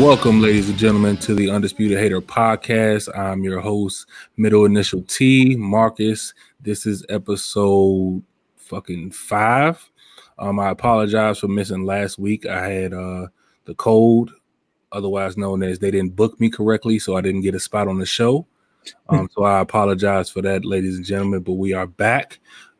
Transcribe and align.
Welcome, 0.00 0.40
ladies 0.40 0.70
and 0.70 0.78
gentlemen, 0.78 1.18
to 1.18 1.34
the 1.34 1.50
Undisputed 1.50 1.98
Hater 1.98 2.22
podcast. 2.22 3.14
I'm 3.14 3.44
your 3.44 3.60
host, 3.60 4.06
middle 4.38 4.64
initial 4.64 5.02
T, 5.02 5.56
Markus. 5.56 6.32
This 6.58 6.86
is 6.86 7.04
episode 7.10 8.22
fucking 8.56 9.10
five. 9.10 9.78
Um, 10.38 10.58
I 10.58 10.70
apologize 10.70 11.38
for 11.38 11.48
missing 11.48 11.84
last 11.84 12.18
week. 12.18 12.46
I 12.46 12.66
had 12.66 12.94
uh 12.94 13.26
the 13.66 13.74
cold, 13.74 14.32
otherwise 14.90 15.36
known 15.36 15.62
as 15.62 15.78
they 15.78 15.90
didn't 15.90 16.16
book 16.16 16.40
me 16.40 16.48
correctly, 16.48 16.98
so 16.98 17.14
I 17.14 17.20
didn't 17.20 17.42
get 17.42 17.54
a 17.54 17.60
spot 17.60 17.86
on 17.86 17.98
the 17.98 18.06
show. 18.06 18.46
Um, 19.10 19.28
so 19.34 19.44
I 19.44 19.60
apologize 19.60 20.30
for 20.30 20.40
that, 20.40 20.64
ladies 20.64 20.96
and 20.96 21.04
gentlemen. 21.04 21.42
But 21.42 21.52
we 21.52 21.74
are 21.74 21.86
back. 21.86 22.38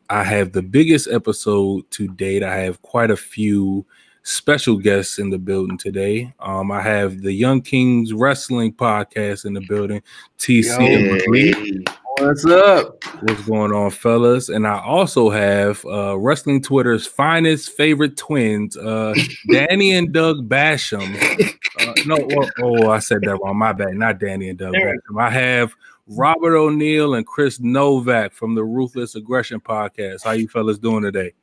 I 0.09 0.23
have 0.23 0.53
the 0.53 0.63
biggest 0.63 1.07
episode 1.07 1.89
to 1.91 2.07
date. 2.07 2.41
I 2.41 2.57
have 2.57 2.81
quite 2.81 3.11
a 3.11 3.15
few 3.15 3.85
special 4.23 4.77
guests 4.77 5.19
in 5.19 5.29
the 5.29 5.37
building 5.37 5.77
today. 5.77 6.33
Um, 6.39 6.71
I 6.71 6.81
have 6.81 7.21
the 7.21 7.33
Young 7.33 7.61
Kings 7.61 8.13
Wrestling 8.13 8.73
Podcast 8.73 9.45
in 9.45 9.53
the 9.53 9.61
building. 9.67 10.01
TC 10.37 10.77
and 10.79 11.31
Malik. 11.31 11.89
What's 12.19 12.45
up? 12.45 13.03
What's 13.21 13.41
going 13.47 13.71
on, 13.71 13.89
fellas? 13.89 14.49
And 14.49 14.67
I 14.67 14.79
also 14.79 15.31
have 15.31 15.83
uh, 15.85 16.19
Wrestling 16.19 16.61
Twitter's 16.61 17.07
finest 17.07 17.71
favorite 17.71 18.15
twins, 18.15 18.77
uh, 18.77 19.15
Danny 19.51 19.93
and 19.93 20.11
Doug 20.13 20.47
Basham. 20.47 21.15
Uh, 21.79 21.93
no, 22.05 22.17
oh, 22.37 22.49
oh, 22.61 22.89
I 22.91 22.99
said 22.99 23.21
that 23.21 23.37
wrong. 23.43 23.57
My 23.57 23.73
bad. 23.73 23.95
Not 23.95 24.19
Danny 24.19 24.49
and 24.49 24.59
Doug 24.59 24.73
Basham. 24.73 25.19
I 25.19 25.31
have 25.31 25.73
Robert 26.05 26.55
O'Neill 26.55 27.15
and 27.15 27.25
Chris 27.25 27.59
Novak 27.59 28.33
from 28.33 28.53
the 28.53 28.63
Ruthless 28.63 29.15
Aggression 29.15 29.59
Podcast. 29.59 30.23
How 30.23 30.31
you 30.31 30.47
fellas 30.47 30.77
doing 30.77 31.01
today? 31.01 31.33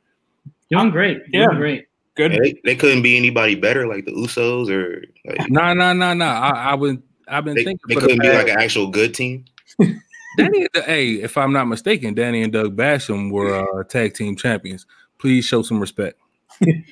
Doing 0.71 0.91
great. 0.91 1.17
Doing 1.31 1.49
Yeah. 1.51 1.57
great. 1.57 1.88
Good. 2.19 2.33
They, 2.33 2.59
they 2.65 2.75
couldn't 2.75 3.01
be 3.01 3.15
anybody 3.15 3.55
better, 3.55 3.87
like 3.87 4.03
the 4.03 4.11
Usos, 4.11 4.69
or 4.69 5.05
like 5.25 5.49
No, 5.49 5.73
no, 5.73 5.93
no, 5.93 6.13
no. 6.13 6.25
I, 6.25 6.49
I 6.71 6.75
would. 6.75 7.01
I've 7.29 7.45
been 7.45 7.55
they, 7.55 7.63
thinking 7.63 7.79
they 7.87 7.93
for 7.95 8.01
couldn't 8.01 8.19
be 8.21 8.27
like 8.29 8.49
an 8.49 8.59
actual 8.59 8.87
good 8.87 9.13
team. 9.15 9.45
Danny. 10.37 10.67
and- 10.75 10.83
Hey, 10.83 11.11
if 11.13 11.37
I'm 11.37 11.53
not 11.53 11.69
mistaken, 11.69 12.13
Danny 12.13 12.43
and 12.43 12.51
Doug 12.51 12.75
Basham 12.75 13.31
were 13.31 13.55
uh, 13.79 13.85
tag 13.85 14.15
team 14.15 14.35
champions. 14.35 14.85
Please 15.17 15.45
show 15.45 15.61
some 15.61 15.79
respect. 15.79 16.19
Please 16.61 16.85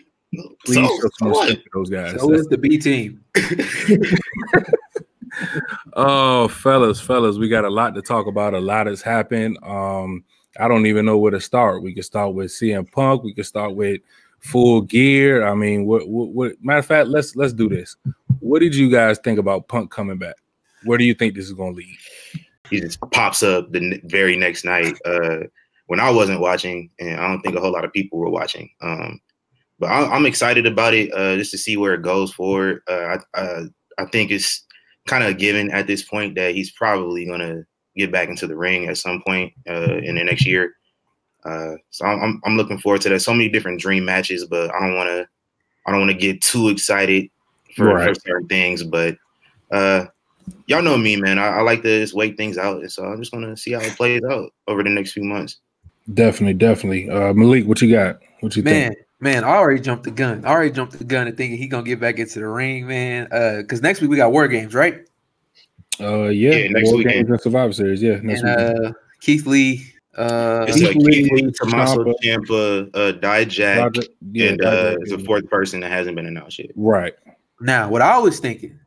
So, 0.65 0.81
show 0.87 1.09
some 1.19 1.29
what? 1.31 1.47
respect 1.47 1.65
to 1.65 1.69
those 1.73 1.89
guys. 1.89 2.21
So 2.21 2.31
is 2.31 2.47
the 2.47 2.57
B 2.57 2.77
team. 2.77 3.21
Oh, 5.93 6.47
fellas, 6.47 6.99
fellas, 6.99 7.37
we 7.37 7.47
got 7.49 7.65
a 7.65 7.69
lot 7.69 7.93
to 7.95 8.01
talk 8.01 8.25
about. 8.27 8.53
A 8.55 8.59
lot 8.59 8.87
has 8.87 9.01
happened. 9.01 9.59
Um, 9.61 10.23
I 10.59 10.67
don't 10.67 10.85
even 10.87 11.05
know 11.05 11.17
where 11.17 11.31
to 11.31 11.41
start. 11.41 11.83
We 11.83 11.93
could 11.93 12.05
start 12.05 12.33
with 12.33 12.47
CM 12.47 12.91
Punk. 12.91 13.23
We 13.23 13.33
could 13.33 13.45
start 13.45 13.75
with 13.75 14.01
Full 14.47 14.81
Gear. 14.81 15.45
I 15.45 15.53
mean, 15.55 15.85
what, 15.85 16.07
what, 16.07 16.29
what? 16.29 16.53
Matter 16.61 16.79
of 16.79 16.85
fact, 16.85 17.09
let's 17.09 17.35
let's 17.35 17.53
do 17.53 17.69
this. 17.69 17.95
What 18.39 18.59
did 18.59 18.75
you 18.75 18.89
guys 18.91 19.19
think 19.19 19.39
about 19.39 19.67
Punk 19.67 19.91
coming 19.91 20.17
back? 20.17 20.35
Where 20.83 20.97
do 20.97 21.03
you 21.03 21.13
think 21.13 21.35
this 21.35 21.45
is 21.45 21.53
going 21.53 21.73
to 21.73 21.77
lead? 21.77 21.97
he 22.69 22.81
just 22.81 22.99
pops 23.11 23.43
up 23.43 23.71
the 23.71 23.99
very 24.05 24.35
next 24.35 24.65
night 24.65 24.97
uh, 25.05 25.39
when 25.87 25.99
I 25.99 26.09
wasn't 26.09 26.41
watching, 26.41 26.89
and 26.99 27.19
I 27.19 27.27
don't 27.27 27.41
think 27.41 27.55
a 27.55 27.61
whole 27.61 27.71
lot 27.71 27.85
of 27.85 27.93
people 27.93 28.19
were 28.19 28.29
watching. 28.29 28.69
Um, 28.81 29.19
but 29.79 29.87
I, 29.87 30.07
I'm 30.13 30.25
excited 30.25 30.65
about 30.65 30.93
it 30.93 31.13
uh, 31.13 31.35
just 31.37 31.51
to 31.51 31.57
see 31.57 31.77
where 31.77 31.93
it 31.93 32.01
goes 32.01 32.33
forward. 32.33 32.81
Uh, 32.89 33.17
I, 33.35 33.39
uh, 33.39 33.63
I 33.97 34.05
think 34.05 34.31
it's 34.31 34.65
kind 35.07 35.23
of 35.23 35.31
a 35.31 35.33
given 35.33 35.71
at 35.71 35.87
this 35.87 36.03
point 36.03 36.35
that 36.35 36.55
he's 36.55 36.71
probably 36.71 37.25
going 37.25 37.39
to 37.39 37.63
get 37.95 38.11
back 38.11 38.29
into 38.29 38.47
the 38.47 38.57
ring 38.57 38.87
at 38.87 38.97
some 38.97 39.21
point 39.25 39.53
uh, 39.69 39.97
in 39.97 40.15
the 40.15 40.23
next 40.23 40.45
year. 40.45 40.73
Uh, 41.47 41.75
so 41.91 42.05
I'm, 42.05 42.19
I'm- 42.21 42.41
I'm 42.45 42.57
looking 42.57 42.77
forward 42.79 43.01
to 43.01 43.09
that. 43.09 43.21
So 43.21 43.33
many 43.33 43.49
different 43.49 43.79
dream 43.79 44.03
matches, 44.05 44.45
but 44.45 44.73
I 44.73 44.79
don't 44.79 44.95
want 44.95 45.09
to 45.09 45.27
I 45.85 45.91
don't 45.91 46.01
want 46.01 46.11
to 46.11 46.17
get 46.17 46.41
too 46.41 46.67
excited 46.69 47.29
for, 47.75 47.85
for 47.85 47.93
Right. 47.93 48.21
certain 48.21 48.47
things. 48.49 48.83
But 48.83 49.15
uh, 49.71 50.05
y'all 50.67 50.81
know 50.81 50.97
me, 50.97 51.15
man. 51.15 51.39
I, 51.39 51.47
I 51.59 51.61
like 51.61 51.81
to 51.83 51.99
just 52.01 52.13
wait 52.13 52.35
things 52.35 52.57
out, 52.57 52.81
and 52.81 52.91
so 52.91 53.05
I'm 53.05 53.19
just 53.19 53.31
gonna 53.31 53.55
see 53.55 53.71
how 53.71 53.79
it 53.79 53.95
plays 53.95 54.21
out 54.29 54.51
over 54.67 54.83
the 54.83 54.89
next 54.89 55.13
few 55.13 55.23
months. 55.23 55.57
Definitely, 56.13 56.55
definitely. 56.55 57.09
Uh, 57.09 57.33
Malik, 57.33 57.65
what 57.67 57.81
you 57.81 57.91
got? 57.91 58.19
What 58.41 58.55
you 58.55 58.63
Man, 58.63 58.89
think? 58.91 59.05
man, 59.19 59.43
I 59.43 59.49
already 59.55 59.81
jumped 59.81 60.03
the 60.03 60.11
gun. 60.11 60.43
I 60.45 60.49
already 60.49 60.71
jumped 60.71 60.97
the 60.97 61.03
gun 61.03 61.27
and 61.27 61.35
thinking 61.37 61.57
he 61.57 61.67
gonna 61.67 61.83
get 61.83 61.99
back 61.99 62.19
into 62.19 62.39
the 62.39 62.47
ring, 62.47 62.87
man. 62.87 63.27
Uh, 63.31 63.57
because 63.61 63.81
next 63.81 64.01
week 64.01 64.09
we 64.09 64.17
got 64.17 64.31
War 64.31 64.47
Games, 64.47 64.73
right? 64.73 65.05
Uh, 65.99 66.25
yeah, 66.27 66.55
Yeah, 66.55 66.67
next 66.69 66.89
War 66.89 66.97
weekend. 66.97 67.13
Games 67.15 67.29
and 67.29 67.41
Survivor 67.41 67.73
Series. 67.73 68.01
Yeah, 68.01 68.19
next 68.21 68.41
and 68.41 68.75
week. 68.77 68.89
uh, 68.89 68.93
Keith 69.21 69.45
Lee. 69.47 69.85
Uh, 70.17 70.65
It's 70.67 70.81
like 70.81 70.93
Keith 70.93 71.03
Lee, 71.05 71.23
Keith 71.29 71.31
Lee, 71.31 71.51
Tommaso 71.51 72.03
Ciampa. 72.03 72.13
Ciampa, 72.23 72.89
uh, 72.95 73.11
Dijak, 73.19 73.77
Roger- 73.77 74.01
yeah, 74.31 74.49
and 74.49 74.61
uh, 74.65 74.95
Roger- 74.99 75.17
the 75.17 75.23
fourth 75.23 75.47
person 75.49 75.79
that 75.81 75.91
hasn't 75.91 76.15
been 76.15 76.25
announced 76.25 76.57
yet. 76.59 76.71
right. 76.75 77.13
now, 77.61 77.89
what 77.89 78.01
I 78.01 78.17
was 78.17 78.39
thinking, 78.39 78.79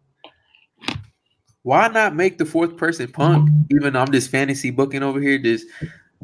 why 1.63 1.89
not 1.89 2.15
make 2.17 2.39
the 2.39 2.45
fourth 2.47 2.77
person 2.77 3.11
Punk? 3.13 3.51
Even 3.71 3.93
though 3.93 4.01
I'm 4.01 4.11
just 4.13 4.31
fantasy 4.31 4.71
booking 4.71 5.03
over 5.03 5.21
here, 5.21 5.39
just 5.39 5.67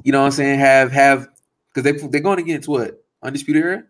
you 0.03 0.11
know 0.13 0.21
what 0.21 0.27
I'm 0.27 0.33
saying. 0.33 0.59
Have 0.59 0.91
have 0.93 1.29
because 1.75 1.85
they 1.85 2.09
they're 2.09 2.21
going 2.21 2.39
against 2.39 2.69
what 2.69 3.05
undisputed 3.23 3.63
era. 3.63 3.85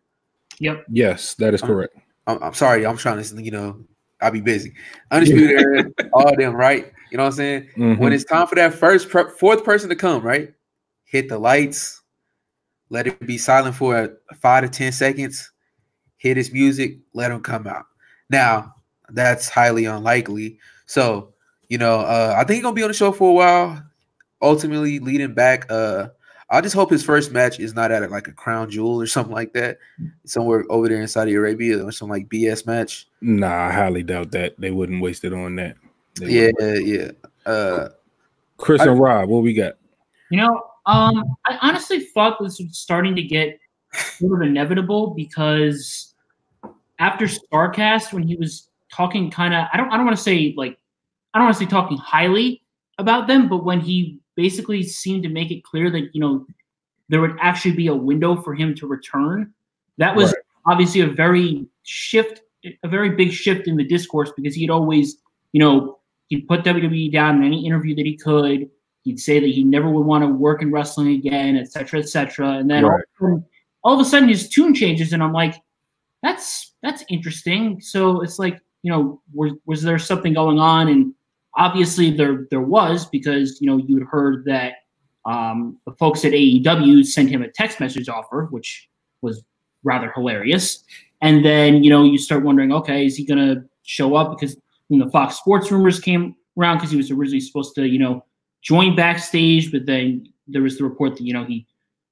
Yep. 0.59 0.85
Yes, 0.91 1.35
that 1.35 1.55
is 1.55 1.63
correct. 1.63 1.95
I'm, 2.27 2.43
I'm 2.43 2.55
sorry, 2.55 2.85
I'm 2.85 2.97
trying 2.97 3.23
to, 3.23 3.43
you 3.43 3.51
know, 3.53 3.79
I'll 4.21 4.31
be 4.33 4.41
busy. 4.41 4.73
Undisputed 5.11 5.61
era, 5.61 5.85
all 6.13 6.29
of 6.29 6.37
them, 6.37 6.55
right? 6.55 6.93
You 7.13 7.19
know 7.19 7.23
what 7.25 7.29
I'm 7.31 7.37
saying? 7.37 7.69
Mhm. 7.77 7.99
When 7.99 8.13
it's 8.13 8.25
time 8.25 8.47
for 8.49 8.57
that 8.57 8.75
first 8.75 9.09
per- 9.11 9.31
fourth 9.31 9.65
person 9.65 9.89
to 9.91 9.97
come, 9.97 10.23
right? 10.23 10.53
Hit 11.17 11.31
the 11.31 11.39
lights, 11.39 12.03
let 12.91 13.07
it 13.07 13.19
be 13.27 13.39
silent 13.39 13.75
for 13.75 13.97
uh, 13.97 14.09
five 14.39 14.65
to 14.65 14.69
ten 14.69 14.93
seconds. 14.93 15.51
Hit 16.19 16.37
his 16.37 16.53
music, 16.53 16.99
let 17.15 17.31
him 17.31 17.41
come 17.41 17.67
out. 17.67 17.87
Now, 18.29 18.75
that's 19.09 19.49
highly 19.49 19.87
unlikely. 19.87 20.59
So, 20.85 21.33
you 21.69 21.79
know, 21.79 22.01
uh, 22.01 22.35
I 22.37 22.41
think 22.45 22.57
he's 22.57 22.63
gonna 22.63 22.75
be 22.75 22.83
on 22.83 22.89
the 22.89 22.95
show 22.95 23.13
for 23.13 23.31
a 23.31 23.33
while. 23.33 23.83
Ultimately, 24.43 24.99
leading 24.99 25.33
back. 25.33 25.65
Uh, 25.73 26.09
I 26.51 26.61
just 26.61 26.75
hope 26.75 26.91
his 26.91 27.03
first 27.03 27.33
match 27.33 27.59
is 27.61 27.73
not 27.73 27.91
at 27.91 28.03
a, 28.03 28.09
like 28.09 28.29
a 28.29 28.33
crown 28.33 28.69
jewel 28.69 29.01
or 29.01 29.07
something 29.07 29.35
like 29.35 29.55
that, 29.55 29.79
somewhere 30.27 30.67
over 30.69 30.87
there 30.87 31.01
in 31.01 31.09
Saudi 31.09 31.33
Arabia 31.33 31.83
or 31.83 31.93
some 31.93 32.11
like 32.11 32.29
BS 32.29 32.67
match. 32.67 33.09
Nah, 33.23 33.69
I 33.69 33.73
highly 33.73 34.03
doubt 34.03 34.33
that 34.33 34.61
they 34.61 34.71
wouldn't 34.71 35.01
waste 35.01 35.25
it 35.25 35.33
on 35.33 35.57
that. 35.57 35.77
They 36.17 36.51
Yeah, 36.53 36.75
yeah. 36.75 37.11
Uh, 37.47 37.89
Chris 38.59 38.83
I- 38.83 38.89
and 38.89 39.01
Rob, 39.01 39.31
what 39.31 39.43
we 39.43 39.55
got? 39.55 39.79
You 40.29 40.41
know, 40.41 40.63
um, 40.87 41.25
I 41.47 41.59
honestly 41.63 42.01
thought 42.01 42.39
this 42.41 42.59
was 42.61 42.79
starting 42.79 43.15
to 43.17 43.23
get 43.23 43.59
sort 43.93 44.41
of 44.41 44.47
inevitable 44.49 45.15
because 45.15 46.15
after 46.99 47.27
Starrcast, 47.27 48.13
when 48.13 48.23
he 48.23 48.37
was 48.37 48.69
talking 48.93 49.31
kind 49.31 49.53
of, 49.55 49.67
I 49.73 49.77
don't, 49.77 49.89
I 49.93 49.97
don't 49.97 50.07
want 50.07 50.17
to 50.17 50.23
say 50.23 50.55
like, 50.57 50.79
I 51.35 51.39
don't 51.39 51.47
want 51.47 51.59
to 51.59 51.65
say 51.65 51.69
talking 51.71 51.99
highly 51.99 52.63
about 52.99 53.27
them, 53.27 53.49
but 53.49 53.65
when 53.65 53.81
he 53.81 54.21
basically 54.37 54.83
seemed 54.83 55.23
to 55.25 55.29
make 55.29 55.51
it 55.51 55.65
clear 55.65 55.91
that 55.91 56.11
you 56.15 56.21
know 56.21 56.47
there 57.09 57.21
would 57.21 57.37
actually 57.41 57.73
be 57.73 57.89
a 57.89 57.95
window 57.95 58.41
for 58.41 58.55
him 58.55 58.75
to 58.77 58.87
return, 58.87 59.53
that 59.99 60.15
was 60.17 60.29
Right. 60.33 60.43
obviously 60.67 61.01
a 61.03 61.07
very 61.07 61.67
shift, 61.83 62.41
a 62.83 62.89
very 62.89 63.11
big 63.11 63.33
shift 63.33 63.69
in 63.69 63.77
the 63.77 63.85
discourse 63.85 64.33
because 64.37 64.55
he 64.55 64.63
had 64.63 64.71
always, 64.71 65.17
you 65.53 65.61
know, 65.61 65.99
he'd 66.29 66.49
put 66.49 66.65
WWE 66.65 67.13
down 67.13 67.37
in 67.37 67.45
any 67.45 67.65
interview 67.67 67.95
that 67.95 68.07
he 68.07 68.17
could. 68.17 68.69
He'd 69.07 69.21
say 69.21 69.39
that 69.39 69.47
he 69.51 69.63
never 69.63 69.89
would 69.89 70.05
want 70.05 70.25
to 70.25 70.29
work 70.29 70.63
in 70.63 70.73
wrestling 70.73 71.13
again, 71.15 71.57
et 71.57 71.71
cetera, 71.71 72.01
et 72.01 72.09
cetera. 72.09 72.55
And 72.59 72.69
then 72.69 72.85
all, 72.85 72.91
Right. 72.91 73.05
of 73.21 73.45
all 73.85 73.95
of 73.95 74.01
a 74.01 74.05
sudden 74.05 74.29
his 74.29 74.49
tune 74.49 74.75
changes, 74.75 75.13
and 75.13 75.23
I'm 75.23 75.33
like, 75.33 75.55
that's 76.25 76.75
that's 76.83 77.05
interesting. 77.09 77.81
So 77.81 78.21
it's 78.21 78.39
like, 78.41 78.61
you 78.83 78.91
know, 78.91 79.23
was 79.33 79.53
was 79.65 79.81
there 79.83 79.99
something 80.01 80.35
going 80.35 80.59
on? 80.59 80.89
And 80.89 81.15
obviously 81.57 82.11
there 82.11 82.47
there 82.51 82.61
was 82.61 83.07
because 83.07 83.61
you 83.61 83.69
know 83.69 83.77
you'd 83.77 84.03
heard 84.03 84.45
that 84.47 84.73
um, 85.25 85.79
the 85.87 85.93
folks 85.93 86.25
at 86.25 86.33
AEW 86.33 87.05
sent 87.07 87.31
him 87.31 87.43
a 87.43 87.49
text 87.49 87.79
message 87.79 88.09
offer, 88.09 88.49
which 88.51 88.89
was 89.23 89.45
rather 89.85 90.11
hilarious. 90.17 90.83
And 91.23 91.45
then 91.45 91.85
you 91.85 91.91
know 91.91 92.03
you 92.03 92.19
start 92.19 92.43
wondering, 92.43 92.73
okay, 92.73 93.07
is 93.07 93.17
he 93.17 93.25
gonna 93.25 93.65
show 93.85 94.17
up? 94.17 94.31
Because 94.37 94.57
when 94.89 94.99
the 94.99 95.11
Fox 95.11 95.37
Sports 95.37 95.71
rumors 95.71 96.01
came 96.01 96.35
around, 96.59 96.79
because 96.79 96.91
he 96.91 96.97
was 96.97 97.11
originally 97.13 97.41
supposed 97.41 97.75
to, 97.77 97.87
you 97.87 97.99
know, 97.99 98.25
join 98.67 98.97
backstage, 98.97 99.71
but 99.71 99.87
then 99.87 100.27
there 100.49 100.63
was 100.63 100.77
the 100.77 100.85
report 100.85 101.17
that 101.17 101.23
you 101.23 101.33
know 101.33 101.45
he 101.45 101.67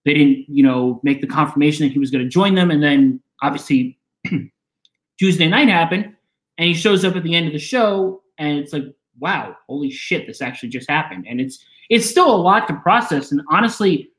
they 0.04 0.14
didn't, 0.14 0.44
you 0.48 0.62
know, 0.62 1.00
make 1.02 1.22
the 1.22 1.26
confirmation 1.26 1.86
that 1.86 1.92
he 1.92 1.98
was 1.98 2.10
going 2.10 2.22
to 2.22 2.30
join 2.30 2.54
them, 2.54 2.70
and 2.70 2.82
then 2.82 3.20
obviously 3.42 3.98
Tuesday 5.18 5.48
night 5.48 5.68
happened, 5.68 6.14
and 6.58 6.68
he 6.68 6.74
shows 6.74 7.04
up 7.04 7.16
at 7.16 7.22
the 7.22 7.34
end 7.34 7.46
of 7.46 7.52
the 7.52 7.58
show, 7.58 8.22
and 8.38 8.58
it's 8.58 8.72
like, 8.72 8.84
wow, 9.18 9.56
holy 9.68 9.90
shit, 9.90 10.26
this 10.26 10.42
actually 10.42 10.68
just 10.68 10.88
happened, 10.88 11.26
and 11.28 11.40
it's 11.40 11.64
it's 11.90 12.08
still 12.08 12.34
a 12.34 12.36
lot 12.36 12.68
to 12.68 12.74
process, 12.76 13.32
and 13.32 13.40
honestly, 13.50 14.10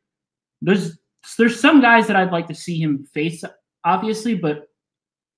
there's 0.62 0.98
there's 1.38 1.60
some 1.60 1.82
guys 1.82 2.08
that 2.08 2.16
I'd 2.16 2.32
like 2.32 2.48
to 2.48 2.56
see 2.56 2.80
him 2.82 3.08
face, 3.14 3.44
obviously, 3.84 4.36
but 4.36 4.70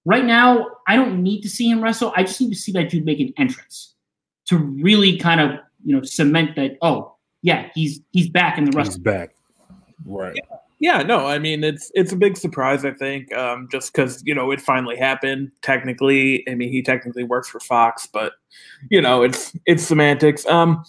right 0.05 0.25
now 0.25 0.67
I 0.88 0.95
don't 0.95 1.21
need 1.21 1.41
to 1.41 1.49
see 1.49 1.69
him 1.69 1.83
wrestle. 1.83 2.13
I 2.15 2.23
just 2.23 2.39
need 2.41 2.49
to 2.49 2.59
see 2.59 2.71
that 2.73 2.89
dude 2.89 3.05
make 3.05 3.19
an 3.19 3.33
entrance 3.38 3.95
to 4.47 4.57
really 4.57 5.17
kind 5.17 5.41
of 5.41 5.59
you 5.88 5.95
know 5.95 6.04
cement 6.04 6.56
that 6.57 6.78
oh 6.81 7.16
yeah 7.42 7.69
he's 7.74 8.01
he's 8.12 8.30
back 8.30 8.57
in 8.57 8.66
the 8.66 8.84
He's 8.84 8.98
back. 8.98 9.34
Right. 10.06 10.38
Yeah, 10.80 11.01
no, 11.01 11.25
I 11.25 11.39
mean 11.39 11.63
it's 11.63 11.89
it's 11.95 12.12
a 12.12 12.18
big 12.18 12.36
surprise. 12.36 12.84
I 12.84 12.92
think 12.92 13.34
um, 13.34 13.69
just 13.72 13.94
because 13.94 14.22
you 14.25 14.36
know 14.36 14.51
it 14.51 14.60
finally 14.60 14.98
happened. 14.98 15.51
Technically, 15.62 16.48
I 16.50 16.56
mean 16.56 16.69
he 16.69 16.84
technically 16.84 17.24
works 17.24 17.48
for 17.48 17.62
Fox, 17.62 18.07
but 18.12 18.34
you 18.92 19.01
know 19.01 19.24
it's 19.24 19.56
it's 19.66 19.84
semantics. 19.84 20.45
Um, 20.45 20.84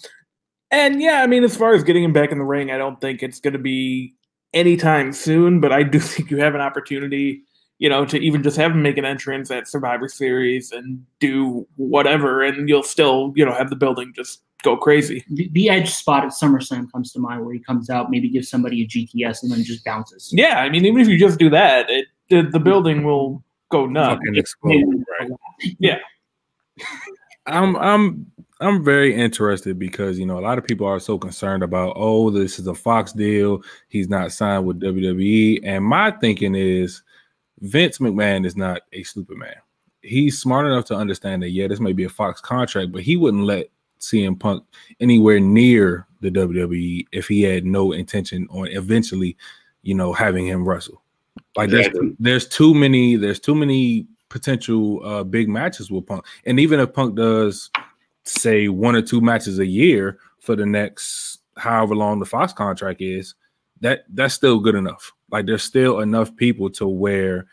and 0.69 1.01
yeah, 1.01 1.23
I 1.23 1.27
mean 1.27 1.45
as 1.45 1.55
far 1.55 1.73
as 1.73 1.83
getting 1.83 2.03
him 2.03 2.13
back 2.13 2.33
in 2.33 2.37
the 2.37 2.43
ring, 2.43 2.69
I 2.69 2.77
don't 2.77 2.99
think 2.99 3.23
it's 3.23 3.39
going 3.39 3.53
to 3.53 3.59
be 3.59 4.13
anytime 4.53 5.13
soon. 5.13 5.61
But 5.61 5.71
I 5.71 5.83
do 5.83 5.99
think 5.99 6.29
you 6.29 6.37
have 6.37 6.55
an 6.55 6.61
opportunity, 6.61 7.43
you 7.79 7.89
know, 7.89 8.05
to 8.05 8.19
even 8.19 8.43
just 8.43 8.57
have 8.57 8.71
him 8.71 8.81
make 8.81 8.97
an 8.97 9.05
entrance 9.05 9.49
at 9.49 9.67
Survivor 9.67 10.07
Series 10.07 10.71
and 10.71 11.03
do 11.19 11.67
whatever, 11.77 12.43
and 12.43 12.69
you'll 12.69 12.83
still 12.83 13.33
you 13.35 13.45
know 13.45 13.53
have 13.53 13.69
the 13.69 13.75
building 13.75 14.13
just 14.15 14.43
go 14.63 14.77
crazy. 14.77 15.23
The, 15.29 15.49
the 15.53 15.69
edge 15.69 15.89
spot 15.89 16.25
at 16.25 16.31
SummerSlam 16.31 16.91
comes 16.91 17.13
to 17.13 17.19
mind 17.19 17.45
where 17.45 17.53
he 17.53 17.59
comes 17.59 17.89
out, 17.89 18.11
maybe 18.11 18.29
gives 18.29 18.49
somebody 18.49 18.83
a 18.83 18.87
GTS 18.87 19.43
and 19.43 19.51
then 19.51 19.63
just 19.63 19.85
bounces. 19.85 20.29
Yeah, 20.33 20.59
I 20.59 20.69
mean, 20.69 20.85
even 20.85 21.01
if 21.01 21.07
you 21.07 21.17
just 21.17 21.39
do 21.39 21.49
that, 21.49 21.89
it 21.89 22.07
the, 22.29 22.43
the 22.43 22.59
building 22.59 23.03
will 23.03 23.43
go 23.71 23.85
nuts. 23.85 24.21
Explode, 24.35 25.03
right? 25.19 25.31
Yeah. 25.79 25.99
I'm 27.45 27.75
I'm 27.77 28.31
I'm 28.61 28.83
very 28.83 29.15
interested 29.15 29.79
because 29.79 30.19
you 30.19 30.25
know 30.25 30.37
a 30.37 30.41
lot 30.41 30.57
of 30.57 30.65
people 30.65 30.85
are 30.85 30.99
so 30.99 31.17
concerned 31.17 31.63
about 31.63 31.93
oh 31.95 32.29
this 32.29 32.59
is 32.59 32.67
a 32.67 32.75
Fox 32.75 33.11
deal 33.11 33.63
he's 33.87 34.09
not 34.09 34.31
signed 34.31 34.65
with 34.65 34.81
WWE 34.81 35.61
and 35.63 35.83
my 35.83 36.11
thinking 36.11 36.53
is 36.53 37.01
Vince 37.61 37.99
McMahon 37.99 38.45
is 38.45 38.55
not 38.55 38.81
a 38.93 39.03
stupid 39.03 39.37
man 39.37 39.55
he's 40.01 40.39
smart 40.39 40.65
enough 40.65 40.85
to 40.85 40.95
understand 40.95 41.43
that 41.43 41.49
yeah 41.49 41.67
this 41.67 41.79
may 41.79 41.93
be 41.93 42.05
a 42.05 42.09
Fox 42.09 42.39
contract 42.39 42.91
but 42.91 43.01
he 43.01 43.17
wouldn't 43.17 43.43
let 43.43 43.69
CM 43.99 44.39
Punk 44.39 44.63
anywhere 44.99 45.39
near 45.39 46.07
the 46.21 46.29
WWE 46.29 47.05
if 47.11 47.27
he 47.27 47.41
had 47.43 47.65
no 47.65 47.91
intention 47.91 48.47
on 48.49 48.67
eventually 48.67 49.37
you 49.83 49.93
know 49.93 50.13
having 50.13 50.47
him 50.47 50.67
wrestle. 50.67 51.01
Like 51.55 51.69
there's 51.69 51.87
Exactly. 51.87 52.15
there's 52.19 52.47
too 52.47 52.73
many 52.73 53.15
there's 53.15 53.39
too 53.39 53.55
many 53.55 54.07
potential 54.29 55.05
uh 55.05 55.23
big 55.23 55.49
matches 55.49 55.91
with 55.91 56.05
Punk. 56.05 56.25
And 56.45 56.59
even 56.59 56.79
if 56.79 56.93
Punk 56.93 57.15
does 57.15 57.69
say 58.23 58.67
one 58.67 58.95
or 58.95 59.01
two 59.01 59.21
matches 59.21 59.59
a 59.59 59.65
year 59.65 60.19
for 60.39 60.55
the 60.55 60.65
next 60.65 61.39
however 61.57 61.95
long 61.95 62.19
the 62.19 62.25
Fox 62.25 62.53
contract 62.53 63.01
is, 63.01 63.35
that 63.81 64.05
that's 64.09 64.33
still 64.33 64.59
good 64.59 64.75
enough. 64.75 65.11
Like 65.31 65.45
there's 65.45 65.63
still 65.63 65.99
enough 65.99 66.35
people 66.35 66.69
to 66.71 66.87
where 66.87 67.47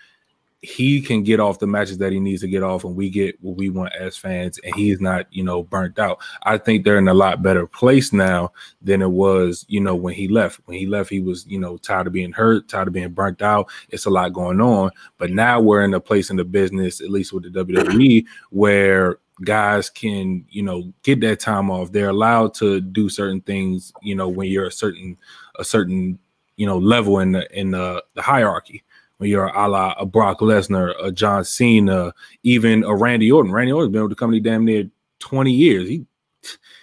he 0.63 1.01
can 1.01 1.23
get 1.23 1.39
off 1.39 1.61
the 1.61 1.67
matches 1.67 1.99
that 1.99 2.13
he 2.13 2.19
needs 2.19 2.41
to 2.41 2.49
get 2.49 2.63
off 2.63 2.83
and 2.83 2.97
we 2.97 3.09
get 3.09 3.41
what 3.41 3.57
we 3.57 3.71
want 3.71 3.93
as 3.95 4.17
fans 4.17 4.59
and 4.65 4.75
he's 4.75 5.01
not, 5.01 5.27
you 5.31 5.45
know, 5.45 5.63
burnt 5.63 5.99
out. 5.99 6.19
I 6.43 6.59
think 6.59 6.83
they're 6.85 6.99
in 6.99 7.07
a 7.07 7.15
lot 7.15 7.43
better 7.43 7.67
place 7.67 8.13
now 8.13 8.53
than 8.83 9.01
it 9.01 9.11
was, 9.11 9.65
you 9.69 9.81
know, 9.81 9.95
when 9.95 10.15
he 10.15 10.27
left. 10.27 10.61
When 10.65 10.77
he 10.77 10.87
left, 10.87 11.11
he 11.11 11.21
was, 11.21 11.47
you 11.47 11.61
know, 11.61 11.77
tired 11.77 12.09
of 12.09 12.13
being 12.13 12.33
hurt, 12.33 12.69
tired 12.69 12.89
of 12.89 12.95
being 12.95 13.13
burnt 13.13 13.43
out. 13.43 13.69
It's 13.91 14.07
a 14.07 14.11
lot 14.11 14.33
going 14.33 14.61
on. 14.61 14.91
But 15.19 15.31
now 15.31 15.61
we're 15.61 15.85
in 15.85 15.95
a 15.95 16.01
place 16.01 16.31
in 16.31 16.37
the 16.37 16.45
business, 16.45 17.01
at 17.01 17.11
least 17.11 17.33
with 17.33 17.45
the 17.45 17.65
WWE, 17.65 18.25
where 18.51 19.19
guys 19.45 19.91
can 19.91 20.47
you 20.49 20.63
know 20.63 20.91
get 21.03 21.21
that 21.21 21.39
time 21.39 21.71
off 21.71 21.93
they're 21.93 22.09
allowed 22.09 22.55
to 22.55 22.81
do 22.81 23.11
certain 23.11 23.43
things 23.43 23.93
you 24.01 24.15
know 24.15 24.31
when 24.31 24.49
you're 24.49 24.69
a 24.69 24.73
certain 24.73 25.15
a 25.59 25.65
certain 25.65 26.19
you 26.57 26.67
know 26.67 26.79
level 26.79 27.21
in 27.21 27.33
the 27.33 27.59
in 27.59 27.71
the, 27.73 28.03
the 28.15 28.23
hierarchy 28.23 28.83
when 29.19 29.31
you're 29.31 29.47
a 29.47 29.69
la 29.69 29.95
a 29.99 30.07
Brock 30.07 30.41
Lesnar, 30.41 30.95
a 31.03 31.11
John 31.11 31.45
Cena, 31.45 32.13
even 32.43 32.85
a 32.85 32.95
Randy 32.95 33.31
Orton. 33.31 33.53
Randy 33.53 33.73
Orton's 33.73 33.93
been 33.93 34.03
with 34.03 34.11
the 34.11 34.17
company 34.17 34.41
damn 34.41 34.65
near 34.65 34.89
20 35.21 35.53
years. 35.53 35.89
He 35.89 36.07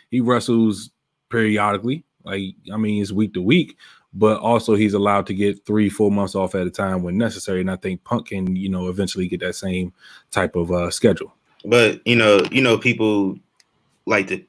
he 0.09 0.21
wrestles 0.21 0.91
periodically, 1.29 2.03
like 2.23 2.55
I 2.71 2.77
mean, 2.77 3.01
it's 3.01 3.11
week 3.11 3.33
to 3.33 3.41
week, 3.41 3.77
but 4.13 4.39
also 4.39 4.75
he's 4.75 4.93
allowed 4.93 5.27
to 5.27 5.33
get 5.33 5.65
three, 5.65 5.89
four 5.89 6.11
months 6.11 6.35
off 6.35 6.55
at 6.55 6.67
a 6.67 6.71
time 6.71 7.03
when 7.03 7.17
necessary. 7.17 7.61
And 7.61 7.71
I 7.71 7.75
think 7.75 8.03
Punk 8.03 8.27
can, 8.27 8.55
you 8.55 8.69
know, 8.69 8.89
eventually 8.89 9.27
get 9.27 9.39
that 9.41 9.55
same 9.55 9.93
type 10.31 10.55
of 10.55 10.71
uh, 10.71 10.91
schedule. 10.91 11.33
But 11.65 12.05
you 12.05 12.15
know, 12.15 12.43
you 12.51 12.61
know, 12.61 12.77
people 12.77 13.37
like 14.05 14.27
to 14.27 14.43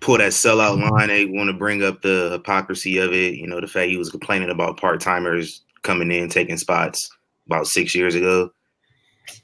pull 0.00 0.18
that 0.18 0.32
sellout 0.32 0.90
line. 0.90 1.08
They 1.08 1.26
want 1.26 1.48
to 1.48 1.54
bring 1.54 1.82
up 1.82 2.02
the 2.02 2.30
hypocrisy 2.32 2.98
of 2.98 3.12
it. 3.12 3.34
You 3.34 3.46
know, 3.46 3.60
the 3.60 3.66
fact 3.66 3.90
he 3.90 3.96
was 3.96 4.10
complaining 4.10 4.50
about 4.50 4.78
part 4.78 5.00
timers 5.00 5.62
coming 5.82 6.10
in 6.10 6.28
taking 6.28 6.56
spots 6.56 7.10
about 7.46 7.66
six 7.66 7.94
years 7.94 8.14
ago. 8.14 8.50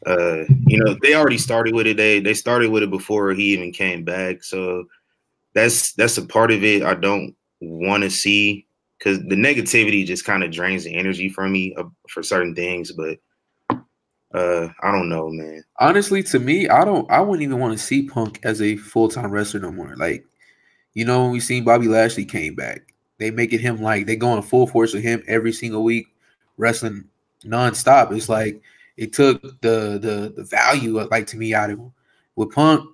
Uh, 0.06 0.44
you 0.67 0.82
know, 0.82 0.97
they 1.03 1.14
already 1.14 1.38
started 1.38 1.75
with 1.75 1.87
it. 1.87 1.97
They 1.97 2.20
they 2.20 2.35
started 2.35 2.70
with 2.70 2.82
it 2.82 2.91
before 2.91 3.32
he 3.32 3.53
even 3.53 3.73
came 3.73 4.05
back. 4.05 4.43
So 4.43 4.85
that's 5.55 5.93
that's 5.94 6.19
a 6.19 6.26
part 6.26 6.50
of 6.50 6.64
it 6.64 6.82
I 6.82 6.94
don't 6.94 7.35
want 7.61 8.02
to 8.02 8.11
see 8.11 8.67
because 8.99 9.19
the 9.19 9.37
negativity 9.37 10.05
just 10.05 10.25
kind 10.25 10.43
of 10.43 10.50
drains 10.50 10.85
the 10.85 10.94
energy 10.94 11.29
from 11.29 11.52
me 11.52 11.75
uh, 11.79 11.85
for 12.09 12.23
certain 12.23 12.55
things. 12.55 12.93
But 12.93 13.19
uh, 14.35 14.69
I 14.82 14.93
don't 14.93 15.09
know, 15.09 15.31
man. 15.31 15.62
honestly, 15.79 16.23
to 16.25 16.38
me, 16.38 16.69
I 16.69 16.85
don't. 16.85 17.11
I 17.11 17.20
wouldn't 17.20 17.43
even 17.43 17.61
want 17.61 17.73
to 17.79 17.85
see 17.85 18.09
Punk 18.09 18.41
as 18.43 18.61
a 18.61 18.76
full 18.76 19.09
time 19.09 19.31
wrestler 19.31 19.61
no 19.61 19.70
more. 19.70 19.94
Like, 19.97 20.25
you 20.97 21.05
know, 21.05 21.25
when 21.25 21.33
we 21.33 21.41
seen 21.41 21.63
Bobby 21.63 21.89
Lashley 21.89 22.25
came 22.25 22.55
back, 22.55 22.95
they 23.19 23.31
making 23.31 23.59
him 23.59 23.83
like 23.83 24.07
they 24.07 24.17
going 24.17 24.41
full 24.41 24.67
force 24.67 24.95
with 24.95 25.03
him 25.03 25.23
every 25.29 25.53
single 25.53 25.85
week, 25.85 26.07
wrestling 26.57 27.05
nonstop. 27.45 28.17
It's 28.17 28.31
like 28.31 28.63
it 28.97 29.13
took 29.13 29.43
the 29.61 29.99
the 30.01 30.33
the 30.35 30.45
value 30.45 30.99
of, 30.99 31.11
like 31.11 31.27
to 31.27 31.37
me 31.37 31.53
out 31.53 31.69
of 31.69 31.79
him. 31.79 31.93
With 32.35 32.51
Punk, 32.51 32.89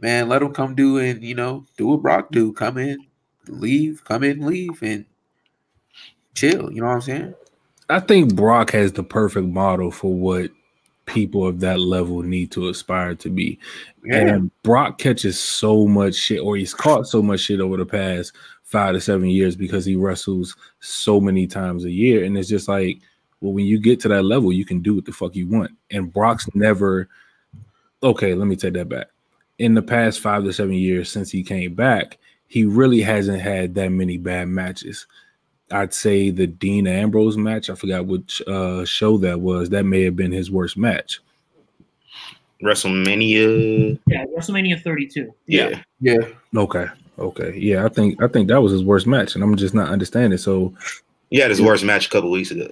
man, 0.00 0.28
let 0.28 0.42
him 0.42 0.52
come 0.52 0.74
do 0.74 0.98
and 0.98 1.22
you 1.22 1.36
know 1.36 1.64
do 1.76 1.86
what 1.86 2.02
Brock 2.02 2.32
do. 2.32 2.52
Come 2.52 2.76
in, 2.76 2.98
leave, 3.46 4.02
come 4.04 4.24
in, 4.24 4.44
leave, 4.44 4.82
and 4.82 5.04
chill. 6.34 6.72
You 6.72 6.80
know 6.80 6.88
what 6.88 6.94
I'm 6.94 7.00
saying? 7.02 7.34
I 7.88 8.00
think 8.00 8.34
Brock 8.34 8.72
has 8.72 8.94
the 8.94 9.04
perfect 9.04 9.46
model 9.46 9.92
for 9.92 10.12
what 10.12 10.50
people 11.06 11.46
of 11.46 11.60
that 11.60 11.80
level 11.80 12.22
need 12.22 12.50
to 12.52 12.68
aspire 12.68 13.14
to 13.16 13.30
be. 13.30 13.58
Yeah. 14.04 14.18
And 14.18 14.62
Brock 14.62 14.98
catches 14.98 15.38
so 15.38 15.86
much 15.86 16.14
shit, 16.14 16.40
or 16.40 16.56
he's 16.56 16.74
caught 16.74 17.06
so 17.06 17.22
much 17.22 17.40
shit 17.40 17.60
over 17.60 17.76
the 17.76 17.86
past 17.86 18.32
five 18.62 18.94
to 18.94 19.00
seven 19.00 19.28
years 19.28 19.56
because 19.56 19.84
he 19.84 19.96
wrestles 19.96 20.56
so 20.80 21.20
many 21.20 21.46
times 21.46 21.84
a 21.84 21.90
year. 21.90 22.24
And 22.24 22.36
it's 22.36 22.48
just 22.48 22.68
like, 22.68 22.98
well, 23.40 23.52
when 23.52 23.66
you 23.66 23.78
get 23.78 24.00
to 24.00 24.08
that 24.08 24.24
level, 24.24 24.52
you 24.52 24.64
can 24.64 24.80
do 24.80 24.94
what 24.94 25.04
the 25.04 25.12
fuck 25.12 25.36
you 25.36 25.46
want. 25.46 25.70
And 25.90 26.12
Brock's 26.12 26.48
never, 26.54 27.08
okay, 28.02 28.34
let 28.34 28.46
me 28.46 28.56
take 28.56 28.74
that 28.74 28.88
back. 28.88 29.08
In 29.58 29.74
the 29.74 29.82
past 29.82 30.20
five 30.20 30.44
to 30.44 30.52
seven 30.52 30.74
years 30.74 31.10
since 31.10 31.30
he 31.30 31.42
came 31.42 31.74
back, 31.74 32.18
he 32.46 32.64
really 32.64 33.00
hasn't 33.00 33.40
had 33.40 33.74
that 33.74 33.90
many 33.90 34.16
bad 34.16 34.48
matches. 34.48 35.06
I'd 35.70 35.94
say 35.94 36.30
the 36.30 36.46
Dean 36.46 36.86
Ambrose 36.86 37.36
match, 37.36 37.70
I 37.70 37.74
forgot 37.74 38.06
which 38.06 38.42
uh, 38.46 38.84
show 38.84 39.16
that 39.18 39.40
was, 39.40 39.70
that 39.70 39.84
may 39.84 40.02
have 40.02 40.14
been 40.16 40.32
his 40.32 40.50
worst 40.50 40.76
match. 40.76 41.20
WrestleMania. 42.62 43.98
Yeah, 44.06 44.24
WrestleMania 44.36 44.80
32. 44.82 45.32
Yeah. 45.46 45.80
Yeah. 46.00 46.16
Okay. 46.56 46.86
Okay. 47.18 47.54
Yeah, 47.56 47.84
I 47.84 47.88
think 47.88 48.22
I 48.22 48.26
think 48.28 48.48
that 48.48 48.60
was 48.60 48.72
his 48.72 48.82
worst 48.84 49.06
match, 49.06 49.34
and 49.34 49.44
I'm 49.44 49.56
just 49.56 49.74
not 49.74 49.88
understanding. 49.90 50.38
So 50.38 50.74
He 51.30 51.38
had 51.38 51.50
his 51.50 51.60
worst 51.62 51.84
match 51.84 52.06
a 52.06 52.10
couple 52.10 52.30
weeks 52.30 52.50
ago. 52.50 52.68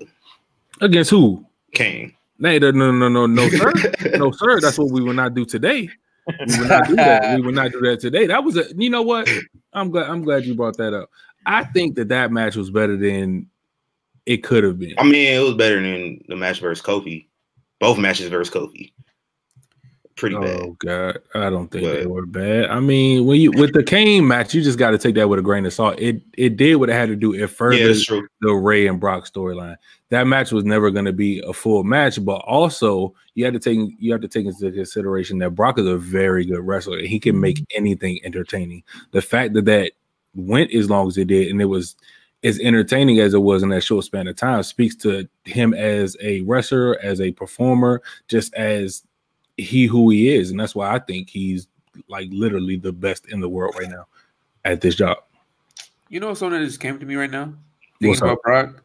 against 0.80 1.10
who? 1.10 1.44
Kane. 1.74 2.12
No, 2.38 2.58
no, 2.58 2.70
no, 2.72 2.90
no, 2.90 3.08
no, 3.08 3.26
no, 3.26 3.48
sir. 3.50 3.72
no, 4.16 4.32
sir. 4.32 4.60
That's 4.60 4.78
what 4.78 4.90
we 4.90 5.00
will 5.02 5.12
not 5.12 5.34
do 5.34 5.44
today. 5.44 5.88
We 6.26 6.58
will 6.58 6.66
not 6.68 6.88
do 6.88 6.96
that. 6.96 7.36
We 7.36 7.42
will 7.46 7.52
not 7.52 7.72
do 7.72 7.80
that 7.82 8.00
today. 8.00 8.26
That 8.26 8.42
was 8.42 8.56
a. 8.56 8.64
You 8.76 8.90
know 8.90 9.02
what? 9.02 9.28
I'm 9.72 9.90
glad. 9.90 10.08
I'm 10.10 10.22
glad 10.22 10.44
you 10.44 10.54
brought 10.54 10.76
that 10.78 10.92
up. 10.94 11.10
I 11.46 11.64
think 11.64 11.96
that 11.96 12.08
that 12.08 12.32
match 12.32 12.56
was 12.56 12.70
better 12.70 12.96
than 12.96 13.48
it 14.26 14.38
could 14.38 14.64
have 14.64 14.78
been. 14.78 14.94
I 14.98 15.04
mean, 15.04 15.34
it 15.34 15.40
was 15.40 15.54
better 15.54 15.80
than 15.80 16.22
the 16.28 16.36
match 16.36 16.60
versus 16.60 16.84
Kofi. 16.84 17.26
Both 17.80 17.98
matches 17.98 18.28
versus 18.28 18.52
Kofi. 18.52 18.92
Pretty 20.16 20.36
oh, 20.36 20.40
bad. 20.40 20.60
Oh 20.60 20.76
God, 20.78 21.18
I 21.34 21.50
don't 21.50 21.68
think 21.68 21.84
they 21.84 22.06
were 22.06 22.26
bad. 22.26 22.66
I 22.66 22.80
mean, 22.80 23.26
when 23.26 23.40
you 23.40 23.50
with 23.50 23.72
the 23.72 23.82
Kane 23.82 24.28
match, 24.28 24.54
you 24.54 24.62
just 24.62 24.78
got 24.78 24.90
to 24.90 24.98
take 24.98 25.14
that 25.14 25.28
with 25.28 25.38
a 25.38 25.42
grain 25.42 25.64
of 25.64 25.72
salt. 25.72 25.98
It 25.98 26.22
it 26.36 26.56
did 26.56 26.76
what 26.76 26.90
it 26.90 26.92
had 26.92 27.08
to 27.08 27.16
do. 27.16 27.32
It 27.32 27.40
yeah, 27.40 27.46
furthered 27.46 27.96
true. 28.02 28.28
the 28.40 28.52
Rey 28.52 28.86
and 28.86 29.00
Brock 29.00 29.26
storyline. 29.26 29.76
That 30.10 30.26
match 30.26 30.52
was 30.52 30.64
never 30.64 30.90
going 30.90 31.06
to 31.06 31.12
be 31.12 31.40
a 31.40 31.52
full 31.54 31.82
match, 31.82 32.22
but 32.22 32.36
also 32.42 33.14
you 33.34 33.44
had 33.44 33.54
to 33.54 33.58
take 33.58 33.78
you 33.98 34.12
have 34.12 34.20
to 34.20 34.28
take 34.28 34.44
into 34.44 34.70
consideration 34.70 35.38
that 35.38 35.50
Brock 35.50 35.78
is 35.78 35.86
a 35.86 35.96
very 35.96 36.44
good 36.44 36.60
wrestler. 36.60 36.98
and 36.98 37.08
He 37.08 37.18
can 37.18 37.40
make 37.40 37.56
mm-hmm. 37.56 37.78
anything 37.78 38.20
entertaining. 38.22 38.84
The 39.12 39.22
fact 39.22 39.54
that 39.54 39.64
that 39.64 39.92
went 40.34 40.72
as 40.72 40.90
long 40.90 41.08
as 41.08 41.18
it 41.18 41.28
did, 41.28 41.48
and 41.50 41.60
it 41.60 41.66
was 41.66 41.96
as 42.44 42.58
entertaining 42.58 43.20
as 43.20 43.34
it 43.34 43.38
was 43.38 43.62
in 43.62 43.68
that 43.68 43.84
short 43.84 44.04
span 44.04 44.26
of 44.26 44.36
time, 44.36 44.62
speaks 44.62 44.96
to 44.96 45.28
him 45.44 45.74
as 45.74 46.16
a 46.20 46.40
wrestler, 46.42 46.98
as 47.00 47.20
a 47.20 47.32
performer, 47.32 48.02
just 48.28 48.52
as 48.54 49.04
he 49.56 49.86
who 49.86 50.10
he 50.10 50.34
is, 50.34 50.50
and 50.50 50.58
that's 50.58 50.74
why 50.74 50.94
I 50.94 50.98
think 50.98 51.30
he's 51.30 51.68
like 52.08 52.28
literally 52.30 52.76
the 52.76 52.92
best 52.92 53.30
in 53.30 53.40
the 53.40 53.48
world 53.48 53.74
right 53.78 53.90
now 53.90 54.06
at 54.64 54.80
this 54.80 54.94
job. 54.94 55.18
You 56.08 56.20
know 56.20 56.34
something 56.34 56.60
that 56.60 56.66
just 56.66 56.80
came 56.80 56.98
to 56.98 57.06
me 57.06 57.16
right 57.16 57.30
now? 57.30 57.54
What's 58.00 58.20
Thinking 58.20 58.22
about 58.22 58.42
Brock. 58.42 58.84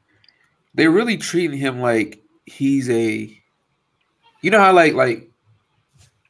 They're 0.74 0.92
really 0.92 1.18
treating 1.18 1.58
him 1.58 1.82
like 1.82 2.22
he's 2.46 2.90
a 2.90 3.38
you 4.42 4.52
know 4.52 4.60
how 4.60 4.74
like 4.74 4.94
like 4.94 5.30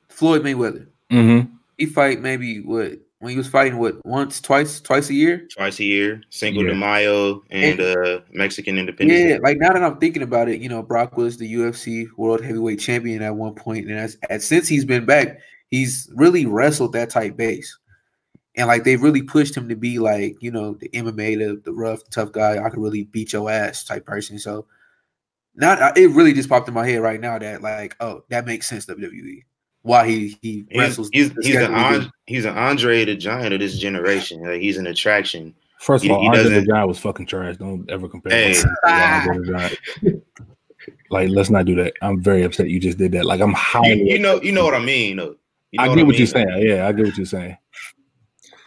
Floyd 0.10 0.44
Mayweather. 0.44 0.88
Mm-hmm. 1.12 1.54
He 1.78 1.86
fight 1.86 2.22
maybe 2.22 2.62
what 2.62 3.00
when 3.20 3.32
he 3.32 3.38
was 3.38 3.48
fighting 3.48 3.80
what 3.80 4.04
once, 4.06 4.40
twice, 4.40 4.80
twice 4.80 5.10
a 5.10 5.14
year. 5.14 5.48
Twice 5.56 5.80
a 5.80 5.84
year, 5.84 6.22
Cinco 6.30 6.62
Yeah. 6.62 6.70
de 6.70 6.76
Mayo 6.76 7.44
and 7.50 7.80
And- 7.80 7.98
uh, 7.98 8.20
Mexican 8.32 8.78
Independence. 8.78 9.20
Yeah, 9.20 9.28
Day. 9.38 9.40
like 9.40 9.58
now 9.58 9.74
that 9.74 9.84
I'm 9.84 9.98
thinking 9.98 10.22
about 10.24 10.50
it, 10.50 10.62
you 10.62 10.70
know, 10.70 10.84
Brock 10.84 11.18
was 11.18 11.38
the 11.38 11.52
UFC 11.52 12.08
World 12.18 12.44
Heavyweight 12.44 12.80
Champion 12.80 13.22
at 13.24 13.36
one 13.36 13.56
point, 13.56 13.88
and 13.88 13.98
as, 13.98 14.18
as 14.30 14.46
since 14.46 14.68
he's 14.68 14.86
been 14.86 15.06
back, 15.06 15.40
he's 15.70 16.10
really 16.16 16.46
wrestled 16.46 16.94
that 16.94 17.10
type 17.10 17.36
base, 17.38 17.76
and 18.56 18.68
like 18.68 18.84
they 18.84 18.96
really 18.98 19.24
pushed 19.24 19.56
him 19.58 19.68
to 19.70 19.76
be 19.76 19.98
like, 20.00 20.36
you 20.40 20.52
know, 20.52 20.74
the 20.76 20.90
MMA, 20.90 21.36
the, 21.38 21.62
the 21.66 21.74
rough, 21.74 22.02
tough 22.12 22.32
guy. 22.32 22.64
I 22.64 22.70
could 22.70 22.80
really 22.82 23.04
beat 23.06 23.34
your 23.34 23.50
ass 23.50 23.84
type 23.84 24.06
person. 24.06 24.38
So 24.40 24.68
now 25.56 25.92
it 25.96 26.12
really 26.12 26.34
just 26.34 26.50
popped 26.50 26.68
in 26.68 26.74
my 26.76 26.88
head 26.88 27.02
right 27.02 27.20
now 27.20 27.40
that 27.40 27.64
like, 27.64 27.96
oh, 28.00 28.24
that 28.30 28.46
makes 28.46 28.68
sense 28.70 28.86
WWE. 28.86 29.44
Why 29.88 30.08
he 30.08 30.38
he 30.42 30.66
He's 30.70 30.80
wrestles? 30.80 31.10
he's, 31.14 31.34
the 31.34 31.42
he's, 31.42 31.56
an, 31.56 31.62
schedule 31.64 31.78
he 31.78 31.96
An- 31.96 32.02
do. 32.02 32.10
he's 32.26 32.46
an 32.46 32.58
Andre 32.58 33.06
the 33.06 33.16
Giant 33.16 33.54
of 33.54 33.60
this 33.60 33.78
generation. 33.78 34.42
Like 34.44 34.62
he's 34.62 34.78
an 34.78 34.88
attraction. 34.88 35.54
First 35.80 36.04
of 36.04 36.10
He- 36.10 36.14
all, 36.14 36.22
he 36.22 36.28
Andre 36.28 36.44
the 36.44 36.50
doesn't- 36.50 36.70
Giant 36.70 36.88
was 36.88 37.00
fucking 37.00 37.26
trash. 37.28 37.58
Don't 37.58 37.90
ever 37.90 38.08
compare. 38.10 38.32
Hey. 38.34 38.54
him 38.56 38.64
to 38.84 38.90
Andre 38.92 39.38
the 39.38 39.46
Giant. 40.04 40.24
Like, 41.10 41.30
let's 41.30 41.50
not 41.50 41.66
do 41.66 41.76
that. 41.76 41.94
I'm 42.02 42.22
very 42.22 42.44
upset 42.44 42.70
you 42.70 42.80
just 42.82 42.98
did 42.98 43.14
that. 43.14 43.26
Like, 43.26 43.40
I'm 43.42 43.50
You, 43.52 43.56
highly. 43.56 44.10
you 44.12 44.20
know, 44.20 44.42
you 44.42 44.52
know 44.52 44.64
what 44.66 44.74
I 44.74 44.80
mean. 44.80 45.18
though. 45.18 45.36
You 45.72 45.78
know 45.80 45.84
I 45.84 45.88
get 45.96 46.06
what 46.06 46.12
mean? 46.12 46.18
you're 46.18 46.28
saying. 46.28 46.48
Yeah, 46.60 46.88
I 46.88 46.92
get 46.92 47.06
what 47.06 47.18
you're 47.18 47.26
saying. 47.26 47.58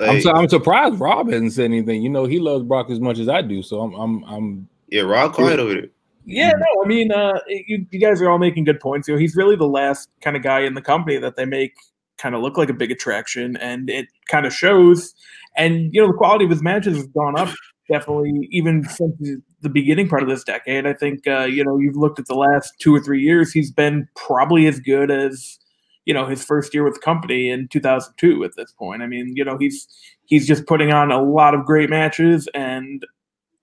I'm, 0.00 0.20
su- 0.22 0.30
I'm 0.30 0.48
surprised 0.48 0.98
Rob 0.98 1.30
hasn't 1.30 1.52
said 1.52 1.64
anything. 1.66 2.02
You 2.02 2.08
know, 2.08 2.24
he 2.24 2.38
loves 2.38 2.64
Brock 2.64 2.88
as 2.90 2.98
much 3.00 3.18
as 3.18 3.28
I 3.28 3.42
do. 3.42 3.62
So 3.62 3.80
I'm, 3.82 3.94
I'm, 3.94 4.24
I'm. 4.24 4.68
yeah, 4.88 5.02
Rob 5.02 5.34
quiet 5.34 5.58
over 5.60 5.74
there. 5.74 5.88
Yeah, 6.30 6.52
no, 6.52 6.84
I 6.84 6.87
mean, 6.87 7.10
uh, 7.10 7.40
you, 7.49 7.84
you 7.90 7.99
guys 7.99 8.22
are 8.22 8.30
all 8.30 8.38
making 8.38 8.64
good 8.64 8.78
points. 8.78 9.08
You 9.08 9.14
know, 9.14 9.20
he's 9.20 9.34
really 9.34 9.56
the 9.56 9.66
last 9.66 10.08
kind 10.22 10.37
of 10.37 10.42
guy 10.42 10.60
in 10.60 10.75
the 10.75 10.82
company 10.82 11.18
that 11.18 11.34
they 11.34 11.44
make 11.44 11.75
kind 12.18 12.37
of 12.37 12.40
look 12.40 12.56
like 12.56 12.70
a 12.70 12.75
big 12.75 12.92
attraction, 12.92 13.56
and 13.56 13.90
it 13.90 14.06
kind 14.28 14.46
of 14.46 14.52
shows. 14.52 15.12
And 15.56 15.92
you 15.92 16.00
know, 16.00 16.06
the 16.06 16.16
quality 16.16 16.44
of 16.44 16.50
his 16.50 16.62
matches 16.62 16.96
has 16.96 17.06
gone 17.08 17.38
up 17.38 17.49
definitely, 17.90 18.49
even 18.52 18.84
since 18.84 19.16
the 19.60 19.68
beginning 19.68 20.08
part 20.08 20.22
of 20.22 20.28
this 20.28 20.44
decade. 20.44 20.87
I 20.87 20.94
think 20.94 21.26
uh, 21.26 21.46
you 21.46 21.64
know, 21.64 21.78
you've 21.78 21.96
looked 21.96 22.20
at 22.20 22.26
the 22.26 22.37
last 22.37 22.75
two 22.78 22.94
or 22.94 23.00
three 23.00 23.20
years, 23.20 23.52
he's 23.52 23.72
been 23.72 24.06
probably 24.14 24.68
as 24.68 24.78
good 24.78 25.10
as 25.10 25.58
you 26.04 26.14
know 26.14 26.26
his 26.26 26.44
first 26.44 26.72
year 26.72 26.84
with 26.84 26.94
the 26.94 27.00
company 27.00 27.50
in 27.50 27.66
2002. 27.68 28.44
At 28.44 28.52
this 28.56 28.72
point, 28.72 29.02
I 29.02 29.06
mean, 29.06 29.32
you 29.34 29.44
know, 29.44 29.58
he's 29.58 29.88
he's 30.26 30.46
just 30.46 30.66
putting 30.66 30.92
on 30.92 31.10
a 31.10 31.20
lot 31.20 31.54
of 31.54 31.66
great 31.66 31.90
matches 31.90 32.49
and 32.54 33.04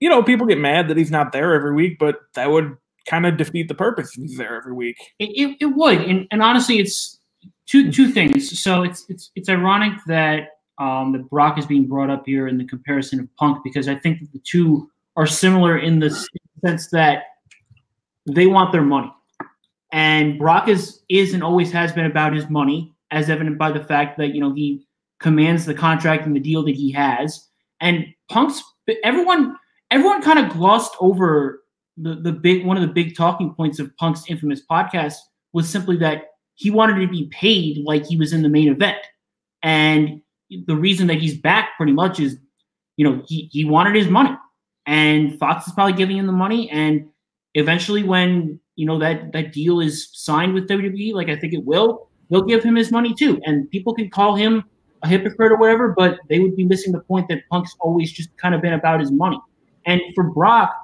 you 0.00 0.08
know, 0.08 0.22
people 0.22 0.46
get 0.46 0.58
mad 0.58 0.88
that 0.88 0.96
he's 0.96 1.10
not 1.10 1.32
there 1.32 1.54
every 1.54 1.74
week, 1.74 1.98
but 1.98 2.16
that 2.34 2.50
would 2.50 2.76
kind 3.06 3.26
of 3.26 3.36
defeat 3.36 3.68
the 3.68 3.74
purpose 3.74 4.10
if 4.16 4.22
he's 4.22 4.36
there 4.36 4.56
every 4.56 4.72
week. 4.72 4.96
It, 5.18 5.30
it, 5.30 5.56
it 5.60 5.66
would, 5.66 6.00
and, 6.00 6.26
and 6.30 6.42
honestly, 6.42 6.78
it's 6.78 7.18
two 7.66 7.90
two 7.90 8.10
things. 8.10 8.60
So 8.60 8.82
it's 8.82 9.04
it's 9.08 9.30
it's 9.34 9.48
ironic 9.48 9.92
that 10.06 10.50
um, 10.78 11.12
that 11.12 11.28
Brock 11.28 11.58
is 11.58 11.66
being 11.66 11.86
brought 11.86 12.10
up 12.10 12.24
here 12.26 12.48
in 12.48 12.58
the 12.58 12.64
comparison 12.64 13.20
of 13.20 13.36
Punk 13.36 13.62
because 13.64 13.88
I 13.88 13.96
think 13.96 14.20
the 14.32 14.40
two 14.44 14.90
are 15.16 15.26
similar 15.26 15.78
in 15.78 15.98
the 15.98 16.10
sense 16.64 16.88
that 16.90 17.24
they 18.26 18.46
want 18.46 18.72
their 18.72 18.82
money, 18.82 19.12
and 19.92 20.38
Brock 20.38 20.68
is 20.68 21.02
is 21.08 21.34
and 21.34 21.42
always 21.42 21.72
has 21.72 21.92
been 21.92 22.06
about 22.06 22.34
his 22.34 22.48
money, 22.48 22.94
as 23.10 23.30
evident 23.30 23.58
by 23.58 23.72
the 23.72 23.84
fact 23.84 24.18
that 24.18 24.34
you 24.34 24.40
know 24.40 24.52
he 24.52 24.86
commands 25.18 25.66
the 25.66 25.74
contract 25.74 26.26
and 26.26 26.36
the 26.36 26.40
deal 26.40 26.62
that 26.64 26.76
he 26.76 26.92
has, 26.92 27.48
and 27.80 28.06
Punk's 28.28 28.62
everyone 29.02 29.56
everyone 29.90 30.22
kind 30.22 30.38
of 30.38 30.50
glossed 30.52 30.94
over 31.00 31.62
the, 31.96 32.14
the 32.16 32.32
big 32.32 32.64
one 32.64 32.76
of 32.76 32.82
the 32.82 32.92
big 32.92 33.16
talking 33.16 33.54
points 33.54 33.78
of 33.78 33.94
Punk's 33.96 34.24
infamous 34.28 34.62
podcast 34.70 35.16
was 35.52 35.68
simply 35.68 35.96
that 35.98 36.24
he 36.54 36.70
wanted 36.70 37.00
to 37.00 37.08
be 37.08 37.26
paid 37.26 37.78
like 37.84 38.04
he 38.04 38.16
was 38.16 38.32
in 38.32 38.42
the 38.42 38.48
main 38.48 38.68
event. 38.68 38.98
And 39.62 40.22
the 40.66 40.76
reason 40.76 41.06
that 41.08 41.18
he's 41.18 41.36
back 41.36 41.70
pretty 41.76 41.92
much 41.92 42.20
is, 42.20 42.38
you 42.96 43.08
know, 43.08 43.22
he, 43.26 43.48
he 43.52 43.64
wanted 43.64 43.94
his 43.94 44.08
money. 44.08 44.36
And 44.86 45.38
Fox 45.38 45.66
is 45.66 45.72
probably 45.72 45.92
giving 45.92 46.16
him 46.16 46.26
the 46.26 46.32
money. 46.32 46.70
And 46.70 47.08
eventually 47.54 48.02
when, 48.02 48.58
you 48.76 48.86
know, 48.86 48.98
that 48.98 49.32
that 49.32 49.52
deal 49.52 49.80
is 49.80 50.08
signed 50.12 50.54
with 50.54 50.68
WWE, 50.68 51.12
like 51.12 51.28
I 51.28 51.36
think 51.36 51.52
it 51.52 51.64
will, 51.64 52.08
they'll 52.30 52.42
give 52.42 52.62
him 52.62 52.76
his 52.76 52.90
money 52.90 53.14
too. 53.14 53.40
And 53.44 53.70
people 53.70 53.94
can 53.94 54.10
call 54.10 54.34
him 54.34 54.64
a 55.02 55.08
hypocrite 55.08 55.52
or 55.52 55.56
whatever, 55.56 55.94
but 55.96 56.18
they 56.28 56.40
would 56.40 56.56
be 56.56 56.64
missing 56.64 56.92
the 56.92 57.00
point 57.00 57.28
that 57.28 57.42
Punk's 57.50 57.74
always 57.80 58.10
just 58.10 58.36
kind 58.36 58.54
of 58.54 58.62
been 58.62 58.72
about 58.72 59.00
his 59.00 59.12
money. 59.12 59.38
And 59.86 60.00
for 60.14 60.24
Brock, 60.24 60.74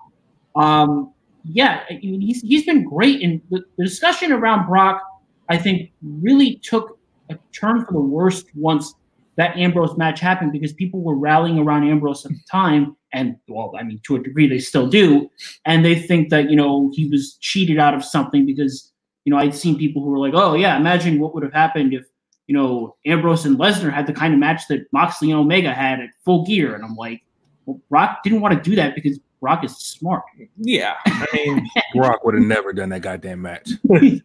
um, 0.57 1.13
yeah, 1.45 1.83
I 1.91 1.95
mean, 1.95 2.21
he's 2.21 2.41
he's 2.43 2.65
been 2.65 2.85
great. 2.85 3.23
And 3.23 3.41
the, 3.51 3.63
the 3.77 3.85
discussion 3.85 4.33
around 4.33 4.67
Brock, 4.67 5.03
I 5.49 5.59
think, 5.59 5.93
really 6.03 6.57
took 6.63 6.99
a 7.31 7.39
turn 7.53 7.85
for 7.85 7.93
the 7.93 8.01
worst 8.01 8.47
once 8.55 8.95
that 9.37 9.57
Ambrose 9.57 9.97
match 9.97 10.21
happened 10.21 10.53
because 10.53 10.73
people 10.73 11.01
were 11.01 11.17
rallying 11.17 11.59
around 11.59 11.89
Ambrose 11.89 12.25
at 12.25 12.33
the 12.33 12.41
time, 12.51 12.97
and 13.13 13.37
well, 13.49 13.73
I 13.79 13.83
mean, 13.83 14.01
to 14.05 14.17
a 14.17 14.23
degree, 14.23 14.49
they 14.49 14.59
still 14.59 14.87
do, 14.87 15.29
and 15.67 15.85
they 15.85 15.99
think 15.99 16.31
that 16.31 16.51
you 16.51 16.57
know 16.57 16.91
he 16.95 17.09
was 17.09 17.37
cheated 17.41 17.79
out 17.79 17.95
of 17.95 18.05
something 18.05 18.47
because 18.47 18.93
you 19.25 19.33
know 19.33 19.39
I'd 19.39 19.55
seen 19.55 19.77
people 19.77 20.03
who 20.03 20.11
were 20.11 20.19
like, 20.19 20.35
oh 20.35 20.55
yeah, 20.55 20.77
imagine 20.77 21.21
what 21.21 21.35
would 21.35 21.43
have 21.43 21.53
happened 21.53 21.93
if 21.95 22.05
you 22.47 22.55
know 22.55 22.97
Ambrose 23.07 23.45
and 23.45 23.59
Lesnar 23.59 23.93
had 23.93 24.07
the 24.07 24.13
kind 24.13 24.33
of 24.33 24.41
match 24.41 24.69
that 24.69 24.87
Moxley 24.93 25.31
and 25.31 25.41
Omega 25.41 25.75
had 25.75 26.01
at 26.01 26.11
Full 26.25 26.47
Gear, 26.47 26.75
and 26.75 26.85
I'm 26.85 26.95
like, 26.95 27.23
well, 27.67 27.81
Brock 27.89 28.23
didn't 28.23 28.41
want 28.41 28.55
to 28.55 28.71
do 28.71 28.77
that 28.77 28.95
because 28.95 29.19
Brock 29.45 29.63
is 29.63 29.77
smart. 29.77 30.23
Yeah, 30.57 30.95
I 31.05 31.27
mean, 31.35 31.69
Brock 31.95 32.25
would 32.25 32.33
have 32.35 32.43
never 32.43 32.73
done 32.73 32.89
that 32.89 33.03
goddamn 33.03 33.43
match. 33.43 33.69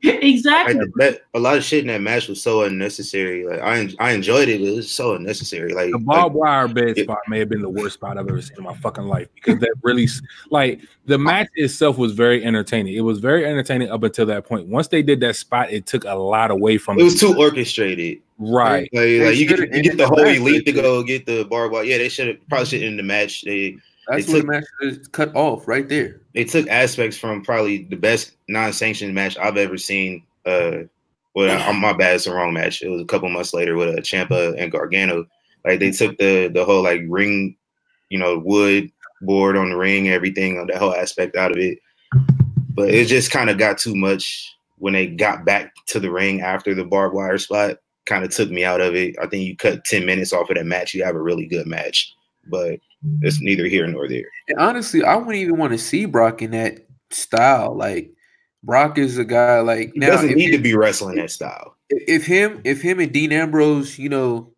exactly. 0.03 0.75
Like, 0.75 0.87
that, 0.95 1.21
a 1.33 1.39
lot 1.39 1.57
of 1.57 1.63
shit 1.65 1.81
in 1.81 1.87
that 1.87 1.99
match 1.99 2.29
was 2.29 2.41
so 2.41 2.63
unnecessary. 2.63 3.45
Like 3.45 3.59
I, 3.59 3.89
I 3.99 4.11
enjoyed 4.13 4.47
it, 4.47 4.59
but 4.61 4.67
it 4.69 4.75
was 4.77 4.89
so 4.89 5.15
unnecessary. 5.15 5.73
Like, 5.73 5.91
The 5.91 5.97
like 5.97 6.05
barbed 6.05 6.35
wire 6.35 6.67
bed 6.69 6.97
it- 6.97 7.03
spot 7.03 7.17
may 7.27 7.39
have 7.39 7.49
been 7.49 7.61
the 7.61 7.67
worst 7.69 7.95
spot 7.95 8.17
I've 8.17 8.29
ever 8.29 8.41
seen 8.41 8.57
in 8.59 8.63
my 8.63 8.73
fucking 8.75 9.03
life 9.05 9.27
because 9.35 9.59
that 9.59 9.73
really, 9.83 10.07
like, 10.51 10.79
the 11.05 11.17
match 11.17 11.49
itself 11.55 11.97
was 11.97 12.13
very 12.13 12.43
entertaining. 12.45 12.93
It 12.95 13.01
was 13.01 13.19
very 13.19 13.45
entertaining 13.45 13.91
up 13.91 14.03
until 14.03 14.25
that 14.27 14.45
point. 14.45 14.67
Once 14.67 14.87
they 14.87 15.01
did 15.01 15.19
that 15.19 15.35
spot, 15.35 15.69
it 15.69 15.85
took 15.85 16.05
a 16.05 16.13
lot 16.15 16.49
away 16.49 16.77
from 16.77 16.97
it 16.97 17.01
It 17.01 17.03
was 17.03 17.19
too 17.19 17.35
orchestrated. 17.37 18.19
right. 18.37 18.89
Like, 18.93 19.03
like 19.21 19.35
you, 19.37 19.47
get, 19.47 19.59
you 19.59 19.83
get 19.83 19.91
the 19.97 19.97
the 19.97 20.07
whole 20.07 20.19
elite 20.19 20.65
to 20.65 20.71
go 20.71 21.03
get 21.03 21.25
the 21.25 21.43
barbed 21.43 21.73
wire. 21.73 21.83
Yeah, 21.83 21.97
they 21.97 22.07
should 22.09 22.27
have 22.27 22.47
probably 22.47 22.67
should 22.67 22.83
end 22.83 22.97
the 22.99 23.03
match. 23.03 23.41
They 23.41 23.75
That's 24.09 24.25
took- 24.25 24.41
the 24.41 24.43
match 24.47 24.65
is 24.81 25.07
cut 25.09 25.35
off 25.35 25.67
right 25.67 25.87
there. 25.87 26.21
they 26.33 26.43
took 26.43 26.67
aspects 26.67 27.17
from 27.17 27.43
probably 27.43 27.83
the 27.85 27.95
best 27.95 28.33
non-sanctioned 28.47 29.13
match 29.13 29.37
I've 29.37 29.57
ever 29.57 29.77
seen. 29.77 30.23
Uh, 30.45 30.83
well, 31.35 31.63
I'm 31.69 31.79
my 31.79 31.93
bad, 31.93 32.15
it's 32.15 32.25
the 32.25 32.33
wrong 32.33 32.53
match. 32.53 32.81
It 32.81 32.89
was 32.89 33.01
a 33.01 33.05
couple 33.05 33.29
months 33.29 33.53
later 33.53 33.75
with 33.75 33.89
uh, 33.89 34.01
Ciampa 34.01 34.55
and 34.57 34.71
Gargano. 34.71 35.25
Like 35.65 35.79
they 35.79 35.91
took 35.91 36.17
the 36.17 36.47
the 36.47 36.65
whole 36.65 36.83
like 36.83 37.01
ring, 37.07 37.55
you 38.09 38.17
know, 38.17 38.39
wood 38.39 38.91
board 39.21 39.57
on 39.57 39.69
the 39.71 39.77
ring, 39.77 40.09
everything, 40.09 40.57
on 40.57 40.67
that 40.67 40.77
whole 40.77 40.95
aspect 40.95 41.35
out 41.35 41.51
of 41.51 41.57
it. 41.57 41.79
But 42.69 42.89
it 42.91 43.07
just 43.07 43.31
kind 43.31 43.49
of 43.49 43.57
got 43.57 43.77
too 43.77 43.93
much 43.95 44.55
when 44.77 44.93
they 44.93 45.07
got 45.07 45.43
back 45.43 45.73
to 45.87 45.99
the 45.99 46.09
ring 46.09 46.41
after 46.41 46.73
the 46.73 46.85
barbed 46.85 47.13
wire 47.13 47.37
spot. 47.37 47.77
Kind 48.05 48.23
of 48.23 48.31
took 48.31 48.49
me 48.49 48.63
out 48.63 48.79
of 48.79 48.95
it. 48.95 49.15
I 49.21 49.27
think 49.27 49.43
you 49.45 49.55
cut 49.57 49.83
ten 49.83 50.05
minutes 50.05 50.31
off 50.33 50.49
of 50.49 50.55
that 50.55 50.65
match, 50.65 50.93
you 50.93 51.03
have 51.03 51.15
a 51.15 51.21
really 51.21 51.45
good 51.45 51.67
match. 51.67 52.13
But 52.47 52.79
it's 53.21 53.41
neither 53.41 53.65
here 53.65 53.87
nor 53.87 54.07
there. 54.07 54.25
And 54.47 54.59
honestly, 54.59 55.03
I 55.03 55.15
wouldn't 55.15 55.35
even 55.35 55.57
want 55.57 55.71
to 55.73 55.77
see 55.77 56.05
Brock 56.05 56.41
in 56.41 56.51
that 56.51 56.87
style. 57.11 57.75
Like 57.75 58.11
Brock 58.63 58.97
is 58.97 59.17
a 59.17 59.25
guy 59.25 59.59
like 59.61 59.91
He 59.93 59.99
now. 59.99 60.07
doesn't 60.07 60.35
need 60.35 60.51
to 60.51 60.61
be 60.61 60.75
wrestling 60.75 61.15
that 61.15 61.31
style. 61.31 61.75
if 61.89 62.25
him, 62.25 62.61
if 62.63 62.81
him 62.81 62.99
and 62.99 63.11
Dean 63.11 63.31
Ambrose, 63.31 63.97
you 63.97 64.09
know, 64.09 64.51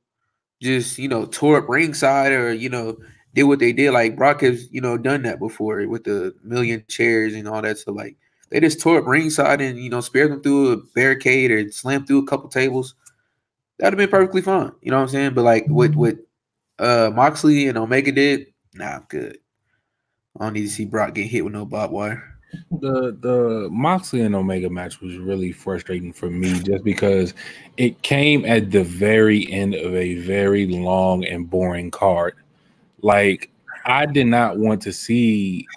just 0.62 0.98
you 0.98 1.08
know, 1.08 1.26
tore 1.26 1.58
up 1.58 1.70
ringside 1.70 2.32
or 2.32 2.52
you 2.54 2.70
know, 2.70 2.98
did 3.34 3.44
what 3.44 3.60
they 3.60 3.74
did. 3.74 3.92
Like 3.92 4.16
Brock 4.16 4.42
has, 4.42 4.72
you 4.72 4.82
know, 4.82 4.98
done 4.98 5.24
that 5.24 5.40
before 5.40 5.88
with 5.88 6.04
the 6.04 6.34
million 6.44 6.84
chairs 6.88 7.34
and 7.34 7.48
all 7.48 7.62
that. 7.62 7.78
So 7.78 7.92
like 7.92 8.18
they 8.50 8.60
just 8.60 8.82
tore 8.82 9.00
up 9.00 9.08
ringside 9.08 9.62
and 9.62 9.80
you 9.80 9.90
know, 9.90 10.02
spared 10.02 10.32
them 10.32 10.42
through 10.42 10.72
a 10.72 10.78
barricade 10.96 11.52
or 11.52 11.72
slammed 11.72 12.08
through 12.08 12.20
a 12.24 12.28
couple 12.28 12.50
tables. 12.50 12.96
That'd 13.78 13.94
have 13.94 14.10
been 14.10 14.16
perfectly 14.16 14.42
fine. 14.42 14.72
You 14.82 14.92
know 14.92 14.98
what 14.98 15.04
I'm 15.04 15.10
saying? 15.10 15.34
But 15.34 15.44
like 15.44 15.66
with 15.68 15.92
mm-hmm. 15.92 16.00
what 16.00 16.18
uh 16.82 17.12
Moxley 17.14 17.68
and 17.68 17.78
Omega 17.78 18.12
did, 18.12 18.48
nah, 18.74 18.98
I'm 18.98 19.06
good. 19.08 19.38
I 20.40 20.46
don't 20.46 20.54
need 20.54 20.62
to 20.62 20.70
see 20.70 20.86
Brock 20.86 21.14
get 21.14 21.28
hit 21.28 21.44
with 21.44 21.54
no 21.54 21.66
barbed 21.66 21.94
wire. 21.94 22.24
the 22.72 23.18
the 23.20 23.70
Moxley 23.72 24.22
and 24.22 24.36
Omega 24.36 24.70
match 24.70 25.00
was 25.02 25.18
really 25.18 25.52
frustrating 25.52 26.12
for 26.12 26.30
me 26.30 26.60
just 26.60 26.84
because 26.84 27.34
it 27.78 28.02
came 28.02 28.46
at 28.46 28.72
the 28.72 28.84
very 28.84 29.50
end 29.52 29.76
of 29.76 29.94
a 29.96 30.16
very 30.16 30.68
long 30.68 31.24
and 31.26 31.50
boring 31.50 31.92
card. 31.92 32.36
Like 33.02 33.52
I 33.86 34.06
did 34.06 34.28
not 34.28 34.58
want 34.58 34.82
to 34.84 34.94
see 34.94 35.68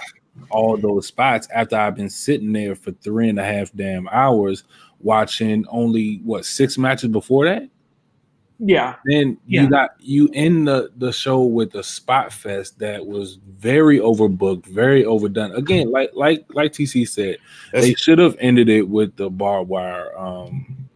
all 0.51 0.77
those 0.77 1.07
spots 1.07 1.49
after 1.55 1.77
I've 1.77 1.97
been 1.97 2.11
sitting 2.11 2.53
there 2.53 2.75
for 2.75 2.93
three 2.93 3.29
and 3.29 3.39
a 3.39 3.45
half 3.45 3.73
damn 3.73 4.09
hours 4.09 4.65
watching 5.01 5.65
only 5.69 6.21
what 6.25 6.45
six 6.45 6.79
matches 6.79 7.11
before 7.11 7.45
that. 7.47 7.69
Yeah, 8.59 8.97
Then 9.05 9.37
Yeah. 9.47 9.63
you 9.63 9.71
got 9.71 9.91
you 9.99 10.31
end 10.33 10.69
the 10.69 10.91
the 10.97 11.13
show 11.13 11.43
with 11.43 11.75
a 11.75 11.83
spot 11.83 12.33
fest 12.33 12.79
that 12.79 13.05
was 13.05 13.39
very 13.59 13.99
overbooked, 13.99 14.67
very 14.67 15.05
overdone. 15.05 15.53
Again, 15.53 15.91
like 15.91 16.11
like 16.15 16.45
like 16.51 16.73
TC 16.73 17.07
said, 17.09 17.39
That's, 17.73 17.87
they 17.87 17.95
should 17.95 18.19
have 18.19 18.37
ended 18.39 18.69
it 18.69 18.89
with 18.89 19.17
the 19.17 19.29
barbed 19.29 19.69
wire 19.69 20.17
um 20.19 20.89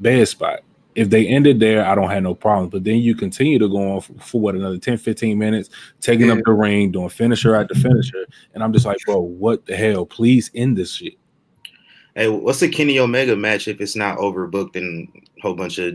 bed 0.00 0.26
spot. 0.26 0.60
If 0.94 1.08
they 1.08 1.26
ended 1.26 1.58
there, 1.58 1.86
I 1.86 1.94
don't 1.94 2.10
have 2.10 2.22
no 2.22 2.34
problem. 2.34 2.68
But 2.68 2.84
then 2.84 2.96
you 2.96 3.14
continue 3.14 3.58
to 3.58 3.68
go 3.68 3.92
on 3.94 4.00
for, 4.02 4.12
for 4.14 4.40
what 4.42 4.54
another 4.54 4.76
10, 4.76 4.98
15 4.98 5.38
minutes, 5.38 5.70
taking 6.02 6.26
Yeah. 6.26 6.34
up 6.34 6.40
the 6.44 6.52
ring, 6.52 6.90
doing 6.90 7.08
finisher 7.08 7.54
after 7.54 7.74
finisher. 7.74 8.26
And 8.52 8.62
I'm 8.62 8.74
just 8.74 8.84
like, 8.84 8.98
bro, 9.06 9.20
what 9.20 9.64
the 9.64 9.74
hell? 9.74 10.04
Please 10.04 10.50
end 10.54 10.76
this 10.76 10.92
shit. 10.92 11.14
Hey, 12.14 12.28
what's 12.28 12.60
the 12.60 12.68
Kenny 12.68 12.98
Omega 12.98 13.34
match 13.34 13.68
if 13.68 13.80
it's 13.80 13.96
not 13.96 14.18
overbooked 14.18 14.76
and 14.76 15.08
a 15.38 15.40
whole 15.40 15.54
bunch 15.54 15.78
of 15.78 15.94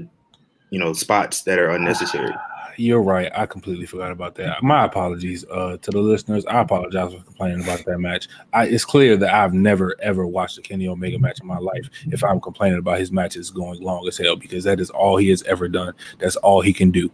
you 0.70 0.80
know 0.80 0.94
spots 0.94 1.42
that 1.44 1.60
are 1.60 1.70
unnecessary? 1.70 2.34
You're 2.80 3.02
right. 3.02 3.32
I 3.34 3.48
completely 3.48 3.88
forgot 3.88 4.12
about 4.12 4.36
that. 4.36 4.62
My 4.62 4.86
apologies 4.86 5.44
uh, 5.50 5.78
to 5.78 5.92
the 5.92 6.00
listeners. 6.00 6.46
I 6.46 6.62
apologize 6.62 7.12
for 7.12 7.24
complaining 7.24 7.64
about 7.64 7.84
that 7.86 7.98
match. 7.98 8.28
I, 8.54 8.68
it's 8.68 8.86
clear 8.86 9.18
that 9.18 9.34
I've 9.34 9.54
never 9.54 9.96
ever 10.00 10.28
watched 10.28 10.60
a 10.60 10.62
Kenny 10.62 10.88
Omega 10.88 11.18
match 11.18 11.42
in 11.42 11.48
my 11.48 11.58
life. 11.58 11.90
If 12.12 12.24
I'm 12.24 12.40
complaining 12.40 12.78
about 12.78 13.00
his 13.00 13.12
matches 13.12 13.50
going 13.50 13.82
long 13.82 14.08
as 14.08 14.18
hell, 14.18 14.36
because 14.36 14.64
that 14.66 14.80
is 14.80 14.92
all 14.92 15.18
he 15.18 15.30
has 15.30 15.42
ever 15.44 15.68
done. 15.68 15.94
That's 16.20 16.36
all 16.38 16.62
he 16.62 16.72
can 16.72 16.92
do. 16.92 17.12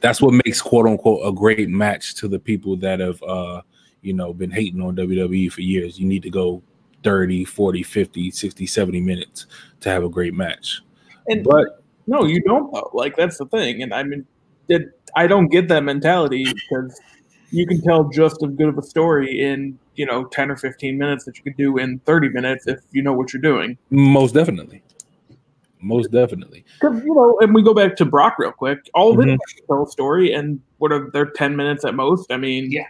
That's 0.00 0.22
what 0.22 0.32
makes 0.46 0.62
quote 0.62 0.86
unquote 0.86 1.26
a 1.26 1.32
great 1.32 1.68
match 1.68 2.14
to 2.16 2.28
the 2.28 2.38
people 2.38 2.76
that 2.76 3.00
have 3.00 3.22
uh, 3.22 3.60
you 4.00 4.14
know 4.14 4.32
been 4.32 4.50
hating 4.50 4.80
on 4.80 4.96
WWE 4.96 5.52
for 5.52 5.60
years. 5.60 5.98
You 5.98 6.06
need 6.06 6.22
to 6.22 6.30
go 6.30 6.62
30, 7.02 7.44
40, 7.44 7.82
50, 7.82 8.30
60, 8.30 8.66
70 8.66 9.00
minutes 9.02 9.46
to 9.80 9.90
have 9.90 10.04
a 10.04 10.08
great 10.08 10.32
match. 10.32 10.80
And 11.28 11.44
But 11.44 11.83
no, 12.06 12.24
you 12.24 12.40
don't 12.42 12.72
though. 12.72 12.90
Like 12.92 13.16
that's 13.16 13.38
the 13.38 13.46
thing. 13.46 13.82
And 13.82 13.92
I 13.94 14.02
mean, 14.02 14.26
it, 14.68 14.82
I 15.16 15.26
don't 15.26 15.48
get 15.48 15.68
that 15.68 15.82
mentality 15.84 16.44
because 16.44 17.00
you 17.50 17.66
can 17.66 17.80
tell 17.82 18.04
just 18.08 18.42
as 18.42 18.50
good 18.54 18.68
of 18.68 18.78
a 18.78 18.82
story 18.82 19.40
in 19.40 19.78
you 19.94 20.06
know 20.06 20.24
ten 20.24 20.50
or 20.50 20.56
fifteen 20.56 20.98
minutes 20.98 21.24
that 21.24 21.36
you 21.36 21.42
could 21.44 21.56
do 21.56 21.78
in 21.78 21.98
thirty 22.00 22.28
minutes 22.28 22.66
if 22.66 22.80
you 22.92 23.02
know 23.02 23.12
what 23.12 23.32
you're 23.32 23.42
doing. 23.42 23.76
most 23.90 24.34
definitely. 24.34 24.82
Most 25.80 26.10
definitely. 26.10 26.64
Because 26.80 27.02
you 27.04 27.14
know, 27.14 27.36
and 27.40 27.54
we 27.54 27.62
go 27.62 27.74
back 27.74 27.94
to 27.96 28.04
Brock 28.06 28.36
real 28.38 28.52
quick. 28.52 28.78
All 28.94 29.12
of 29.12 29.20
it 29.20 29.28
Mhm. 29.28 29.38
tell 29.66 29.82
a 29.84 29.86
story, 29.90 30.32
and 30.32 30.60
what 30.78 30.92
are 30.92 31.10
their 31.12 31.26
ten 31.26 31.54
minutes 31.56 31.84
at 31.84 31.94
most? 31.94 32.32
I 32.32 32.38
mean, 32.38 32.72
Yeah. 32.72 32.86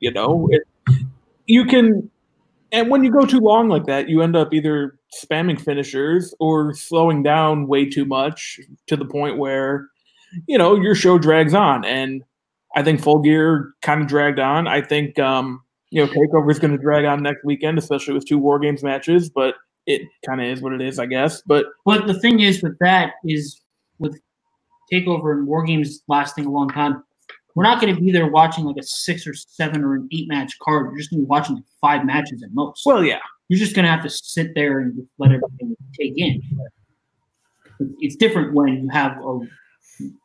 you 0.00 0.10
know, 0.12 0.48
it, 0.50 0.62
you 1.46 1.66
can, 1.66 2.10
and 2.72 2.90
when 2.90 3.04
you 3.04 3.10
go 3.10 3.24
too 3.24 3.40
long 3.40 3.68
like 3.68 3.86
that, 3.86 4.08
you 4.08 4.22
end 4.22 4.36
up 4.36 4.52
either 4.52 4.98
spamming 5.22 5.60
finishers 5.60 6.34
or 6.38 6.74
slowing 6.74 7.22
down 7.22 7.66
way 7.66 7.88
too 7.88 8.04
much 8.04 8.60
to 8.86 8.96
the 8.96 9.04
point 9.04 9.38
where, 9.38 9.88
you 10.46 10.58
know, 10.58 10.76
your 10.76 10.94
show 10.94 11.18
drags 11.18 11.54
on. 11.54 11.84
And 11.84 12.22
I 12.76 12.82
think 12.82 13.00
Full 13.00 13.20
Gear 13.20 13.72
kind 13.82 14.02
of 14.02 14.08
dragged 14.08 14.38
on. 14.38 14.66
I 14.66 14.82
think, 14.82 15.18
um, 15.18 15.62
you 15.90 16.04
know, 16.04 16.12
Takeover 16.12 16.50
is 16.50 16.58
going 16.58 16.72
to 16.72 16.78
drag 16.78 17.06
on 17.06 17.22
next 17.22 17.44
weekend, 17.44 17.78
especially 17.78 18.14
with 18.14 18.26
two 18.26 18.38
War 18.38 18.58
Games 18.58 18.82
matches. 18.82 19.30
But 19.30 19.54
it 19.86 20.02
kind 20.26 20.40
of 20.40 20.46
is 20.46 20.60
what 20.60 20.74
it 20.74 20.82
is, 20.82 20.98
I 20.98 21.06
guess. 21.06 21.40
But 21.46 21.66
But 21.86 22.06
the 22.06 22.20
thing 22.20 22.40
is 22.40 22.62
with 22.62 22.78
that 22.80 23.14
is 23.24 23.60
with 23.98 24.20
Takeover 24.92 25.32
and 25.32 25.46
War 25.46 25.64
Games 25.64 26.02
lasting 26.08 26.44
a 26.44 26.50
long 26.50 26.68
time, 26.68 27.02
we're 27.58 27.64
not 27.64 27.80
going 27.80 27.92
to 27.92 28.00
be 28.00 28.12
there 28.12 28.28
watching 28.28 28.64
like 28.64 28.76
a 28.78 28.84
six 28.84 29.26
or 29.26 29.34
seven 29.34 29.82
or 29.82 29.96
an 29.96 30.08
eight 30.12 30.28
match 30.28 30.56
card. 30.62 30.92
You're 30.92 30.98
just 30.98 31.10
going 31.10 31.22
to 31.22 31.26
be 31.26 31.28
watching 31.28 31.56
like 31.56 31.64
five 31.80 32.06
matches 32.06 32.40
at 32.44 32.50
most. 32.52 32.86
well, 32.86 33.02
yeah. 33.02 33.18
you're 33.48 33.58
just 33.58 33.74
going 33.74 33.84
to 33.84 33.90
have 33.90 34.00
to 34.04 34.08
sit 34.08 34.54
there 34.54 34.78
and 34.78 35.04
let 35.18 35.32
everything 35.32 35.76
take 35.98 36.16
in. 36.16 36.40
It's 37.98 38.14
different 38.14 38.54
when 38.54 38.84
you 38.84 38.88
have 38.90 39.18
a, 39.18 39.40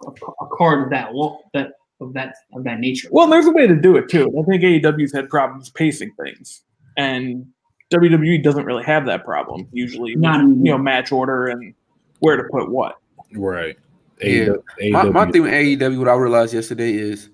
a, 0.06 0.12
a 0.42 0.48
card 0.56 0.84
of 0.84 0.92
that 0.92 1.16
lo- 1.16 1.40
that 1.56 1.72
of 2.00 2.14
that 2.14 2.36
of 2.54 2.66
that 2.66 2.80
nature. 2.80 3.08
Well, 3.12 3.26
there's 3.26 3.48
a 3.48 3.52
way 3.52 3.66
to 3.66 3.76
do 3.76 3.98
it 3.98 4.10
too. 4.10 4.32
I 4.40 4.44
think 4.44 4.62
AEW's 4.62 5.12
had 5.12 5.28
problems 5.28 5.72
pacing 5.72 6.12
things, 6.24 6.62
and 6.98 7.48
WWE 7.92 8.44
doesn't 8.44 8.66
really 8.66 8.84
have 8.84 9.08
that 9.08 9.26
problem 9.26 9.68
usually. 9.72 10.16
Not 10.16 10.42
you 10.42 10.56
know, 10.56 10.78
match 10.78 11.12
order 11.12 11.48
and 11.48 11.74
where 12.20 12.38
to 12.38 12.44
put 12.52 12.70
what. 12.70 13.00
Right. 13.34 13.76
Yeah. 14.22 14.54
AEW 14.82 14.92
My, 14.92 15.04
my 15.26 15.32
thing 15.32 15.44
with 15.44 15.52
AEW, 15.54 16.00
what 16.00 16.08
I 16.08 16.14
realized 16.16 16.54
yesterday 16.54 16.94
is 16.94 17.30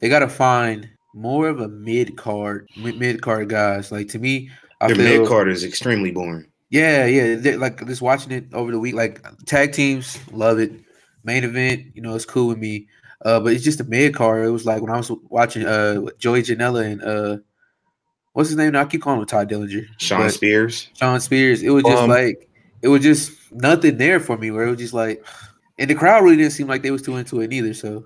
they 0.00 0.08
got 0.08 0.20
to 0.20 0.28
find 0.28 0.88
more 1.14 1.48
of 1.48 1.60
a 1.60 1.68
mid 1.68 2.16
card, 2.16 2.68
mid 2.76 3.22
card 3.22 3.48
guys. 3.48 3.92
Like 3.92 4.08
to 4.08 4.18
me, 4.18 4.50
I 4.80 4.88
Their 4.92 4.96
mid 5.20 5.28
card 5.28 5.48
is 5.48 5.64
extremely 5.64 6.10
boring. 6.10 6.46
Yeah, 6.70 7.06
yeah. 7.06 7.36
they- 7.36 7.56
Like 7.56 7.86
just 7.86 8.02
watching 8.02 8.32
it 8.32 8.52
over 8.52 8.72
the 8.72 8.78
week, 8.80 8.94
like 8.94 9.24
tag 9.46 9.72
teams, 9.72 10.18
love 10.32 10.58
it. 10.58 10.72
Main 11.22 11.44
event, 11.44 11.84
you 11.94 12.02
know, 12.02 12.14
it's 12.14 12.26
cool 12.26 12.48
with 12.48 12.58
me. 12.58 12.88
Uh, 13.24 13.40
but 13.40 13.54
it's 13.54 13.64
just 13.64 13.80
a 13.80 13.84
mid 13.84 14.14
card. 14.14 14.44
It 14.44 14.50
was 14.50 14.66
like 14.66 14.82
when 14.82 14.90
I 14.90 14.96
was 14.98 15.10
watching 15.30 15.64
uh 15.64 16.02
Joey 16.18 16.42
Janela 16.42 16.84
and 16.84 17.02
uh 17.02 17.38
what's 18.34 18.50
his 18.50 18.58
name? 18.58 18.72
now? 18.72 18.82
I 18.82 18.84
keep 18.84 19.00
calling 19.00 19.20
him 19.20 19.26
Todd 19.26 19.48
Dillinger. 19.48 19.86
Shawn 19.98 20.22
But 20.22 20.34
Spears. 20.34 20.88
Shawn 20.98 21.20
Spears. 21.20 21.62
It 21.62 21.70
was 21.70 21.84
just 21.84 22.02
Um, 22.02 22.10
like 22.10 22.50
it 22.82 22.88
was 22.88 23.02
just 23.02 23.32
nothing 23.52 23.96
there 23.96 24.20
for 24.20 24.36
me. 24.36 24.50
Where 24.50 24.66
it 24.66 24.70
was 24.70 24.78
just 24.80 24.92
like, 24.92 25.24
and 25.78 25.90
the 25.90 25.94
crowd 25.94 26.24
really 26.24 26.36
didn't 26.36 26.52
seem 26.52 26.66
like 26.66 26.82
they 26.82 26.90
was 26.90 27.02
too 27.02 27.16
into 27.16 27.40
it 27.40 27.52
either. 27.52 27.74
So 27.74 28.04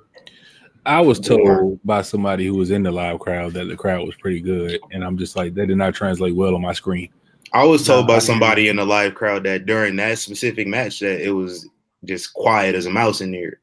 I 0.86 1.00
was 1.00 1.20
told 1.20 1.80
by 1.84 2.02
somebody 2.02 2.46
who 2.46 2.54
was 2.54 2.70
in 2.70 2.82
the 2.82 2.90
live 2.90 3.20
crowd 3.20 3.52
that 3.54 3.68
the 3.68 3.76
crowd 3.76 4.06
was 4.06 4.14
pretty 4.16 4.40
good, 4.40 4.80
and 4.92 5.04
I'm 5.04 5.18
just 5.18 5.36
like, 5.36 5.54
that 5.54 5.66
did 5.66 5.76
not 5.76 5.94
translate 5.94 6.34
well 6.34 6.54
on 6.54 6.62
my 6.62 6.72
screen. 6.72 7.10
I 7.52 7.64
was 7.64 7.86
told 7.86 8.06
No, 8.06 8.14
I 8.14 8.16
by 8.16 8.20
somebody 8.20 8.68
in 8.68 8.76
the 8.76 8.84
live 8.84 9.14
crowd 9.14 9.44
that 9.44 9.66
during 9.66 9.96
that 9.96 10.18
specific 10.18 10.66
match 10.66 11.00
that 11.00 11.20
it 11.20 11.32
was 11.32 11.68
just 12.04 12.32
quiet 12.34 12.74
as 12.74 12.86
a 12.86 12.90
mouse 12.90 13.20
in 13.20 13.32
there. 13.32 13.60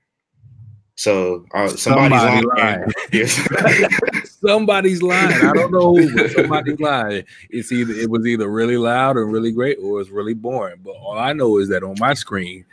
So 0.96 1.46
uh, 1.54 1.68
somebody's 1.70 2.20
Somebody 2.22 2.48
lying. 2.58 2.84
lying. 3.12 3.88
Somebody's 4.26 5.02
lying. 5.02 5.34
I 5.34 5.52
don't 5.54 5.72
know 5.72 5.96
who, 5.96 6.16
but 6.16 6.32
somebody's 6.32 6.80
lying. 6.80 7.24
It's 7.50 7.72
either 7.72 7.94
it 7.94 8.10
was 8.10 8.26
either 8.26 8.48
really 8.48 8.78
loud 8.78 9.18
and 9.18 9.32
really 9.32 9.52
great, 9.52 9.78
or 9.82 10.00
it's 10.00 10.10
really 10.10 10.34
boring. 10.36 10.78
But 10.84 10.92
all 10.92 11.18
I 11.18 11.34
know 11.34 11.58
is 11.58 11.68
that 11.70 11.84
on 11.84 11.96
my 12.00 12.14
screen, 12.14 12.64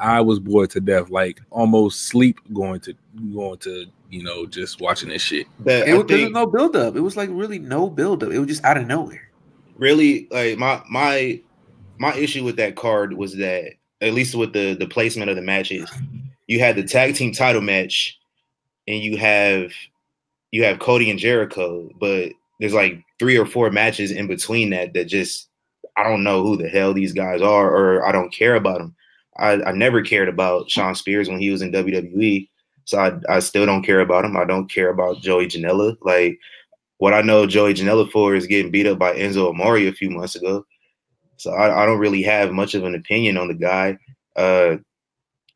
I 0.00 0.20
was 0.20 0.38
bored 0.40 0.70
to 0.70 0.80
death, 0.80 1.10
like 1.10 1.40
almost 1.50 2.02
sleep 2.08 2.38
going 2.52 2.80
to 2.80 2.94
going 3.34 3.58
to 3.58 3.86
you 4.10 4.22
know 4.22 4.46
just 4.46 4.80
watching 4.80 5.08
this 5.08 5.22
shit. 5.22 5.46
But 5.60 5.88
it 5.88 5.94
I 5.94 5.98
was, 5.98 6.06
there 6.06 6.22
was 6.22 6.30
no 6.30 6.46
build 6.46 6.76
up. 6.76 6.96
It 6.96 7.00
was 7.00 7.16
like 7.16 7.30
really 7.32 7.58
no 7.58 7.88
build 7.90 8.22
up. 8.22 8.30
It 8.30 8.38
was 8.38 8.48
just 8.48 8.64
out 8.64 8.76
of 8.76 8.86
nowhere. 8.86 9.30
really 9.76 10.28
like 10.30 10.58
my 10.58 10.82
my 10.90 11.40
my 11.98 12.14
issue 12.14 12.44
with 12.44 12.56
that 12.56 12.76
card 12.76 13.14
was 13.14 13.36
that 13.36 13.72
at 14.00 14.14
least 14.14 14.34
with 14.34 14.52
the 14.52 14.74
the 14.74 14.86
placement 14.86 15.30
of 15.30 15.36
the 15.36 15.42
matches 15.42 15.90
you 16.46 16.60
had 16.60 16.76
the 16.76 16.82
tag 16.82 17.14
team 17.14 17.32
title 17.32 17.62
match 17.62 18.18
and 18.86 19.02
you 19.02 19.16
have 19.16 19.72
you 20.50 20.64
have 20.64 20.78
Cody 20.78 21.10
and 21.10 21.18
Jericho 21.18 21.88
but 21.98 22.32
there's 22.60 22.74
like 22.74 23.02
three 23.18 23.36
or 23.36 23.46
four 23.46 23.70
matches 23.70 24.10
in 24.10 24.26
between 24.26 24.70
that 24.70 24.92
that 24.94 25.06
just 25.06 25.48
I 25.96 26.04
don't 26.04 26.24
know 26.24 26.42
who 26.42 26.56
the 26.56 26.68
hell 26.68 26.92
these 26.92 27.12
guys 27.12 27.40
are 27.40 27.70
or 27.70 28.06
I 28.06 28.12
don't 28.12 28.32
care 28.32 28.54
about 28.54 28.78
them 28.78 28.94
I, 29.38 29.62
I 29.62 29.72
never 29.72 30.02
cared 30.02 30.28
about 30.28 30.70
Shawn 30.70 30.94
Spears 30.94 31.28
when 31.28 31.38
he 31.38 31.50
was 31.50 31.62
in 31.62 31.72
WWE 31.72 32.48
so 32.84 32.98
I, 32.98 33.34
I 33.36 33.38
still 33.40 33.66
don't 33.66 33.82
care 33.82 34.00
about 34.00 34.24
him 34.24 34.36
I 34.36 34.44
don't 34.44 34.70
care 34.70 34.90
about 34.90 35.20
Joey 35.20 35.46
Janela 35.46 35.96
like 36.02 36.38
what 36.98 37.12
I 37.12 37.20
know 37.22 37.46
Joey 37.46 37.74
Janela 37.74 38.10
for 38.10 38.34
is 38.34 38.46
getting 38.46 38.70
beat 38.70 38.86
up 38.86 38.98
by 38.98 39.14
Enzo 39.14 39.50
Amore 39.50 39.76
a 39.78 39.90
few 39.92 40.10
months 40.10 40.34
ago. 40.34 40.64
So 41.36 41.52
I, 41.52 41.82
I 41.82 41.86
don't 41.86 41.98
really 41.98 42.22
have 42.22 42.52
much 42.52 42.74
of 42.74 42.84
an 42.84 42.94
opinion 42.94 43.36
on 43.36 43.48
the 43.48 43.54
guy. 43.54 43.98
Uh, 44.34 44.76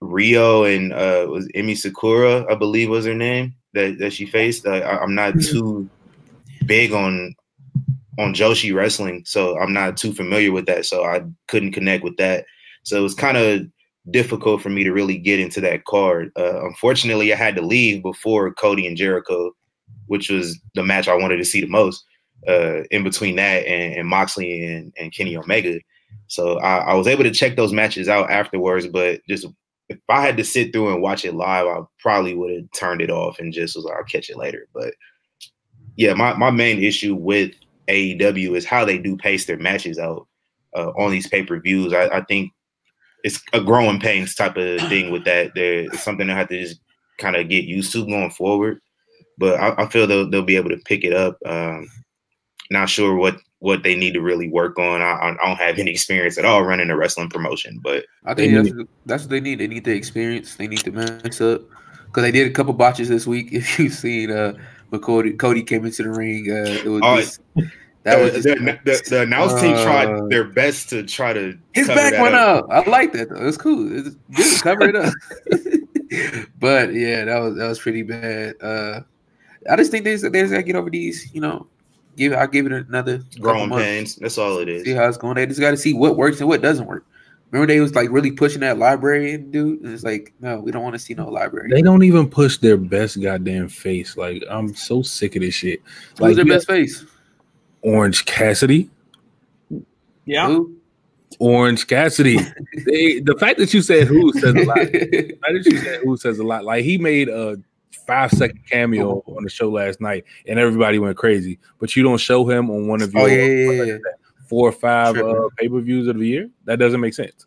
Riho 0.02 0.74
and 0.74 0.92
uh, 0.92 1.26
was 1.30 1.48
Emi 1.54 1.76
Sakura, 1.76 2.50
I 2.50 2.54
believe 2.54 2.90
was 2.90 3.06
her 3.06 3.14
name 3.14 3.54
that, 3.74 3.98
that 3.98 4.12
she 4.12 4.26
faced. 4.26 4.66
I, 4.66 4.80
I- 4.80 5.00
I'm 5.02 5.14
not 5.14 5.40
too 5.40 5.88
big 6.66 6.92
on 6.92 7.34
on 8.18 8.34
Joshi 8.34 8.74
wrestling, 8.74 9.22
so 9.24 9.58
I'm 9.58 9.72
not 9.72 9.96
too 9.96 10.12
familiar 10.12 10.52
with 10.52 10.66
that. 10.66 10.84
So 10.84 11.04
I 11.04 11.22
couldn't 11.48 11.72
connect 11.72 12.04
with 12.04 12.16
that. 12.18 12.44
So 12.82 12.98
it 12.98 13.02
was 13.02 13.14
kind 13.14 13.36
of 13.36 13.62
difficult 14.10 14.62
for 14.62 14.70
me 14.70 14.84
to 14.84 14.92
really 14.92 15.18
get 15.18 15.40
into 15.40 15.60
that 15.60 15.84
card. 15.84 16.32
Uh, 16.36 16.64
unfortunately, 16.66 17.32
I 17.32 17.36
had 17.36 17.56
to 17.56 17.62
leave 17.62 18.02
before 18.02 18.52
Cody 18.54 18.86
and 18.86 18.96
Jericho 18.96 19.52
which 20.10 20.28
was 20.28 20.58
the 20.74 20.82
match 20.82 21.06
I 21.06 21.14
wanted 21.14 21.36
to 21.36 21.44
see 21.44 21.60
the 21.60 21.68
most. 21.68 22.04
Uh, 22.48 22.82
in 22.90 23.04
between 23.04 23.36
that 23.36 23.66
and, 23.66 23.94
and 23.94 24.08
Moxley 24.08 24.64
and, 24.66 24.92
and 24.98 25.12
Kenny 25.12 25.36
Omega, 25.36 25.78
so 26.26 26.58
I, 26.58 26.78
I 26.78 26.94
was 26.94 27.06
able 27.06 27.22
to 27.22 27.30
check 27.30 27.54
those 27.54 27.72
matches 27.72 28.08
out 28.08 28.30
afterwards. 28.30 28.88
But 28.88 29.20
just 29.28 29.46
if 29.90 29.98
I 30.08 30.22
had 30.22 30.38
to 30.38 30.44
sit 30.44 30.72
through 30.72 30.92
and 30.92 31.02
watch 31.02 31.24
it 31.26 31.34
live, 31.34 31.66
I 31.66 31.82
probably 31.98 32.34
would 32.34 32.50
have 32.50 32.64
turned 32.74 33.02
it 33.02 33.10
off 33.10 33.38
and 33.38 33.52
just 33.52 33.76
was 33.76 33.84
like, 33.84 33.94
I'll 33.94 34.04
catch 34.04 34.30
it 34.30 34.38
later. 34.38 34.66
But 34.72 34.94
yeah, 35.96 36.14
my, 36.14 36.34
my 36.34 36.50
main 36.50 36.82
issue 36.82 37.14
with 37.14 37.52
AEW 37.88 38.56
is 38.56 38.64
how 38.64 38.86
they 38.86 38.96
do 38.96 39.18
pace 39.18 39.44
their 39.44 39.58
matches 39.58 39.98
out 39.98 40.26
uh, 40.74 40.92
on 40.96 41.10
these 41.10 41.28
pay 41.28 41.44
per 41.44 41.60
views. 41.60 41.92
I, 41.92 42.06
I 42.06 42.22
think 42.22 42.52
it's 43.24 43.42
a 43.52 43.60
growing 43.60 44.00
pains 44.00 44.34
type 44.34 44.56
of 44.56 44.80
thing 44.88 45.10
with 45.10 45.24
that. 45.24 45.52
There, 45.54 45.84
it's 45.84 46.02
something 46.02 46.28
I 46.30 46.36
have 46.36 46.48
to 46.48 46.60
just 46.60 46.80
kind 47.18 47.36
of 47.36 47.48
get 47.48 47.64
used 47.64 47.92
to 47.92 48.06
going 48.06 48.30
forward 48.30 48.80
but 49.40 49.58
I, 49.58 49.84
I 49.84 49.86
feel 49.88 50.06
they'll 50.06 50.28
they'll 50.28 50.42
be 50.42 50.56
able 50.56 50.68
to 50.68 50.76
pick 50.76 51.02
it 51.02 51.14
up. 51.14 51.38
Um, 51.44 51.88
not 52.70 52.88
sure 52.88 53.16
what 53.16 53.38
what 53.58 53.82
they 53.82 53.96
need 53.96 54.12
to 54.14 54.20
really 54.20 54.48
work 54.48 54.78
on. 54.78 55.00
I, 55.00 55.12
I 55.12 55.46
don't 55.46 55.56
have 55.56 55.78
any 55.78 55.90
experience 55.90 56.38
at 56.38 56.44
all 56.44 56.62
running 56.62 56.90
a 56.90 56.96
wrestling 56.96 57.30
promotion, 57.30 57.80
but 57.82 58.04
I 58.26 58.34
think 58.34 58.52
They 58.52 58.70
that's, 58.70 58.88
that's 59.06 59.22
what 59.24 59.30
they 59.30 59.40
need. 59.40 59.58
They 59.58 59.66
need 59.66 59.84
the 59.84 59.92
experience. 59.92 60.54
They 60.54 60.68
need 60.68 60.82
the 60.82 60.92
mix 60.92 61.40
up 61.40 61.62
because 62.06 62.22
they 62.22 62.30
did 62.30 62.46
a 62.46 62.54
couple 62.54 62.74
botches 62.74 63.08
this 63.08 63.26
week. 63.26 63.48
If 63.52 63.78
you've 63.78 63.94
seen, 63.94 64.30
uh, 64.30 64.52
when 64.90 65.00
Cody 65.00 65.32
Cody 65.32 65.62
came 65.62 65.86
into 65.86 66.02
the 66.02 66.10
ring, 66.10 66.46
uh, 66.50 66.84
it 66.84 66.88
was 66.88 67.00
Oh, 67.02 67.16
just, 67.16 67.40
That 68.02 68.16
the, 68.16 68.22
was 68.22 68.32
just, 68.32 68.44
the, 68.44 68.78
the, 68.84 69.02
the 69.10 69.22
announce 69.22 69.60
team 69.60 69.74
Uh, 69.74 69.84
tried 69.84 70.30
their 70.30 70.44
best 70.44 70.88
to 70.90 71.02
try 71.02 71.32
to 71.34 71.58
his 71.72 71.86
cover 71.86 72.00
back 72.00 72.12
that 72.12 72.22
went 72.22 72.34
up. 72.34 72.64
up. 72.70 72.86
I 72.86 72.90
like 72.90 73.12
that 73.12 73.28
though. 73.28 73.46
It's 73.46 73.58
cool. 73.58 73.88
It's 73.92 74.16
good. 74.34 74.62
Cover 74.62 74.88
it 74.88 74.96
up. 74.96 75.12
but 76.58 76.94
yeah, 76.94 77.24
that 77.26 77.38
was 77.40 77.56
that 77.56 77.68
was 77.68 77.78
pretty 77.78 78.02
bad. 78.02 78.54
Uh, 78.62 79.00
I 79.70 79.76
just 79.76 79.90
think 79.90 80.04
they 80.04 80.12
just, 80.14 80.32
they 80.32 80.40
just 80.40 80.52
gotta 80.52 80.62
get 80.62 80.76
over 80.76 80.88
these. 80.88 81.32
You 81.34 81.42
know, 81.42 81.66
give 82.16 82.32
I'll 82.32 82.46
give 82.46 82.66
it 82.66 82.72
another 82.72 83.18
couple 83.18 83.40
growing 83.40 83.70
pains. 83.70 84.16
That's 84.16 84.38
all 84.38 84.58
it 84.58 84.68
is. 84.68 84.84
See 84.84 84.92
how 84.92 85.06
it's 85.06 85.18
going. 85.18 85.34
They 85.34 85.46
just 85.46 85.60
got 85.60 85.72
to 85.72 85.76
see 85.76 85.92
what 85.92 86.16
works 86.16 86.40
and 86.40 86.48
what 86.48 86.62
doesn't 86.62 86.86
work. 86.86 87.04
Remember, 87.50 87.72
they 87.72 87.80
was 87.80 87.94
like 87.94 88.10
really 88.10 88.30
pushing 88.30 88.60
that 88.60 88.78
library, 88.78 89.36
dude. 89.36 89.80
And 89.80 89.92
it's 89.92 90.04
like, 90.04 90.32
no, 90.40 90.60
we 90.60 90.70
don't 90.70 90.84
want 90.84 90.94
to 90.94 91.00
see 91.00 91.14
no 91.14 91.28
library. 91.28 91.68
They 91.68 91.82
don't 91.82 92.04
even 92.04 92.30
push 92.30 92.58
their 92.58 92.76
best 92.76 93.20
goddamn 93.20 93.68
face. 93.68 94.16
Like 94.16 94.44
I'm 94.48 94.74
so 94.74 95.02
sick 95.02 95.34
of 95.36 95.42
this 95.42 95.54
shit. 95.54 95.82
Who's 96.12 96.20
Like 96.20 96.36
their 96.36 96.44
best 96.44 96.66
face? 96.66 97.04
Got 97.82 97.88
Orange 97.88 98.24
Cassidy. 98.24 98.90
Yeah. 100.24 100.48
Who? 100.48 100.76
Orange 101.38 101.86
Cassidy. 101.86 102.36
they, 102.86 103.20
the 103.20 103.36
fact 103.38 103.58
that 103.58 103.72
you 103.72 103.82
said 103.82 104.06
who 104.06 104.32
says 104.32 104.54
a 104.54 104.64
lot. 104.64 104.78
The 104.92 105.38
fact 105.40 105.54
that 105.54 105.66
you 105.66 105.78
said 105.78 106.00
who 106.00 106.16
says 106.16 106.38
a 106.38 106.44
lot. 106.44 106.64
Like 106.64 106.84
he 106.84 106.98
made 106.98 107.28
a 107.28 107.56
five 108.06 108.30
second 108.32 108.60
cameo 108.68 109.22
on 109.26 109.44
the 109.44 109.50
show 109.50 109.70
last 109.70 110.00
night, 110.00 110.24
and 110.46 110.58
everybody 110.58 110.98
went 110.98 111.16
crazy. 111.16 111.58
But 111.78 111.94
you 111.96 112.02
don't 112.02 112.18
show 112.18 112.48
him 112.48 112.70
on 112.70 112.88
one 112.88 113.02
of 113.02 113.12
your 113.14 113.22
oh 113.22 113.26
yeah, 113.26 113.44
yeah, 113.44 113.82
yeah. 113.82 113.98
four 114.48 114.68
or 114.68 114.72
five 114.72 115.14
Tripping. 115.14 115.36
uh, 115.36 115.48
pay 115.56 115.68
per 115.68 115.80
views 115.80 116.08
of 116.08 116.18
the 116.18 116.26
year. 116.26 116.50
That 116.64 116.78
doesn't 116.78 117.00
make 117.00 117.14
sense. 117.14 117.46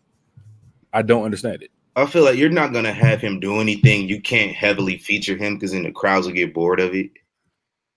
I 0.91 1.01
don't 1.01 1.23
understand 1.23 1.63
it. 1.63 1.71
I 1.95 2.05
feel 2.05 2.23
like 2.23 2.37
you're 2.37 2.49
not 2.49 2.73
gonna 2.73 2.93
have 2.93 3.21
him 3.21 3.39
do 3.39 3.59
anything. 3.59 4.09
You 4.09 4.21
can't 4.21 4.55
heavily 4.55 4.97
feature 4.97 5.35
him 5.35 5.55
because 5.55 5.71
then 5.73 5.83
the 5.83 5.91
crowds 5.91 6.25
will 6.25 6.33
get 6.33 6.53
bored 6.53 6.79
of 6.79 6.95
it. 6.95 7.11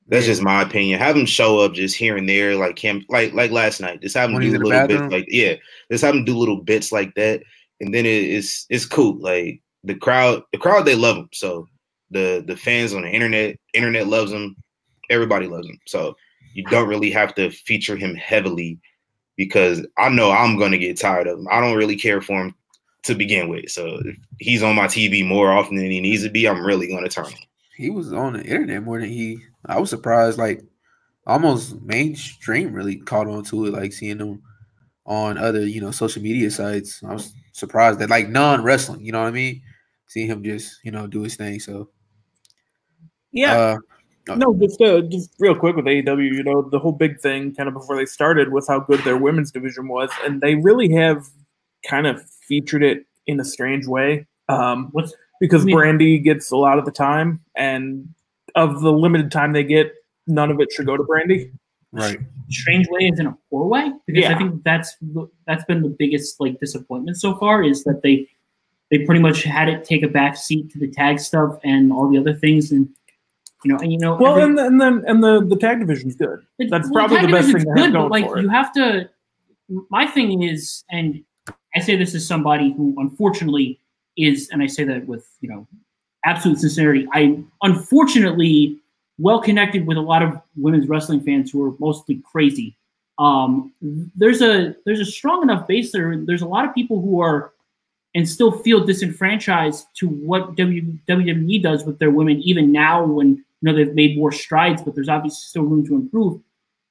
That's 0.09 0.27
Yeah. 0.27 0.33
just 0.33 0.43
my 0.43 0.63
opinion. 0.63 0.99
Have 1.01 1.17
him 1.17 1.27
show 1.27 1.59
up 1.59 1.75
just 1.75 1.97
here 1.97 2.17
and 2.17 2.29
there, 2.29 2.55
like 2.55 2.79
him, 2.79 3.05
like 3.09 3.33
like 3.33 3.51
last 3.51 3.81
night. 3.81 4.03
Just 4.03 4.17
have 4.17 4.29
him 4.31 4.35
When 4.37 4.43
do 4.43 4.59
little 4.59 4.87
bits, 4.87 5.13
like 5.13 5.27
yeah. 5.29 5.55
Just 5.91 6.05
have 6.05 6.15
him 6.15 6.25
do 6.25 6.37
little 6.37 6.59
bits 6.63 6.93
like 6.93 7.15
that, 7.17 7.43
and 7.81 7.93
then 7.93 8.07
it, 8.07 8.09
it's 8.25 8.67
it's 8.71 8.87
cool. 8.87 9.19
Like 9.19 9.61
the 9.85 9.95
crowd, 9.97 10.43
the 10.53 10.59
crowd 10.59 10.85
they 10.85 10.95
love 10.95 11.17
him. 11.17 11.29
So 11.33 11.69
the 12.11 12.45
the 12.47 12.57
fans 12.57 12.95
on 12.95 13.03
the 13.03 13.11
internet, 13.11 13.57
internet 13.75 14.07
loves 14.07 14.31
him. 14.33 14.57
Everybody 15.11 15.47
loves 15.49 15.69
him. 15.69 15.79
So 15.87 16.17
you 16.55 16.63
don't 16.65 16.89
really 16.89 17.11
have 17.11 17.35
to 17.35 17.51
feature 17.51 17.97
him 17.97 18.15
heavily 18.15 18.79
because 19.37 19.85
I 19.99 20.09
know 20.09 20.31
I'm 20.31 20.57
gonna 20.59 20.79
get 20.79 20.99
tired 20.99 21.27
of 21.27 21.39
him. 21.39 21.49
I 21.51 21.61
don't 21.61 21.77
really 21.77 21.97
care 21.97 22.21
for 22.21 22.45
him 22.45 22.55
to 23.05 23.15
begin 23.15 23.49
with. 23.49 23.71
So 23.71 24.01
if 24.05 24.17
he's 24.39 24.63
on 24.63 24.75
my 24.77 24.87
TV 24.87 25.27
more 25.27 25.53
often 25.53 25.77
than 25.77 25.91
he 25.91 26.01
needs 26.01 26.23
to 26.23 26.31
be, 26.31 26.49
I'm 26.49 26.65
really 26.65 26.87
gonna 26.89 27.09
turn 27.09 27.27
him. 27.27 27.39
He 27.77 27.91
was 27.91 28.13
on 28.13 28.35
the 28.35 28.43
internet 28.45 28.83
more 28.83 29.01
than 29.01 29.09
he. 29.11 29.39
I 29.67 29.79
was 29.79 29.91
surprised, 29.91 30.39
like 30.39 30.63
almost 31.27 31.81
mainstream 31.83 32.73
really 32.73 32.97
caught 32.97 33.27
on 33.27 33.45
to 33.45 33.67
it, 33.67 33.73
like 33.73 33.93
seeing 33.93 34.19
him 34.19 34.43
on 35.05 35.39
other, 35.39 35.67
you 35.67 35.81
know, 35.81 35.91
social 35.91 36.23
media 36.23 36.51
sites. 36.51 37.03
I 37.05 37.13
was 37.13 37.33
surprised 37.53 37.99
that 38.01 38.11
like 38.11 38.29
non 38.29 38.63
wrestling, 38.63 39.05
you 39.05 39.13
know 39.13 39.21
what 39.21 39.29
I 39.29 39.33
mean? 39.33 39.63
Seeing 40.07 40.29
him 40.29 40.43
just, 40.43 40.79
you 40.85 40.91
know, 40.91 41.07
do 41.07 41.23
his 41.23 41.37
thing. 41.37 41.61
So 41.61 41.91
Yeah. 43.33 43.55
uh, 44.29 44.37
No, 44.37 44.55
just 44.55 44.81
uh, 44.81 45.03
just 45.03 45.31
real 45.39 45.55
quick 45.55 45.77
with 45.77 45.85
AEW, 45.85 46.35
you 46.35 46.43
know, 46.43 46.63
the 46.63 46.79
whole 46.79 46.93
big 46.93 47.21
thing 47.21 47.55
kind 47.55 47.69
of 47.69 47.75
before 47.75 47.97
they 47.97 48.07
started 48.07 48.53
was 48.53 48.67
how 48.67 48.81
good 48.81 49.01
their 49.01 49.17
women's 49.17 49.53
division 49.53 49.89
was, 49.89 50.11
and 50.25 50.41
they 50.41 50.57
really 50.57 50.91
have 50.93 51.27
kind 51.89 52.07
of 52.07 52.23
featured 52.49 52.83
it 52.83 53.07
in 53.27 53.39
a 53.41 53.45
strange 53.45 53.87
way. 53.87 54.27
Um, 54.49 54.89
What's 54.93 55.15
because 55.41 55.63
I 55.63 55.67
mean- 55.67 55.77
Brandi 55.77 56.23
gets 56.23 56.51
a 56.51 56.57
lot 56.57 56.79
of 56.79 56.85
the 56.85 56.91
time, 56.93 57.41
and 57.55 58.09
of 58.55 58.81
the 58.81 58.93
limited 58.93 59.31
time 59.31 59.53
they 59.53 59.65
get, 59.65 59.93
none 60.27 60.51
of 60.51 60.61
it 60.61 60.73
should 60.73 60.87
go 60.87 60.97
to 60.97 61.03
Brandi. 61.05 61.51
right. 61.93 62.19
strange 62.51 62.87
way 62.91 63.09
is 63.09 63.19
in 63.19 63.27
a 63.27 63.37
poor 63.51 63.67
way 63.67 63.91
because 64.07 64.25
I 64.25 64.37
think 64.39 64.63
that's 64.65 64.97
that's 65.47 65.65
been 65.65 65.83
the 65.83 65.89
biggest 65.89 66.41
like 66.41 66.59
disappointment 66.61 67.17
so 67.17 67.35
far 67.37 67.63
is 67.63 67.85
that 67.85 68.03
they 68.03 68.29
they 68.91 68.99
pretty 69.05 69.21
much 69.21 69.43
had 69.43 69.69
it 69.69 69.85
take 69.85 70.03
a 70.03 70.09
back 70.09 70.37
seat 70.37 70.71
to 70.73 70.79
the 70.79 70.89
tag 70.89 71.19
stuff 71.21 71.59
and 71.65 71.93
all 71.93 72.09
the 72.11 72.19
other 72.19 72.35
things 72.35 72.71
and 72.73 72.89
you 73.65 73.73
know 73.73 73.79
and 73.79 73.93
you 73.93 73.99
know 73.99 74.17
Well, 74.17 74.33
every- 74.33 74.43
and 74.45 74.59
and 74.59 74.81
then 74.81 75.05
and 75.07 75.23
the 75.25 75.45
the 75.45 75.57
tag 75.57 75.81
division's 75.81 76.17
good. 76.17 76.41
It- 76.59 76.71
That's 76.71 76.89
well, 76.91 77.09
probably 77.09 77.27
the 77.27 77.33
tag 77.33 77.33
best 77.33 77.53
thing 77.53 77.63
to 77.65 77.69
have 77.83 77.93
but 77.93 77.99
going 77.99 78.11
like 78.11 78.25
for 78.27 78.39
it. 78.39 78.43
you 78.43 78.49
have 78.49 78.73
to. 78.75 79.09
My 79.91 80.07
thing 80.07 80.43
is, 80.43 80.85
and 80.91 81.23
I 81.75 81.81
say 81.81 81.97
this 81.97 82.15
as 82.15 82.27
somebody 82.27 82.73
who 82.77 82.95
unfortunately 82.99 83.81
is, 84.17 84.49
and 84.51 84.63
I 84.63 84.67
say 84.67 84.85
that 84.85 85.07
with 85.07 85.29
you 85.41 85.49
know 85.49 85.67
absolute 86.25 86.59
sincerity. 86.59 87.07
I 87.13 87.43
unfortunately 87.63 88.79
well 89.19 89.41
connected 89.41 89.87
with 89.87 89.97
a 89.97 90.03
lot 90.03 90.23
of 90.23 90.41
women's 90.57 90.89
wrestling 90.89 91.21
fans 91.21 91.51
who 91.51 91.65
are 91.65 91.75
mostly 91.79 92.23
crazy. 92.31 92.77
Um, 93.19 93.73
there's 94.15 94.43
a 94.43 94.75
there's 94.85 95.01
a 95.01 95.07
strong 95.07 95.43
enough 95.43 95.67
base 95.67 95.93
there. 95.93 96.17
There's 96.19 96.43
a 96.43 96.47
lot 96.47 96.67
of 96.69 96.75
people 96.75 97.01
who 97.01 97.21
are 97.21 97.53
and 98.15 98.29
still 98.29 98.51
feel 98.51 98.85
disenfranchised 98.85 99.87
to 99.95 100.09
what 100.09 100.57
WWE 100.57 101.63
does 101.63 101.85
with 101.85 101.99
their 101.99 102.11
women, 102.11 102.41
even 102.41 102.73
now 102.73 103.05
when 103.05 103.29
you 103.29 103.45
know 103.63 103.75
they've 103.75 103.95
made 103.95 104.17
more 104.17 104.33
strides, 104.33 104.83
but 104.83 104.95
there's 104.95 105.09
obviously 105.09 105.43
still 105.43 105.63
room 105.63 105.87
to 105.87 105.95
improve. 105.95 106.41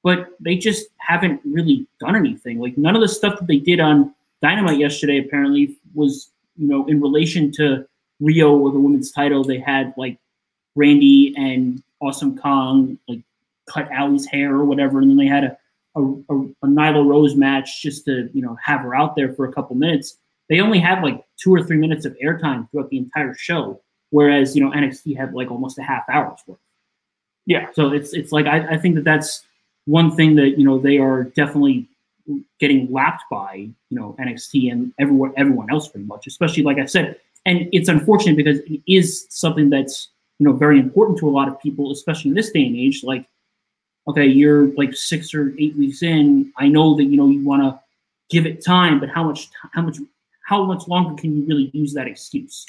But 0.02 0.28
they 0.38 0.56
just 0.56 0.86
haven't 0.98 1.40
really 1.44 1.86
done 1.98 2.14
anything. 2.14 2.60
Like 2.60 2.78
none 2.78 2.94
of 2.94 3.02
the 3.02 3.08
stuff 3.08 3.38
that 3.38 3.48
they 3.48 3.58
did 3.58 3.80
on 3.80 4.14
Dynamite 4.40 4.78
yesterday 4.78 5.18
apparently 5.18 5.76
was, 5.94 6.30
you 6.58 6.68
know, 6.68 6.86
in 6.86 7.00
relation 7.00 7.52
to 7.52 7.86
Riho 8.22 8.58
or 8.58 8.72
the 8.72 8.78
women's 8.78 9.12
title. 9.12 9.44
They 9.44 9.58
had 9.58 9.94
like 9.96 10.18
Randy 10.74 11.34
and 11.36 11.82
Awesome 12.00 12.36
Kong 12.36 12.98
like 13.08 13.20
cut 13.68 13.90
Allie's 13.90 14.26
hair 14.26 14.54
or 14.54 14.64
whatever, 14.64 15.00
and 15.00 15.10
then 15.10 15.16
they 15.16 15.26
had 15.26 15.44
a 15.44 15.58
a, 15.96 16.02
a, 16.02 16.36
a 16.62 16.66
Nyla 16.66 17.06
Rose 17.06 17.34
match 17.34 17.82
just 17.82 18.04
to 18.04 18.30
you 18.32 18.42
know 18.42 18.56
have 18.62 18.80
her 18.82 18.94
out 18.94 19.16
there 19.16 19.32
for 19.32 19.46
a 19.46 19.52
couple 19.52 19.76
minutes. 19.76 20.18
They 20.48 20.60
only 20.60 20.78
had 20.78 21.02
like 21.02 21.24
two 21.36 21.52
or 21.54 21.62
three 21.62 21.78
minutes 21.78 22.04
of 22.04 22.16
airtime 22.22 22.70
throughout 22.70 22.90
the 22.90 22.98
entire 22.98 23.34
show, 23.34 23.80
whereas 24.10 24.54
you 24.54 24.62
know 24.62 24.70
NXT 24.70 25.16
had 25.16 25.34
like 25.34 25.50
almost 25.50 25.78
a 25.78 25.82
half 25.82 26.04
hour's 26.08 26.40
worth. 26.46 26.58
Yeah. 27.46 27.68
So 27.72 27.92
it's 27.92 28.12
it's 28.12 28.32
like 28.32 28.46
I, 28.46 28.74
I 28.74 28.76
think 28.76 28.96
that 28.96 29.04
that's 29.04 29.44
one 29.86 30.14
thing 30.14 30.36
that 30.36 30.58
you 30.58 30.64
know 30.64 30.78
they 30.78 30.98
are 30.98 31.24
definitely 31.24 31.88
getting 32.58 32.90
lapped 32.92 33.24
by 33.30 33.54
you 33.54 33.98
know 33.98 34.16
NXT 34.18 34.70
and 34.72 34.92
everyone 34.98 35.32
everyone 35.36 35.70
else 35.70 35.88
pretty 35.88 36.06
much, 36.06 36.26
especially 36.26 36.62
like 36.62 36.78
I 36.78 36.86
said, 36.86 37.18
and 37.44 37.68
it's 37.72 37.88
unfortunate 37.88 38.36
because 38.36 38.58
it 38.60 38.80
is 38.86 39.26
something 39.30 39.70
that's 39.70 40.08
you 40.38 40.46
know 40.46 40.52
very 40.52 40.78
important 40.78 41.18
to 41.18 41.28
a 41.28 41.30
lot 41.30 41.48
of 41.48 41.60
people, 41.60 41.92
especially 41.92 42.30
in 42.30 42.34
this 42.34 42.50
day 42.50 42.66
and 42.66 42.76
age. 42.76 43.02
Like, 43.04 43.26
okay, 44.08 44.26
you're 44.26 44.72
like 44.74 44.94
six 44.94 45.34
or 45.34 45.54
eight 45.58 45.76
weeks 45.76 46.02
in. 46.02 46.52
I 46.56 46.68
know 46.68 46.96
that 46.96 47.04
you 47.04 47.16
know 47.16 47.28
you 47.28 47.44
want 47.44 47.62
to 47.62 47.80
give 48.30 48.46
it 48.46 48.64
time, 48.64 49.00
but 49.00 49.08
how 49.08 49.24
much 49.24 49.48
how 49.72 49.82
much 49.82 49.98
how 50.44 50.64
much 50.64 50.86
longer 50.88 51.20
can 51.20 51.36
you 51.36 51.44
really 51.46 51.70
use 51.72 51.92
that 51.94 52.06
excuse? 52.06 52.66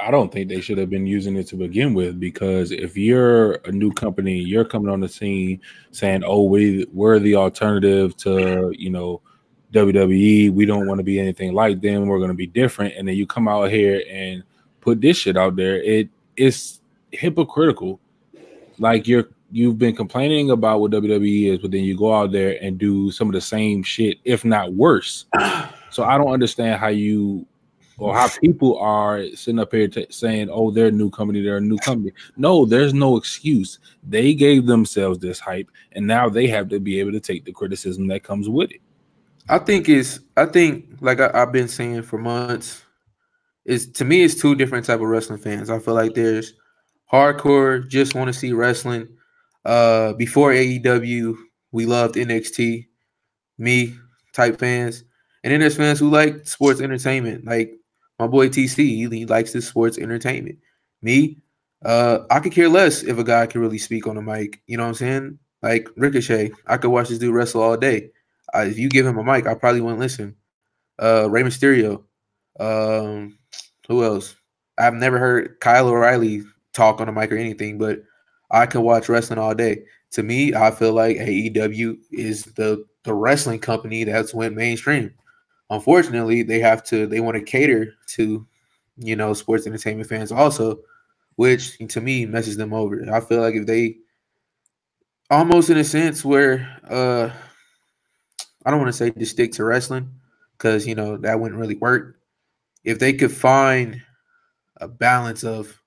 I 0.00 0.10
don't 0.10 0.32
think 0.32 0.48
they 0.48 0.60
should 0.60 0.78
have 0.78 0.90
been 0.90 1.06
using 1.06 1.36
it 1.36 1.46
to 1.48 1.56
begin 1.56 1.94
with 1.94 2.20
because 2.20 2.70
if 2.70 2.96
you're 2.96 3.54
a 3.64 3.72
new 3.72 3.92
company, 3.92 4.38
you're 4.38 4.64
coming 4.64 4.90
on 4.90 5.00
the 5.00 5.08
scene 5.08 5.60
saying, 5.90 6.22
"Oh, 6.24 6.44
we 6.44 6.86
we're 6.92 7.18
the 7.18 7.36
alternative 7.36 8.16
to 8.18 8.72
you 8.76 8.90
know 8.90 9.20
WWE. 9.72 10.52
We 10.52 10.66
don't 10.66 10.86
want 10.86 10.98
to 10.98 11.04
be 11.04 11.18
anything 11.18 11.52
like 11.52 11.80
them. 11.80 12.06
We're 12.06 12.18
going 12.18 12.28
to 12.30 12.34
be 12.34 12.46
different." 12.46 12.94
And 12.96 13.08
then 13.08 13.16
you 13.16 13.26
come 13.26 13.48
out 13.48 13.70
here 13.70 14.02
and 14.10 14.42
put 14.80 15.00
this 15.00 15.16
shit 15.16 15.36
out 15.36 15.56
there. 15.56 15.82
It 15.82 16.08
It 16.36 16.44
is 16.44 16.80
hypocritical. 17.10 18.00
Like 18.78 19.08
you're 19.08 19.28
you've 19.50 19.78
been 19.78 19.96
complaining 19.96 20.50
about 20.50 20.80
what 20.80 20.92
WWE 20.92 21.54
is, 21.54 21.58
but 21.58 21.70
then 21.70 21.82
you 21.82 21.96
go 21.96 22.14
out 22.14 22.32
there 22.32 22.62
and 22.62 22.78
do 22.78 23.10
some 23.10 23.28
of 23.28 23.34
the 23.34 23.40
same 23.40 23.82
shit, 23.82 24.18
if 24.24 24.44
not 24.44 24.74
worse. 24.74 25.26
So 25.90 26.04
I 26.04 26.18
don't 26.18 26.32
understand 26.32 26.78
how 26.78 26.88
you 26.88 27.46
or 27.98 28.14
how 28.14 28.28
people 28.28 28.78
are 28.78 29.24
sitting 29.34 29.58
up 29.58 29.72
here 29.72 29.88
t- 29.88 30.06
saying, 30.10 30.48
"Oh, 30.50 30.70
they're 30.70 30.86
a 30.86 30.92
new 30.92 31.10
company. 31.10 31.42
They're 31.42 31.56
a 31.56 31.60
new 31.60 31.78
company." 31.78 32.12
No, 32.36 32.64
there's 32.64 32.94
no 32.94 33.16
excuse. 33.16 33.80
They 34.02 34.34
gave 34.34 34.66
themselves 34.66 35.18
this 35.18 35.40
hype, 35.40 35.68
and 35.92 36.06
now 36.06 36.28
they 36.28 36.46
have 36.46 36.68
to 36.68 36.80
be 36.80 37.00
able 37.00 37.12
to 37.12 37.20
take 37.20 37.44
the 37.44 37.52
criticism 37.52 38.06
that 38.08 38.22
comes 38.22 38.48
with 38.48 38.70
it. 38.70 38.80
I 39.48 39.58
think 39.58 39.88
it's 39.88 40.20
I 40.36 40.46
think 40.46 40.86
like 41.00 41.20
I, 41.20 41.30
I've 41.34 41.52
been 41.52 41.68
saying 41.68 42.02
for 42.02 42.18
months, 42.18 42.84
is 43.64 43.90
to 43.92 44.04
me 44.04 44.22
it's 44.22 44.34
two 44.34 44.54
different 44.54 44.86
type 44.86 45.00
of 45.00 45.06
wrestling 45.06 45.40
fans. 45.40 45.70
I 45.70 45.78
feel 45.78 45.94
like 45.94 46.14
there's 46.14 46.54
hardcore, 47.12 47.86
just 47.88 48.14
want 48.14 48.28
to 48.28 48.38
see 48.38 48.52
wrestling. 48.52 49.08
Uh 49.64 50.12
before 50.12 50.52
AEW, 50.52 51.36
we 51.72 51.86
loved 51.86 52.14
NXT, 52.14 52.86
me 53.58 53.94
type 54.32 54.58
fans. 54.58 55.04
And 55.42 55.52
then 55.52 55.60
there's 55.60 55.76
fans 55.76 55.98
who 55.98 56.10
like 56.10 56.46
sports 56.46 56.80
entertainment, 56.80 57.44
like 57.44 57.77
my 58.18 58.26
boy 58.26 58.48
TC, 58.48 59.10
he, 59.10 59.26
likes 59.26 59.52
this 59.52 59.68
sports 59.68 59.98
entertainment. 59.98 60.58
Me, 61.02 61.38
uh, 61.84 62.20
I 62.30 62.40
could 62.40 62.52
care 62.52 62.68
less 62.68 63.02
if 63.02 63.18
a 63.18 63.24
guy 63.24 63.46
can 63.46 63.60
really 63.60 63.78
speak 63.78 64.06
on 64.06 64.16
the 64.16 64.22
mic. 64.22 64.60
You 64.66 64.76
know 64.76 64.84
what 64.84 64.90
I'm 64.90 64.94
saying? 64.94 65.38
Like 65.62 65.88
Ricochet, 65.96 66.52
I 66.66 66.76
could 66.76 66.90
watch 66.90 67.08
this 67.08 67.18
dude 67.18 67.34
wrestle 67.34 67.62
all 67.62 67.76
day. 67.76 68.10
Uh, 68.54 68.60
if 68.60 68.78
you 68.78 68.88
give 68.88 69.06
him 69.06 69.18
a 69.18 69.24
mic, 69.24 69.46
I 69.46 69.54
probably 69.54 69.80
wouldn't 69.80 70.00
listen. 70.00 70.34
Uh, 71.00 71.28
Rey 71.30 71.42
Mysterio. 71.42 72.02
Um, 72.58 73.38
who 73.86 74.04
else? 74.04 74.34
I've 74.78 74.94
never 74.94 75.18
heard 75.18 75.60
Kyle 75.60 75.88
O'Reilly 75.88 76.42
talk 76.72 77.00
on 77.00 77.08
a 77.08 77.12
mic 77.12 77.30
or 77.32 77.36
anything, 77.36 77.78
but 77.78 78.02
I 78.50 78.66
can 78.66 78.82
watch 78.82 79.08
wrestling 79.08 79.38
all 79.38 79.54
day. 79.54 79.84
to 80.12 80.22
me, 80.22 80.54
I 80.54 80.70
feel 80.70 80.92
like 80.92 81.18
AEW 81.18 81.98
is 82.12 82.44
the 82.44 82.84
the 83.04 83.14
wrestling 83.14 83.58
company 83.58 84.04
that's 84.04 84.34
went 84.34 84.56
mainstream. 84.56 85.14
Unfortunately, 85.70 86.42
they 86.42 86.60
have 86.60 86.82
to 86.84 87.06
they 87.06 87.20
want 87.20 87.36
to 87.36 87.42
cater 87.42 87.94
to 88.08 88.46
you 88.96 89.16
know 89.16 89.34
sports 89.34 89.66
entertainment 89.66 90.08
fans 90.08 90.32
also, 90.32 90.80
which 91.36 91.78
to 91.88 92.00
me 92.00 92.26
messes 92.26 92.56
them 92.56 92.72
over. 92.74 93.04
I 93.12 93.20
feel 93.20 93.40
like 93.40 93.54
if 93.54 93.66
they 93.66 93.98
almost 95.30 95.70
in 95.70 95.76
a 95.76 95.84
sense 95.84 96.24
where 96.24 96.78
uh 96.88 97.30
I 98.64 98.70
don't 98.70 98.80
want 98.80 98.88
to 98.88 98.96
say 98.96 99.10
just 99.10 99.32
stick 99.32 99.52
to 99.52 99.64
wrestling 99.64 100.10
because 100.56 100.86
you 100.86 100.94
know 100.94 101.16
that 101.18 101.40
wouldn't 101.40 101.60
really 101.60 101.76
work. 101.76 102.18
If 102.84 102.98
they 102.98 103.12
could 103.12 103.32
find 103.32 104.02
a 104.78 104.88
balance 104.88 105.44
of 105.44 105.82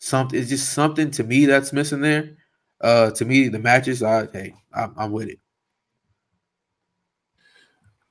something, 0.00 0.38
it's 0.38 0.50
just 0.50 0.72
something 0.72 1.10
to 1.12 1.24
me 1.24 1.46
that's 1.46 1.72
missing 1.72 2.02
there. 2.02 2.36
Uh, 2.80 3.10
to 3.12 3.24
me, 3.24 3.48
the 3.48 3.58
matches, 3.58 4.02
I 4.02 4.28
hey, 4.32 4.54
I'm, 4.74 4.94
I'm 4.98 5.12
with 5.12 5.28
it. 5.28 5.40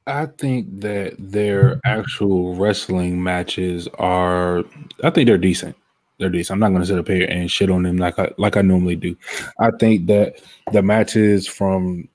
I 0.08 0.28
think 0.28 0.82
that 0.82 1.16
their 1.18 1.80
actual 1.84 2.56
wrestling 2.56 3.24
matches 3.24 3.88
are, 3.98 4.64
I 5.04 5.10
think 5.10 5.28
they're 5.28 5.38
decent. 5.38 5.76
They're 6.20 6.30
decent. 6.30 6.56
I'm 6.56 6.60
not 6.60 6.70
going 6.70 6.82
to 6.82 6.88
sit 6.88 7.00
up 7.00 7.08
here 7.08 7.28
and 7.30 7.50
shit 7.50 7.70
on 7.70 7.84
them 7.84 7.98
like 7.98 8.18
I 8.18 8.32
like 8.38 8.56
I 8.56 8.62
normally 8.62 8.96
do. 8.96 9.18
I 9.60 9.72
think 9.80 10.08
that 10.08 10.42
the 10.72 10.82
matches 10.82 11.46
from 11.48 12.08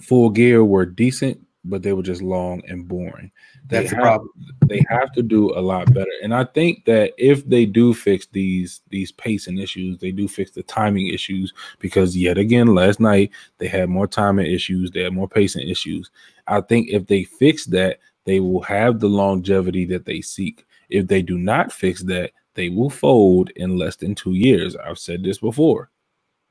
Full 0.00 0.30
Gear 0.30 0.64
were 0.64 0.86
decent, 0.86 1.44
but 1.64 1.82
they 1.82 1.92
were 1.92 2.04
just 2.04 2.22
long 2.22 2.62
and 2.68 2.86
boring. 2.86 3.32
That's 3.66 3.90
they 3.90 3.96
the 3.96 3.96
have, 3.96 4.02
problem. 4.04 4.30
They 4.66 4.84
have 4.88 5.12
to 5.14 5.22
do 5.22 5.56
a 5.56 5.60
lot 5.60 5.92
better. 5.92 6.10
And 6.22 6.34
I 6.34 6.44
think 6.44 6.84
that 6.84 7.14
if 7.18 7.48
they 7.48 7.66
do 7.66 7.94
fix 7.94 8.26
these 8.26 8.80
these 8.90 9.10
pacing 9.10 9.58
issues, 9.58 9.98
they 9.98 10.12
do 10.12 10.28
fix 10.28 10.52
the 10.52 10.62
timing 10.62 11.08
issues 11.08 11.52
because 11.80 12.16
yet 12.16 12.38
again 12.38 12.74
last 12.74 13.00
night 13.00 13.30
they 13.58 13.66
had 13.66 13.88
more 13.88 14.06
timing 14.06 14.52
issues, 14.52 14.90
they 14.90 15.02
had 15.02 15.14
more 15.14 15.28
pacing 15.28 15.68
issues. 15.68 16.10
I 16.46 16.60
think 16.60 16.88
if 16.90 17.06
they 17.06 17.24
fix 17.24 17.66
that, 17.66 17.98
they 18.24 18.40
will 18.40 18.62
have 18.62 19.00
the 19.00 19.08
longevity 19.08 19.84
that 19.86 20.04
they 20.04 20.20
seek. 20.20 20.64
If 20.90 21.06
they 21.06 21.22
do 21.22 21.38
not 21.38 21.72
fix 21.72 22.02
that, 22.04 22.32
they 22.54 22.68
will 22.68 22.90
fold 22.90 23.50
in 23.56 23.76
less 23.76 23.96
than 23.96 24.14
2 24.14 24.32
years. 24.34 24.76
I've 24.76 24.98
said 24.98 25.22
this 25.22 25.38
before. 25.38 25.90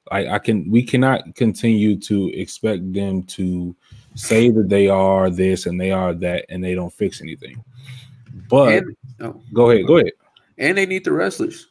I, 0.09 0.27
I 0.27 0.39
can 0.39 0.69
we 0.69 0.81
cannot 0.83 1.35
continue 1.35 1.95
to 1.99 2.29
expect 2.33 2.91
them 2.91 3.23
to 3.23 3.75
say 4.15 4.49
that 4.49 4.67
they 4.67 4.89
are 4.89 5.29
this 5.29 5.67
and 5.67 5.79
they 5.79 5.91
are 5.91 6.13
that 6.15 6.45
and 6.49 6.63
they 6.63 6.73
don't 6.73 6.91
fix 6.91 7.21
anything. 7.21 7.63
But 8.49 8.73
And, 8.73 8.95
oh, 9.19 9.41
go 9.53 9.69
ahead, 9.69 9.85
go 9.87 9.97
ahead. 9.97 10.13
and 10.57 10.77
they 10.77 10.85
need 10.85 11.05
the 11.05 11.13
wrestlers. 11.13 11.67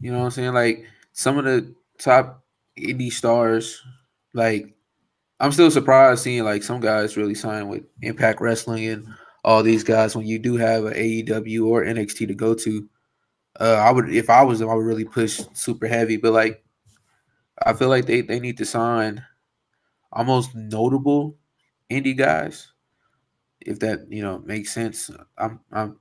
You 0.00 0.10
know 0.10 0.18
what 0.20 0.24
I'm 0.24 0.30
saying? 0.30 0.54
Like 0.54 0.86
some 1.12 1.38
of 1.38 1.44
the 1.44 1.74
top 1.98 2.42
indie 2.78 3.12
stars, 3.12 3.82
like 4.32 4.74
I'm 5.40 5.52
still 5.52 5.70
surprised 5.70 6.22
seeing 6.22 6.44
like 6.44 6.62
some 6.62 6.80
guys 6.80 7.16
really 7.16 7.34
sign 7.34 7.68
with 7.68 7.82
Impact 8.02 8.40
Wrestling 8.40 8.86
and 8.86 9.06
all 9.42 9.62
these 9.62 9.82
guys 9.82 10.14
when 10.14 10.26
you 10.26 10.38
do 10.38 10.56
have 10.56 10.84
an 10.84 10.92
AEW 10.92 11.66
or 11.66 11.82
NXT 11.82 12.28
to 12.28 12.34
go 12.34 12.54
to. 12.54 12.88
Uh, 13.58 13.82
I 13.82 13.90
would 13.90 14.14
if 14.14 14.28
I 14.28 14.42
was 14.42 14.58
them, 14.58 14.68
I 14.68 14.74
would 14.74 14.84
really 14.84 15.04
push 15.04 15.40
super 15.54 15.86
heavy. 15.86 16.18
But 16.18 16.34
like 16.34 16.62
I 17.64 17.72
feel 17.72 17.88
like 17.88 18.06
they, 18.06 18.20
they 18.20 18.38
need 18.38 18.58
to 18.58 18.66
sign 18.66 19.24
almost 20.12 20.54
notable 20.54 21.36
indie 21.90 22.16
guys. 22.16 22.68
If 23.60 23.78
that, 23.80 24.06
you 24.10 24.22
know, 24.22 24.42
makes 24.44 24.72
sense. 24.72 25.10
I'm 25.38 25.60
I'm 25.72 25.98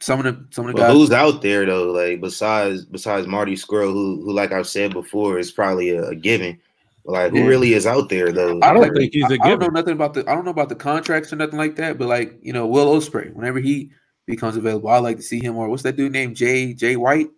some 0.00 0.18
of 0.18 0.24
the 0.24 0.46
some 0.50 0.66
of 0.66 0.72
the 0.74 0.80
But 0.80 0.88
guys 0.88 0.92
who's 0.92 1.12
out 1.12 1.40
there 1.40 1.64
though? 1.64 1.92
Like 1.92 2.20
besides 2.20 2.84
besides 2.84 3.26
Marty 3.26 3.54
Scurll, 3.54 3.92
who 3.92 4.22
who 4.22 4.32
like 4.32 4.52
I've 4.52 4.68
said 4.68 4.92
before 4.92 5.38
is 5.38 5.50
probably 5.50 5.90
a, 5.90 6.08
a 6.08 6.14
given. 6.14 6.60
Like 7.04 7.32
who 7.32 7.38
Yeah. 7.40 7.46
really 7.46 7.74
is 7.74 7.86
out 7.86 8.08
there 8.08 8.30
though? 8.32 8.58
I 8.62 8.72
don't 8.72 8.82
like, 8.82 8.94
think 8.94 9.12
he's 9.12 9.24
a 9.30 9.38
I, 9.42 9.46
I 9.46 9.48
don't 9.50 9.60
know 9.60 9.66
nothing 9.68 9.92
about 9.94 10.14
the 10.14 10.20
I 10.30 10.34
don't 10.34 10.44
know 10.44 10.50
about 10.52 10.68
the 10.68 10.76
contracts 10.76 11.32
or 11.32 11.36
nothing 11.36 11.58
like 11.58 11.76
that, 11.76 11.98
but 11.98 12.06
like 12.08 12.38
you 12.42 12.52
know, 12.52 12.66
Will 12.66 12.86
Ospreay, 12.96 13.32
whenever 13.32 13.58
he 13.58 13.90
becomes 14.26 14.56
available, 14.56 14.88
I 14.88 14.98
like 14.98 15.16
to 15.16 15.22
see 15.22 15.40
him 15.40 15.56
or 15.56 15.68
what's 15.68 15.82
that 15.82 15.96
dude 15.96 16.12
named 16.12 16.36
Jay 16.36 16.74
Jay 16.74 16.96
White? 16.96 17.28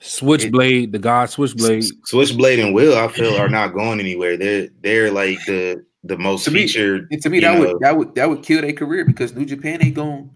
Switchblade, 0.00 0.92
the 0.92 0.98
god 0.98 1.30
Switchblade. 1.30 1.84
Switchblade 2.04 2.58
and 2.58 2.74
Will, 2.74 2.96
I 2.96 3.08
feel, 3.08 3.34
are 3.36 3.48
not 3.48 3.72
going 3.74 3.98
anywhere. 3.98 4.36
They're 4.36 4.68
they're 4.82 5.10
like 5.10 5.38
the 5.46 5.84
the 6.04 6.16
most 6.18 6.44
To 6.44 6.50
me- 6.50 6.62
featured. 6.62 7.08
And 7.10 7.20
to 7.22 7.30
me, 7.30 7.40
that 7.40 7.54
know, 7.58 7.60
would 7.72 7.80
that 7.80 7.96
would 7.96 8.14
that 8.14 8.28
would 8.28 8.42
kill 8.42 8.60
their 8.62 8.72
career 8.72 9.04
because 9.04 9.34
New 9.34 9.46
Japan 9.46 9.82
ain't 9.82 9.94
going. 9.94 10.30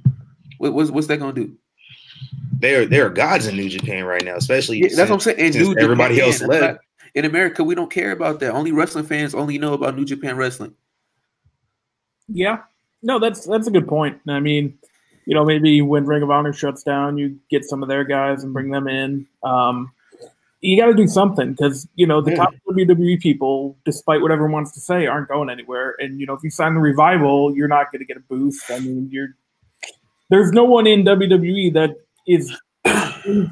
What, 0.58 0.72
what's 0.72 0.90
what's 0.90 1.06
that 1.08 1.18
gonna 1.18 1.32
do? 1.32 1.56
they're 2.58 2.84
they're 2.84 3.08
gods 3.08 3.46
in 3.46 3.56
New 3.56 3.68
Japan 3.70 4.04
right 4.04 4.24
now, 4.24 4.36
especially 4.36 4.78
Yeah, 4.78 4.88
that's 4.94 5.08
what 5.08 5.12
I'm 5.16 5.20
saying. 5.20 5.38
And 5.38 5.54
New 5.54 5.74
everybody 5.78 6.16
Japan, 6.16 6.28
else 6.32 6.42
left. 6.42 6.62
not- 6.62 6.78
in 7.14 7.24
America, 7.24 7.64
we 7.64 7.74
don't 7.74 7.90
care 7.90 8.12
about 8.12 8.40
that. 8.40 8.52
Only 8.52 8.72
wrestling 8.72 9.04
fans 9.04 9.34
only 9.34 9.58
know 9.58 9.74
about 9.74 9.96
New 9.96 10.04
Japan 10.04 10.36
wrestling. 10.36 10.74
Yeah. 12.28 12.58
No, 13.02 13.18
that's 13.18 13.46
that's 13.46 13.66
a 13.66 13.70
good 13.70 13.88
point. 13.88 14.20
I 14.28 14.40
mean, 14.40 14.78
you 15.26 15.34
know, 15.34 15.44
maybe 15.44 15.80
when 15.82 16.04
Ring 16.06 16.22
of 16.22 16.30
Honor 16.30 16.52
shuts 16.52 16.82
down, 16.82 17.18
you 17.18 17.38
get 17.50 17.64
some 17.64 17.82
of 17.82 17.88
their 17.88 18.04
guys 18.04 18.44
and 18.44 18.52
bring 18.52 18.70
them 18.70 18.86
in. 18.88 19.26
Um, 19.42 19.90
you 20.60 20.78
got 20.78 20.86
to 20.88 20.94
do 20.94 21.06
something 21.06 21.52
because 21.52 21.88
you 21.94 22.06
know 22.06 22.20
the 22.20 22.32
Yeah. 22.32 22.36
top 22.36 22.54
WWE 22.68 23.20
people, 23.20 23.78
despite 23.86 24.20
what 24.20 24.30
everyone 24.30 24.52
wants 24.52 24.72
to 24.72 24.80
say, 24.80 25.06
aren't 25.06 25.28
going 25.28 25.48
anywhere. 25.48 25.96
And 25.98 26.20
you 26.20 26.26
know, 26.26 26.34
if 26.34 26.42
you 26.42 26.50
sign 26.50 26.74
the 26.74 26.80
revival, 26.80 27.56
you're 27.56 27.68
not 27.68 27.90
going 27.90 28.00
to 28.00 28.04
get 28.04 28.18
a 28.18 28.20
boost. 28.20 28.70
I 28.70 28.78
mean, 28.80 29.08
you're 29.10 29.28
there's 30.28 30.52
no 30.52 30.64
one 30.64 30.86
in 30.86 31.04
WWE 31.04 31.72
that 31.74 31.96
is 32.26 32.54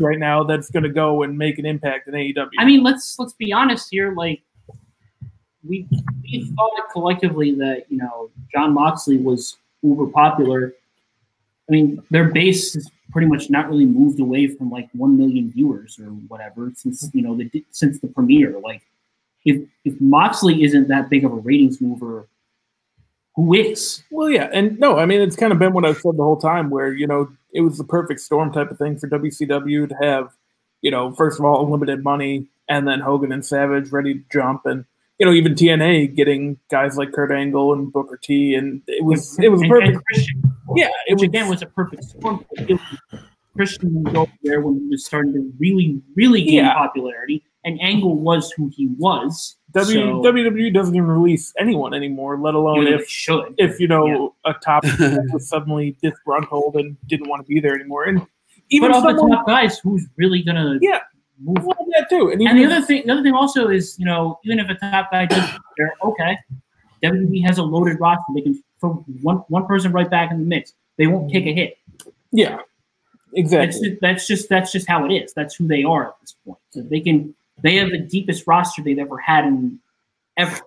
right 0.01 0.19
now 0.19 0.45
that's 0.45 0.71
going 0.71 0.83
to 0.83 0.89
go 0.89 1.23
and 1.23 1.37
make 1.37 1.59
an 1.59 1.67
impact 1.67 2.09
in 2.09 2.15
AEW. 2.15 2.51
I 2.59 2.65
mean, 2.65 2.83
let's 2.83 3.19
let's 3.19 3.35
be 3.35 3.53
honest 3.53 3.89
here. 3.91 4.15
Like, 4.15 4.43
we 5.67 5.87
we 6.23 6.51
thought 6.57 6.91
collectively 6.93 7.55
that 7.57 7.85
you 7.89 7.99
know 7.99 8.31
Jon 8.53 8.75
Moxley 8.75 9.19
was 9.19 9.57
uber 9.83 10.07
popular. 10.07 10.75
I 11.69 11.73
mean, 11.73 12.03
their 12.11 12.25
base 12.25 12.75
has 12.75 12.91
pretty 13.11 13.27
much 13.27 13.51
not 13.51 13.69
really 13.69 13.87
moved 13.87 14.21
away 14.21 14.47
from 14.47 14.71
like 14.71 14.89
one 14.93 15.17
million 15.17 15.51
viewers 15.51 15.99
or 15.99 16.07
whatever 16.07 16.73
since 16.75 17.09
you 17.13 17.23
know 17.23 17.37
the 17.37 17.51
since 17.71 18.01
the 18.01 18.09
premiere. 18.09 18.59
Like, 18.59 18.83
if 19.45 19.69
if 19.85 20.01
Moxley 20.01 20.63
isn't 20.63 20.89
that 20.89 21.11
big 21.11 21.25
of 21.25 21.33
a 21.33 21.37
ratings 21.37 21.81
mover, 21.81 22.29
who 23.37 23.55
is? 23.55 24.03
Well, 24.11 24.31
yeah, 24.31 24.49
and 24.53 24.79
no, 24.79 24.99
I 24.99 25.07
mean 25.07 25.21
it's 25.21 25.37
kind 25.37 25.53
of 25.53 25.59
been 25.59 25.73
what 25.73 25.85
I've 25.85 25.99
said 25.99 26.17
the 26.17 26.25
whole 26.25 26.41
time, 26.41 26.71
where 26.71 26.93
you 26.93 27.07
know 27.07 27.31
it 27.53 27.61
was 27.63 27.79
the 27.79 27.85
perfect 27.85 28.21
storm 28.21 28.53
type 28.53 28.71
of 28.71 28.79
thing 28.79 28.99
for 28.99 29.09
WCW 29.09 29.89
to 29.89 29.95
have, 30.03 30.31
you 30.83 30.91
know, 30.91 31.13
first 31.13 31.39
of 31.39 31.45
all 31.45 31.65
unlimited 31.65 32.05
money, 32.05 32.47
and 32.69 32.87
then 32.87 33.01
Hogan 33.01 33.33
and 33.33 33.45
Savage 33.45 33.91
ready 33.91 34.15
to 34.15 34.25
jump, 34.33 34.67
and 34.67 34.85
you 35.19 35.27
know 35.27 35.33
even 35.33 35.55
TNA 35.55 36.15
getting 36.15 36.59
guys 36.71 36.97
like 36.97 37.13
Kurt 37.13 37.33
Angle 37.33 37.73
and 37.73 37.93
Booker 37.93 38.19
T, 38.23 38.55
and 38.55 38.83
it 38.87 39.05
was 39.05 39.39
it 39.39 39.49
was 39.49 39.61
And- 39.63 39.71
perfect. 39.71 39.95
and 39.97 40.05
Christian, 40.05 40.43
Yeah, 40.77 40.89
it 41.07 41.15
which 41.15 41.21
was 41.21 41.23
again 41.29 41.49
was 41.49 41.63
a 41.63 41.67
perfect 41.67 42.05
storm. 42.05 42.45
It 42.53 42.71
was- 42.71 43.21
Christian 43.57 43.93
would 44.05 44.15
go 44.15 44.29
there 44.45 44.61
when 44.61 44.79
he 44.79 44.87
was 44.87 45.05
starting 45.05 45.33
to 45.33 45.53
really, 45.59 46.01
really 46.15 46.45
gain 46.45 46.55
Yeah. 46.65 46.75
popularity, 46.75 47.43
and 47.65 47.81
Angle 47.81 48.15
was 48.17 48.53
who 48.53 48.71
he 48.73 48.87
was. 48.99 49.57
W, 49.81 50.01
so, 50.01 50.33
WWE 50.33 50.73
doesn't 50.75 50.95
even 50.95 51.09
release 51.09 51.53
anyone 51.59 51.95
anymore, 51.95 52.39
let 52.39 52.55
alone 52.55 52.87
if 52.87 53.09
should. 53.09 53.55
if 53.59 53.79
you 53.81 53.89
know 53.89 54.35
a 54.45 54.55
top 54.55 54.85
was 55.33 55.49
suddenly 55.49 55.97
disgruntled 56.03 56.77
and 56.77 56.97
didn't 57.07 57.29
want 57.29 57.45
to 57.45 57.49
be 57.49 57.61
there 57.61 57.75
anymore, 57.75 58.05
and 58.05 58.25
even 58.71 58.91
but 58.93 58.99
of 58.99 59.17
the 59.17 59.29
top 59.35 59.47
guys, 59.47 59.79
who's 59.79 60.07
really 60.17 60.43
gonna 60.43 60.79
yeah, 60.81 61.01
move? 61.41 61.65
well, 61.65 61.77
that 61.97 62.09
too, 62.11 62.31
and, 62.31 62.41
And 62.43 62.59
the 62.59 62.63
if- 62.65 62.71
other 62.73 62.85
thing, 62.87 63.03
the 63.07 63.13
other 63.13 63.23
thing 63.23 63.35
also 63.35 63.69
is, 63.69 63.99
you 63.99 64.05
know, 64.05 64.39
even 64.45 64.59
if 64.59 64.69
a 64.69 64.75
top 64.75 65.11
guy 65.11 65.27
does, 65.27 65.49
they're 65.77 65.93
okay. 66.05 66.39
WWE 67.03 67.45
has 67.47 67.59
a 67.59 67.63
loaded 67.63 67.99
roster; 68.01 68.25
they 68.35 68.41
can 68.43 68.63
throw 68.81 69.05
one 69.23 69.37
one 69.49 69.67
person 69.67 69.93
right 69.93 70.11
back 70.11 70.31
in 70.33 70.39
the 70.41 70.45
mix. 70.45 70.75
They 70.97 71.07
won't 71.07 71.31
take 71.33 71.47
a 71.47 71.53
hit. 71.55 71.79
yeah, 72.33 72.57
That's 72.57 72.65
exactly. 73.35 73.91
just, 73.91 74.01
that's 74.01 74.27
just 74.27 74.49
that's 74.49 74.73
just 74.73 74.89
how 74.89 75.05
it 75.07 75.13
is. 75.13 75.33
That's 75.33 75.55
who 75.55 75.69
they 75.69 75.85
are 75.85 76.09
at 76.09 76.15
this 76.21 76.35
point. 76.45 76.59
So 76.71 76.83
they 76.83 77.01
can 77.01 77.35
they 77.63 77.77
have 77.77 77.91
the 77.91 77.99
deepest 77.99 78.47
roster 78.47 78.83
they've 78.83 78.99
ever 78.99 79.19
had 79.19 79.45
in 79.45 79.79
ever. 80.37 80.59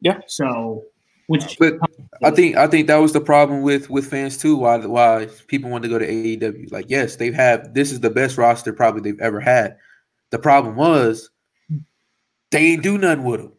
Yeah. 0.00 0.20
So, 0.26 0.84
which 1.28 1.56
But 1.58 1.74
I 2.22 2.30
think 2.30 2.56
I 2.56 2.66
think 2.66 2.86
that 2.88 2.96
was 2.96 3.12
the 3.12 3.20
problem 3.20 3.62
with 3.62 3.88
with 3.90 4.08
fans 4.10 4.36
too. 4.36 4.56
Why 4.56 4.78
why 4.78 5.28
people 5.46 5.70
want 5.70 5.82
to 5.84 5.88
go 5.88 5.98
to 5.98 6.06
AEW? 6.06 6.70
Like, 6.70 6.86
yes, 6.88 7.16
they've 7.16 7.34
had 7.34 7.74
this 7.74 7.90
is 7.92 8.00
the 8.00 8.10
best 8.10 8.36
roster 8.36 8.72
probably 8.72 9.00
they've 9.00 9.20
ever 9.20 9.40
had. 9.40 9.76
The 10.30 10.38
problem 10.38 10.76
was 10.76 11.30
they 12.50 12.58
ain't 12.58 12.82
do 12.82 12.98
nothing 12.98 13.24
with 13.24 13.40
them. 13.40 13.52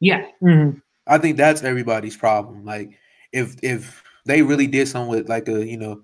yeah, 0.00 0.26
Mhm. 0.42 0.80
I 1.06 1.18
think 1.18 1.36
that's 1.38 1.62
everybody's 1.62 2.16
problem. 2.16 2.64
Like, 2.64 2.98
if 3.32 3.56
if 3.62 4.02
they 4.26 4.42
really 4.42 4.66
did 4.66 4.88
something 4.88 5.10
with 5.10 5.28
like 5.28 5.48
a 5.48 5.66
you 5.66 5.78
know 5.78 6.02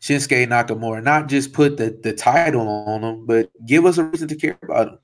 Shinsuke 0.00 0.46
Nakamura, 0.48 1.02
not 1.02 1.28
just 1.28 1.52
put 1.52 1.76
the 1.76 1.98
the 2.02 2.14
title 2.14 2.66
on 2.66 3.02
them, 3.02 3.26
but 3.26 3.50
give 3.66 3.84
us 3.84 3.98
a 3.98 4.04
reason 4.04 4.28
to 4.28 4.36
care 4.36 4.56
about 4.62 4.86
them. 4.86 4.98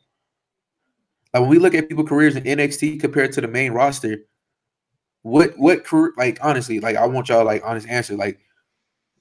Like 1.35 1.41
when 1.41 1.51
we 1.51 1.59
look 1.59 1.75
at 1.75 1.89
people 1.89 2.07
careers 2.07 2.37
in 2.37 2.45
NXT 2.45 3.01
compared 3.01 3.33
to 3.33 3.41
the 3.41 3.49
main 3.49 3.73
roster, 3.73 4.19
what 5.23 5.51
what 5.59 5.85
career 5.85 6.13
like 6.17 6.39
honestly, 6.41 6.79
like 6.79 6.95
I 6.97 7.07
want 7.07 7.29
y'all 7.29 7.45
like 7.45 7.63
honest 7.65 7.89
answer. 7.89 8.15
Like 8.15 8.39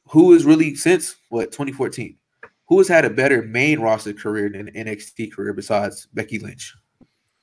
who 0.07 0.33
is 0.33 0.45
really 0.45 0.75
since 0.75 1.15
what 1.29 1.51
2014? 1.51 2.15
Who 2.69 2.77
has 2.77 2.87
had 2.87 3.03
a 3.03 3.09
better 3.09 3.41
main 3.41 3.79
roster 3.79 4.13
career 4.13 4.47
than 4.49 4.67
NXT 4.67 5.33
career 5.33 5.53
besides 5.53 6.07
Becky 6.13 6.37
Lynch? 6.37 6.75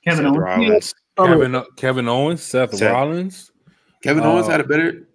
Kevin 0.05 0.23
Seth 0.23 0.33
Owens. 0.33 0.39
Rollins. 0.39 0.93
Kevin 1.17 1.63
Kevin 1.75 2.07
Owens, 2.07 2.41
Seth, 2.41 2.75
Seth. 2.75 2.91
Rollins. 2.91 3.51
Kevin 4.01 4.23
Owens 4.23 4.47
Uh, 4.47 4.51
had 4.51 4.61
a 4.61 4.63
better. 4.63 5.07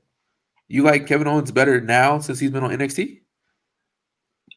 You 0.69 0.83
like 0.83 1.07
Kevin 1.07 1.27
Owens 1.27 1.51
better 1.51 1.81
now 1.81 2.19
since 2.19 2.39
he's 2.39 2.51
been 2.51 2.63
on 2.63 2.71
NXT? 2.71 3.21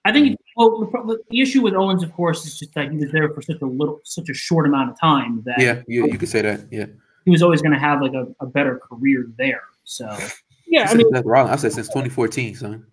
I 0.06 0.12
think 0.12 0.38
well, 0.60 0.80
the, 0.80 1.24
the 1.30 1.42
issue 1.42 1.62
with 1.62 1.74
Owens, 1.74 2.04
of 2.04 2.14
course, 2.14 2.46
is 2.46 2.60
just 2.60 2.74
that 2.74 2.92
he 2.92 2.98
was 2.98 3.12
there 3.12 3.30
for 3.34 3.42
such 3.42 3.62
a 3.62 3.66
little, 3.66 4.02
such 4.04 4.28
a 4.28 4.34
short 4.34 4.68
amount 4.68 4.92
of 4.92 5.00
time 5.00 5.42
that 5.46 5.58
Yeah, 5.58 5.82
you, 5.88 6.06
you 6.08 6.18
could 6.18 6.28
say 6.28 6.42
that. 6.42 6.68
Yeah, 6.70 6.88
he 7.24 7.32
was 7.32 7.42
always 7.42 7.62
going 7.62 7.72
to 7.72 7.80
have 7.80 8.02
like 8.02 8.14
a, 8.14 8.28
a 8.42 8.46
better 8.46 8.80
career 8.80 9.28
there. 9.38 9.62
So, 9.86 10.06
Yeah, 10.68 10.88
I, 10.88 10.94
mean, 10.96 11.08
Seth 11.12 11.26
Rollins. 11.26 11.52
I 11.52 11.56
said 11.56 11.72
since 11.74 11.88
2014, 11.88 12.56
son. 12.56 12.86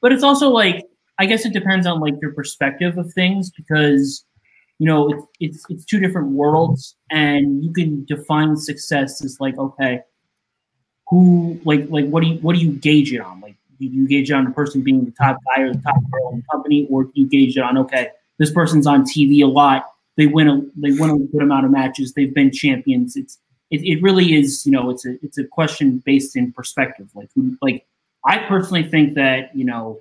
but 0.00 0.12
it's 0.12 0.24
also 0.24 0.50
like 0.50 0.84
I 1.18 1.26
guess 1.26 1.46
it 1.46 1.52
depends 1.52 1.86
on 1.86 2.00
like 2.00 2.14
your 2.20 2.32
perspective 2.32 2.98
of 2.98 3.12
things 3.14 3.50
because 3.50 4.24
you 4.78 4.86
know 4.86 5.08
it's 5.08 5.24
it's 5.40 5.66
it's 5.70 5.84
two 5.86 6.00
different 6.00 6.32
worlds, 6.32 6.96
and 7.10 7.64
you 7.64 7.72
can 7.72 8.04
define 8.04 8.56
success 8.56 9.24
as 9.24 9.38
like 9.40 9.56
okay, 9.56 10.00
who 11.08 11.58
like 11.64 11.86
like 11.88 12.08
what 12.08 12.22
do 12.22 12.28
you 12.28 12.34
what 12.40 12.56
do 12.56 12.60
you 12.60 12.72
gauge 12.72 13.12
it 13.12 13.20
on? 13.20 13.40
Like 13.40 13.56
you 13.88 14.08
gauge 14.08 14.30
it 14.30 14.34
on 14.34 14.44
the 14.44 14.50
person 14.50 14.82
being 14.82 15.04
the 15.04 15.10
top 15.12 15.36
guy 15.54 15.62
or 15.62 15.72
the 15.72 15.80
top 15.80 15.96
girl 16.10 16.30
in 16.32 16.38
the 16.38 16.44
company, 16.50 16.86
or 16.90 17.10
you 17.14 17.26
gauge 17.26 17.56
it 17.56 17.60
on 17.60 17.78
okay, 17.78 18.08
this 18.38 18.50
person's 18.50 18.86
on 18.86 19.04
TV 19.04 19.42
a 19.42 19.46
lot, 19.46 19.86
they 20.16 20.26
win 20.26 20.48
a 20.48 20.60
they 20.76 20.92
win 20.92 21.10
a 21.10 21.18
good 21.18 21.42
amount 21.42 21.64
of 21.64 21.72
matches, 21.72 22.12
they've 22.12 22.34
been 22.34 22.50
champions. 22.50 23.16
It's 23.16 23.38
it, 23.70 23.82
it 23.84 24.02
really 24.02 24.34
is 24.34 24.64
you 24.66 24.72
know 24.72 24.90
it's 24.90 25.06
a 25.06 25.16
it's 25.22 25.38
a 25.38 25.44
question 25.44 26.02
based 26.04 26.36
in 26.36 26.52
perspective. 26.52 27.08
Like 27.14 27.30
like 27.60 27.86
I 28.24 28.38
personally 28.38 28.84
think 28.84 29.14
that 29.14 29.54
you 29.56 29.64
know 29.64 30.00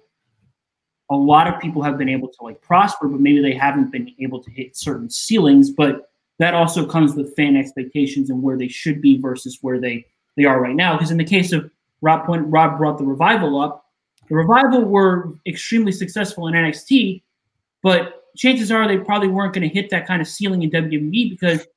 a 1.10 1.16
lot 1.16 1.48
of 1.48 1.60
people 1.60 1.84
have 1.84 1.98
been 1.98 2.10
able 2.10 2.30
to 2.30 2.44
like 2.44 2.62
prosper, 2.62 3.08
but 3.08 3.20
maybe 3.20 3.42
they 3.42 3.54
haven't 3.54 3.92
been 3.92 4.14
able 4.20 4.42
to 4.42 4.50
hit 4.50 4.78
certain 4.78 5.10
ceilings. 5.10 5.70
But 5.70 6.10
that 6.40 6.54
also 6.54 6.86
comes 6.86 7.16
with 7.16 7.36
fan 7.36 7.56
expectations 7.56 8.30
and 8.30 8.42
where 8.42 8.58
they 8.58 8.70
should 8.70 9.02
be 9.02 9.20
versus 9.20 9.60
where 9.62 9.80
they 9.80 10.06
they 10.38 10.46
are 10.46 10.62
right 10.62 10.76
now. 10.76 10.94
Because 10.94 11.12
in 11.12 11.18
the 11.18 11.26
case 11.26 11.52
of 11.52 11.70
Rob 12.02 12.26
point, 12.26 12.44
Rob 12.48 12.78
brought 12.78 12.98
the 12.98 13.06
revival 13.06 13.60
up. 13.60 13.86
The 14.30 14.36
revival 14.36 14.84
were 14.84 15.34
extremely 15.46 15.92
successful 15.92 16.48
in 16.48 16.54
NXT, 16.54 17.22
but 17.84 18.24
chances 18.36 18.72
are 18.72 18.88
they 18.88 18.98
probably 18.98 19.28
weren't 19.28 19.54
going 19.54 19.68
to 19.68 19.74
hit 19.74 19.90
that 19.90 20.08
kind 20.08 20.22
of 20.22 20.28
ceiling 20.28 20.64
in 20.64 20.72
WWE 20.72 21.30
because 21.30 21.68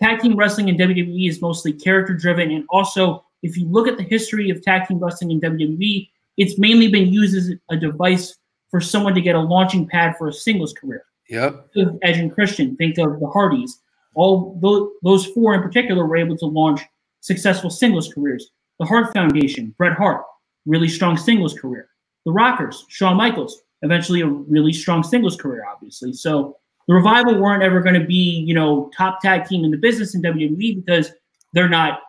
tag 0.00 0.20
team 0.20 0.36
wrestling 0.36 0.68
in 0.68 0.76
WWE 0.76 1.28
is 1.28 1.42
mostly 1.42 1.72
character 1.72 2.14
driven, 2.14 2.50
and 2.50 2.64
also 2.70 3.24
if 3.42 3.56
you 3.56 3.66
look 3.68 3.86
at 3.86 3.96
the 3.96 4.02
history 4.02 4.50
of 4.50 4.62
tag 4.62 4.88
team 4.88 4.98
wrestling 4.98 5.30
in 5.30 5.40
WWE, 5.40 6.08
it's 6.36 6.58
mainly 6.58 6.88
been 6.88 7.12
used 7.12 7.36
as 7.36 7.52
a 7.70 7.76
device 7.76 8.36
for 8.70 8.80
someone 8.80 9.14
to 9.14 9.20
get 9.20 9.34
a 9.34 9.40
launching 9.40 9.86
pad 9.86 10.16
for 10.16 10.28
a 10.28 10.32
singles 10.32 10.72
career. 10.72 11.04
Yep. 11.28 11.72
Think 11.74 11.88
of 11.88 11.98
Edge 12.02 12.18
and 12.18 12.32
Christian. 12.32 12.76
Think 12.76 12.98
of 12.98 13.20
the 13.20 13.26
Hardys. 13.26 13.80
All 14.14 14.58
those, 14.60 14.90
those 15.02 15.26
four 15.26 15.54
in 15.54 15.62
particular 15.62 16.06
were 16.06 16.16
able 16.16 16.36
to 16.38 16.46
launch 16.46 16.80
successful 17.20 17.70
singles 17.70 18.12
careers. 18.12 18.50
The 18.78 18.86
Hart 18.86 19.12
Foundation, 19.12 19.74
Bret 19.76 19.96
Hart, 19.96 20.24
really 20.66 20.88
strong 20.88 21.16
singles 21.16 21.58
career. 21.58 21.88
The 22.24 22.32
Rockers, 22.32 22.84
Shawn 22.88 23.16
Michaels, 23.16 23.62
eventually 23.82 24.20
a 24.20 24.26
really 24.26 24.72
strong 24.72 25.02
singles 25.02 25.36
career, 25.36 25.64
obviously. 25.66 26.12
So 26.12 26.56
the 26.86 26.94
Revival 26.94 27.40
weren't 27.40 27.62
ever 27.62 27.80
going 27.80 28.00
to 28.00 28.06
be, 28.06 28.44
you 28.46 28.54
know, 28.54 28.90
top 28.96 29.20
tag 29.20 29.46
team 29.46 29.64
in 29.64 29.70
the 29.70 29.76
business 29.76 30.14
in 30.14 30.22
WWE 30.22 30.84
because 30.84 31.10
they're 31.52 31.68
not 31.68 32.00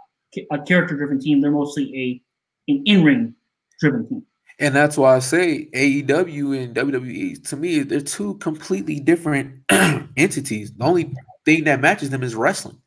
a 0.52 0.60
character-driven 0.60 1.20
team. 1.20 1.42
They're 1.42 1.52
mostly 1.52 1.96
a 1.96 2.22
an 2.72 2.84
in-ring 2.86 3.34
driven 3.80 4.08
team. 4.08 4.26
And 4.60 4.76
that's 4.76 4.98
why 4.98 5.16
I 5.16 5.20
say 5.20 5.70
AEW 5.74 6.64
and 6.64 6.76
WWE 6.76 7.48
to 7.50 7.56
me 7.56 7.80
they're 7.80 8.02
two 8.02 8.36
completely 8.36 9.00
different 9.00 9.64
entities. 10.18 10.72
The 10.74 10.84
only 10.84 11.14
thing 11.46 11.64
that 11.64 11.80
matches 11.80 12.10
them 12.10 12.24
is 12.24 12.36
wrestling. 12.36 12.78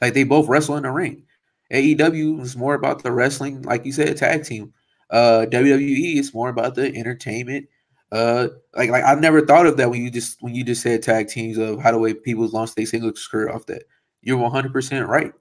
Like 0.00 0.14
they 0.14 0.24
both 0.24 0.48
wrestle 0.48 0.76
in 0.76 0.82
the 0.82 0.90
ring. 0.90 1.24
AEW 1.72 2.40
is 2.40 2.56
more 2.56 2.74
about 2.74 3.02
the 3.02 3.12
wrestling, 3.12 3.62
like 3.62 3.84
you 3.84 3.92
said, 3.92 4.16
tag 4.16 4.44
team. 4.44 4.72
Uh 5.10 5.46
WWE 5.50 6.16
is 6.16 6.34
more 6.34 6.48
about 6.48 6.74
the 6.74 6.94
entertainment. 6.94 7.66
Uh 8.12 8.48
like 8.74 8.90
like 8.90 9.04
I've 9.04 9.20
never 9.20 9.44
thought 9.44 9.66
of 9.66 9.76
that 9.76 9.90
when 9.90 10.02
you 10.02 10.10
just 10.10 10.42
when 10.42 10.54
you 10.54 10.64
just 10.64 10.82
said 10.82 11.02
tag 11.02 11.28
teams 11.28 11.58
of 11.58 11.80
how 11.80 11.92
the 11.92 11.98
way 11.98 12.14
people 12.14 12.46
launch 12.48 12.74
their 12.74 12.86
single 12.86 13.12
career 13.12 13.50
off 13.50 13.66
that. 13.66 13.84
You're 14.22 14.38
100 14.38 14.72
percent 14.72 15.08
right. 15.08 15.32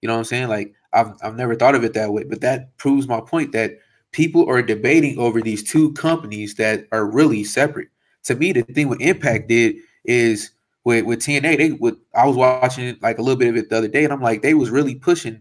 You 0.00 0.08
know 0.08 0.14
what 0.14 0.18
I'm 0.18 0.24
saying? 0.24 0.48
Like 0.48 0.74
I've 0.92 1.12
I've 1.22 1.36
never 1.36 1.54
thought 1.54 1.74
of 1.74 1.84
it 1.84 1.94
that 1.94 2.12
way, 2.12 2.24
but 2.24 2.40
that 2.40 2.76
proves 2.78 3.08
my 3.08 3.20
point 3.20 3.52
that 3.52 3.78
people 4.14 4.48
are 4.48 4.62
debating 4.62 5.18
over 5.18 5.42
these 5.42 5.62
two 5.62 5.92
companies 5.94 6.54
that 6.54 6.86
are 6.92 7.04
really 7.04 7.42
separate. 7.42 7.88
To 8.24 8.36
me, 8.36 8.52
the 8.52 8.62
thing 8.62 8.88
with 8.88 9.00
Impact 9.00 9.48
did 9.48 9.76
is 10.04 10.52
with, 10.84 11.04
with 11.04 11.18
TNA, 11.18 11.58
they 11.58 11.72
would 11.72 11.96
I 12.14 12.26
was 12.26 12.36
watching 12.36 12.96
like 13.02 13.18
a 13.18 13.22
little 13.22 13.38
bit 13.38 13.48
of 13.48 13.56
it 13.56 13.70
the 13.70 13.78
other 13.78 13.88
day, 13.88 14.04
and 14.04 14.12
I'm 14.12 14.22
like, 14.22 14.42
they 14.42 14.54
was 14.54 14.70
really 14.70 14.94
pushing 14.94 15.40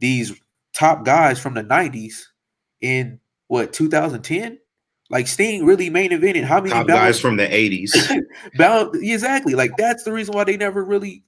these 0.00 0.32
top 0.72 1.04
guys 1.04 1.38
from 1.38 1.54
the 1.54 1.62
90s 1.62 2.24
in 2.80 3.20
what 3.48 3.72
2010? 3.72 4.58
Like 5.10 5.26
Sting 5.26 5.64
really 5.64 5.90
main 5.90 6.10
evented 6.10 6.44
how 6.44 6.58
many 6.60 6.70
Top 6.70 6.86
bound- 6.86 6.98
guys 7.00 7.20
from 7.20 7.36
the 7.36 7.46
80s. 7.46 8.20
bound 8.56 8.94
exactly 8.94 9.54
like 9.54 9.76
that's 9.76 10.04
the 10.04 10.12
reason 10.12 10.34
why 10.34 10.44
they 10.44 10.56
never 10.56 10.84
really 10.84 11.24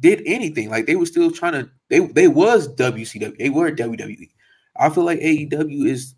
did 0.00 0.22
anything. 0.26 0.70
Like 0.70 0.86
they 0.86 0.96
were 0.96 1.06
still 1.06 1.30
trying 1.30 1.52
to 1.52 1.70
they 1.90 2.00
they 2.00 2.28
was 2.28 2.68
WCW, 2.74 3.36
they 3.38 3.50
were 3.50 3.70
WWE. 3.70 4.30
I 4.76 4.90
feel 4.90 5.04
like 5.04 5.20
AEW 5.20 5.86
is 5.86 6.14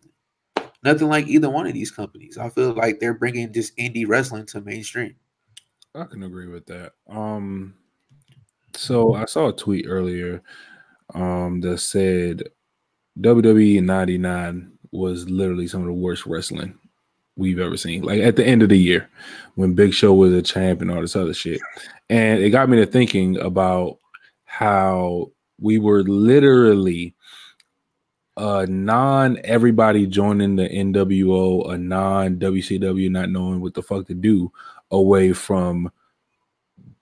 nothing 0.82 1.08
like 1.08 1.26
either 1.26 1.50
one 1.50 1.66
of 1.66 1.74
these 1.74 1.90
companies. 1.90 2.38
I 2.38 2.48
feel 2.48 2.72
like 2.72 3.00
they're 3.00 3.14
bringing 3.14 3.52
just 3.52 3.76
indie 3.76 4.06
wrestling 4.06 4.46
to 4.46 4.60
mainstream. 4.60 5.16
I 5.94 6.04
can 6.04 6.22
agree 6.22 6.46
with 6.46 6.66
that. 6.66 6.92
Um, 7.08 7.74
so 8.74 9.14
I 9.14 9.24
saw 9.24 9.48
a 9.48 9.52
tweet 9.56 9.86
earlier 9.88 10.42
um, 11.16 11.60
that 11.62 11.78
said 11.78 12.44
WWE 13.18 13.78
in 13.78 13.86
'99 13.86 14.72
was 14.92 15.28
literally 15.28 15.66
some 15.66 15.80
of 15.80 15.86
the 15.86 15.92
worst 15.92 16.26
wrestling 16.26 16.78
we've 17.36 17.58
ever 17.58 17.76
seen. 17.76 18.02
Like 18.02 18.20
at 18.20 18.36
the 18.36 18.46
end 18.46 18.62
of 18.62 18.68
the 18.68 18.78
year, 18.78 19.08
when 19.56 19.74
Big 19.74 19.92
Show 19.92 20.14
was 20.14 20.32
a 20.32 20.42
champ 20.42 20.80
and 20.80 20.90
all 20.90 21.00
this 21.00 21.16
other 21.16 21.34
shit, 21.34 21.60
and 22.08 22.40
it 22.40 22.50
got 22.50 22.68
me 22.68 22.76
to 22.78 22.86
thinking 22.86 23.38
about 23.38 23.98
how 24.44 25.32
we 25.58 25.78
were 25.78 26.02
literally 26.02 27.14
a 28.36 28.66
non 28.66 29.38
everybody 29.44 30.06
joining 30.06 30.56
the 30.56 30.68
NWO, 30.68 31.72
a 31.72 31.78
non 31.78 32.36
WCW 32.36 33.10
not 33.10 33.30
knowing 33.30 33.60
what 33.60 33.74
the 33.74 33.82
fuck 33.82 34.06
to 34.06 34.14
do 34.14 34.52
away 34.90 35.32
from 35.32 35.90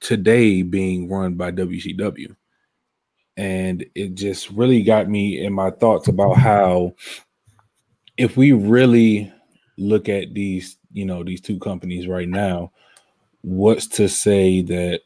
today 0.01 0.63
being 0.63 1.09
run 1.09 1.35
by 1.35 1.51
WCW. 1.51 2.35
And 3.37 3.85
it 3.95 4.15
just 4.15 4.51
really 4.51 4.83
got 4.83 5.09
me 5.09 5.45
in 5.45 5.53
my 5.53 5.71
thoughts 5.71 6.09
about 6.09 6.35
how 6.35 6.95
if 8.17 8.37
we 8.37 8.53
really 8.53 9.33
look 9.77 10.09
at 10.09 10.35
these, 10.35 10.77
you 10.93 11.05
know, 11.05 11.25
these 11.25 11.41
two 11.41 11.59
companies 11.59 12.07
right 12.07 12.29
now, 12.29 12.71
what's 13.43 13.87
to 13.87 14.09
say 14.09 14.63
that 14.63 15.01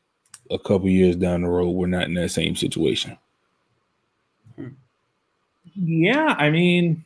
a 0.50 0.58
couple 0.58 0.88
years 0.88 1.16
down 1.16 1.42
the 1.42 1.48
road 1.48 1.70
we're 1.70 1.86
not 1.86 2.04
in 2.04 2.14
that 2.14 2.30
same 2.30 2.54
situation? 2.54 3.16
Yeah, 5.74 6.34
I 6.38 6.50
mean, 6.50 7.04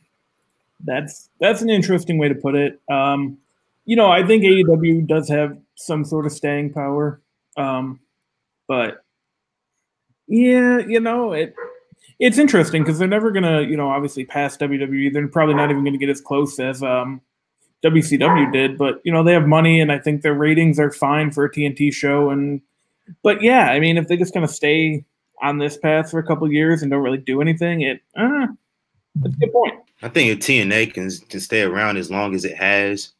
that's 0.83 1.29
that's 1.39 1.61
an 1.61 1.69
interesting 1.69 2.17
way 2.17 2.27
to 2.27 2.35
put 2.35 2.55
it. 2.55 2.81
Um, 2.89 3.37
you 3.85 3.95
know, 3.95 4.09
I 4.09 4.25
think 4.25 4.43
AEW 4.43 5.07
does 5.07 5.29
have 5.29 5.57
some 5.75 6.03
sort 6.05 6.25
of 6.25 6.31
staying 6.31 6.73
power, 6.73 7.21
um, 7.55 7.99
but 8.67 9.02
yeah, 10.27 10.79
you 10.79 10.99
know, 10.99 11.33
it 11.33 11.55
it's 12.19 12.37
interesting 12.37 12.83
because 12.83 12.99
they're 12.99 13.07
never 13.07 13.31
gonna, 13.31 13.61
you 13.61 13.77
know, 13.77 13.89
obviously 13.89 14.25
pass 14.25 14.57
WWE. 14.57 15.11
They're 15.11 15.27
probably 15.27 15.55
not 15.55 15.71
even 15.71 15.83
gonna 15.83 15.97
get 15.97 16.09
as 16.09 16.21
close 16.21 16.59
as 16.59 16.81
um, 16.83 17.21
WCW 17.83 18.51
did, 18.51 18.77
but 18.77 19.01
you 19.03 19.11
know, 19.11 19.23
they 19.23 19.33
have 19.33 19.47
money, 19.47 19.81
and 19.81 19.91
I 19.91 19.99
think 19.99 20.21
their 20.21 20.33
ratings 20.33 20.79
are 20.79 20.91
fine 20.91 21.31
for 21.31 21.45
a 21.45 21.51
TNT 21.51 21.93
show. 21.93 22.29
And 22.29 22.61
but 23.23 23.41
yeah, 23.41 23.71
I 23.71 23.79
mean, 23.79 23.97
if 23.97 24.07
they 24.07 24.17
just 24.17 24.33
kind 24.33 24.43
of 24.43 24.51
stay 24.51 25.05
on 25.41 25.57
this 25.57 25.77
path 25.77 26.11
for 26.11 26.19
a 26.19 26.25
couple 26.25 26.49
years 26.51 26.81
and 26.81 26.91
don't 26.91 27.03
really 27.03 27.17
do 27.17 27.41
anything, 27.41 27.81
it 27.81 28.01
uh, 28.15 28.47
that's 29.15 29.35
a 29.35 29.39
good 29.39 29.51
point. 29.51 29.75
I 30.01 30.09
think 30.09 30.31
if 30.31 30.39
TNA 30.39 30.93
can, 30.93 31.09
can 31.29 31.39
stay 31.39 31.61
around 31.61 31.97
as 31.97 32.11
long 32.11 32.35
as 32.35 32.43
it 32.43 32.57
has 32.57 33.13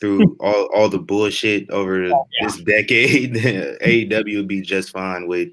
through 0.00 0.36
all, 0.40 0.68
all 0.74 0.88
the 0.88 0.98
bullshit 0.98 1.70
over 1.70 2.10
this 2.42 2.60
decade, 2.62 3.34
AEW 3.34 4.36
would 4.36 4.48
be 4.48 4.60
just 4.60 4.90
fine 4.90 5.26
with 5.26 5.48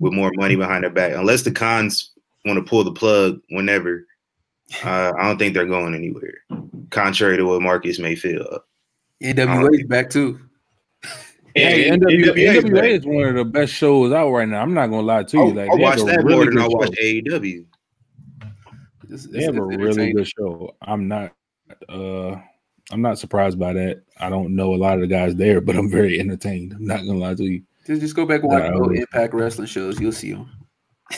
with 0.00 0.12
more 0.12 0.32
money 0.34 0.56
behind 0.56 0.82
their 0.82 0.90
back. 0.90 1.12
Unless 1.14 1.42
the 1.42 1.52
Khans 1.52 2.10
want 2.44 2.58
to 2.58 2.68
pull 2.68 2.82
the 2.82 2.92
plug 2.92 3.40
whenever, 3.50 4.06
uh, 4.84 5.12
I 5.16 5.28
don't 5.28 5.38
think 5.38 5.54
they're 5.54 5.66
going 5.66 5.94
anywhere. 5.94 6.34
Contrary 6.90 7.36
to 7.36 7.44
what 7.44 7.62
Markus 7.62 8.00
may 8.00 8.16
feel. 8.16 8.60
NWA 9.22 9.78
is 9.78 9.86
back 9.86 10.10
too. 10.10 10.40
Hey, 11.54 11.86
Yeah, 11.86 11.94
NW, 11.94 12.24
NWA 12.24 12.56
is 12.56 12.64
NWA 12.64 12.98
is 12.98 13.06
one 13.06 13.24
of 13.28 13.34
the 13.34 13.44
best 13.44 13.72
shows 13.72 14.12
out 14.12 14.30
right 14.30 14.48
now. 14.48 14.62
I'm 14.62 14.72
not 14.74 14.86
gonna 14.86 15.02
lie 15.02 15.22
to 15.24 15.36
you. 15.36 15.42
I, 15.60 15.66
Like 15.66 15.70
I 15.70 15.74
watched 15.74 16.06
that 16.06 16.24
really 16.24 16.36
more 16.36 16.44
than 16.46 16.58
I 16.58 16.66
good 16.68 16.72
watched 16.76 16.94
show. 16.96 17.02
AEW. 17.04 17.64
It's- 19.04 19.26
They 19.26 19.42
have 19.42 19.56
a 19.56 19.68
it's 19.68 19.76
really 19.82 20.12
good 20.12 20.28
show. 20.28 20.74
I'm 20.82 21.06
not 21.08 21.32
uh 21.88 22.36
I'm 22.92 23.02
not 23.02 23.18
surprised 23.18 23.58
by 23.58 23.72
that. 23.74 24.02
I 24.18 24.30
don't 24.30 24.54
know 24.56 24.74
a 24.74 24.76
lot 24.76 24.94
of 24.94 25.00
the 25.00 25.06
guys 25.06 25.34
there, 25.36 25.60
but 25.60 25.76
I'm 25.76 25.90
very 25.90 26.18
entertained. 26.20 26.72
I'm 26.72 26.86
not 26.86 26.98
gonna 27.04 27.18
lie 27.18 27.34
to 27.34 27.44
you. 27.44 27.62
Just, 27.86 28.00
just 28.00 28.16
go 28.16 28.26
back 28.26 28.42
and 28.42 28.50
watch 28.50 28.62
Yeah, 28.62 28.70
I 28.70 28.74
old. 28.74 28.94
Impact 28.94 29.34
Wrestling 29.34 29.66
shows. 29.66 30.00
You'll 30.00 30.12
see 30.12 30.32
them. 30.32 30.50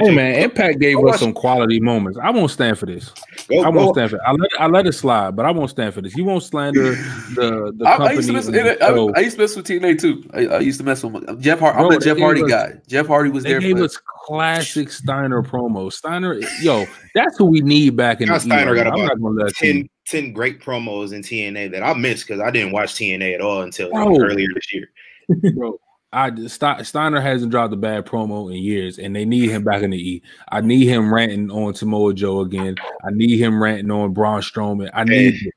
Hey 0.00 0.14
man, 0.14 0.42
Impact 0.42 0.78
gave 0.78 0.98
us 1.04 1.20
some 1.20 1.32
quality 1.34 1.80
moments. 1.80 2.18
I 2.22 2.30
won't 2.30 2.50
stand 2.50 2.78
for 2.78 2.86
this. 2.86 3.12
Go, 3.48 3.60
I 3.62 3.68
won't 3.68 3.94
stand 3.94 4.10
for. 4.10 4.16
It. 4.16 4.22
I 4.26 4.32
let 4.32 4.50
I 4.58 4.66
let 4.68 4.86
it 4.86 4.92
slide, 4.92 5.36
but 5.36 5.44
I 5.44 5.50
won't 5.50 5.68
stand 5.70 5.92
for 5.92 6.00
this. 6.00 6.16
You 6.16 6.24
won't 6.24 6.42
slander 6.42 6.92
the 7.34 7.72
the 7.76 7.84
I, 7.86 7.92
I 7.92 7.96
company. 7.96 8.16
used 8.16 8.28
to 8.28 8.32
mess, 8.32 8.46
and 8.46 8.54
the 8.54 8.84
I, 8.84 8.88
show. 8.88 9.12
I 9.14 9.20
used 9.20 9.36
to 9.36 9.42
mess 9.42 9.56
with 9.56 9.66
TNA 9.66 10.00
too. 10.00 10.30
I, 10.32 10.46
I 10.46 10.58
used 10.60 10.78
to 10.78 10.84
mess 10.84 11.02
with 11.02 11.28
him. 11.28 11.40
Jeff 11.40 11.58
Hardy. 11.58 11.78
I'm 11.78 11.90
a 11.90 11.98
Jeff 12.00 12.18
Hardy 12.18 12.42
us- 12.44 12.50
guy. 12.50 12.72
Jeff 12.88 13.06
Hardy 13.06 13.30
was 13.30 13.44
They 13.44 13.50
there 13.50 13.60
gave 13.60 13.76
for 13.78 13.84
us 13.84 13.98
classic 14.24 14.90
Steiner 14.90 15.42
promos. 15.42 15.94
Steiner, 15.94 16.40
yo, 16.60 16.86
that's 17.14 17.36
who 17.36 17.44
we 17.46 17.60
need 17.60 17.96
back 17.96 18.20
in 18.20 18.28
Now 18.28 18.34
the 18.34 18.40
Steiner 18.40 18.74
era. 18.74 18.84
got 18.84 18.86
I'm 18.94 19.00
about 19.00 19.18
not 19.18 19.20
gonna 19.20 19.44
let 19.44 19.54
10, 19.56 19.76
you. 19.76 19.88
10 20.06 20.32
great 20.32 20.60
promos 20.60 21.12
in 21.12 21.20
TNA 21.22 21.70
that 21.72 21.82
I 21.82 21.92
missed 21.94 22.26
because 22.26 22.40
I 22.40 22.50
didn't 22.50 22.72
watch 22.72 22.94
TNA 22.94 23.34
at 23.34 23.40
all 23.40 23.62
until 23.62 23.90
like, 23.90 24.06
earlier 24.20 24.48
this 24.54 24.72
year. 24.72 24.88
bro. 25.54 25.78
I 26.12 26.30
Ste- 26.46 26.84
Steiner 26.84 27.20
hasn't 27.20 27.50
dropped 27.50 27.74
a 27.74 27.76
bad 27.76 28.06
promo 28.06 28.50
in 28.50 28.62
years, 28.62 28.98
and 28.98 29.14
they 29.14 29.24
need 29.24 29.50
him 29.50 29.64
back 29.64 29.82
in 29.82 29.90
the 29.90 29.98
E. 29.98 30.22
I 30.50 30.60
need 30.60 30.86
him 30.86 31.12
ranting 31.12 31.50
on 31.50 31.74
Samoa 31.74 32.14
Joe 32.14 32.40
again. 32.40 32.76
I 33.04 33.10
need 33.10 33.38
him 33.38 33.62
ranting 33.62 33.90
on 33.90 34.12
Braun 34.12 34.40
Strowman. 34.40 34.90
I 34.94 35.04
need 35.04 35.34
Hey. 35.34 35.50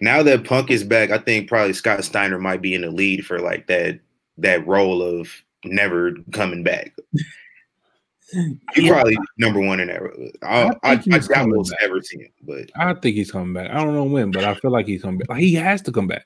Now 0.00 0.22
that 0.22 0.44
Punk 0.44 0.70
is 0.70 0.82
back, 0.82 1.10
I 1.10 1.18
think 1.18 1.48
probably 1.48 1.74
Scott 1.74 2.02
Steiner 2.04 2.38
might 2.38 2.62
be 2.62 2.74
in 2.74 2.82
the 2.82 2.90
lead 2.90 3.26
for 3.26 3.38
like 3.38 3.66
that 3.66 4.00
that 4.38 4.66
role 4.66 5.02
of 5.02 5.28
never 5.64 6.12
coming 6.32 6.62
back. 6.62 6.92
He's 8.32 8.84
Yeah. 8.84 8.92
probably 8.94 9.16
number 9.38 9.60
one 9.60 9.80
in 9.80 9.88
that. 9.88 10.00
I, 10.42 10.62
I 10.82 10.92
I, 10.92 10.92
I, 10.92 11.18
doubt 11.18 11.48
we'll 11.48 11.64
ever 11.82 12.00
see 12.02 12.18
him, 12.18 12.30
but 12.42 12.70
I 12.76 12.94
think 12.94 13.14
he's 13.16 13.30
coming 13.30 13.52
back. 13.52 13.70
I 13.70 13.74
don't 13.84 13.94
know 13.94 14.04
when, 14.04 14.30
but 14.30 14.44
I 14.44 14.54
feel 14.54 14.70
like 14.72 14.86
he's 14.86 15.02
coming 15.02 15.18
back. 15.18 15.28
Like, 15.28 15.40
he 15.40 15.54
has 15.54 15.82
to 15.82 15.92
come 15.92 16.06
back. 16.08 16.24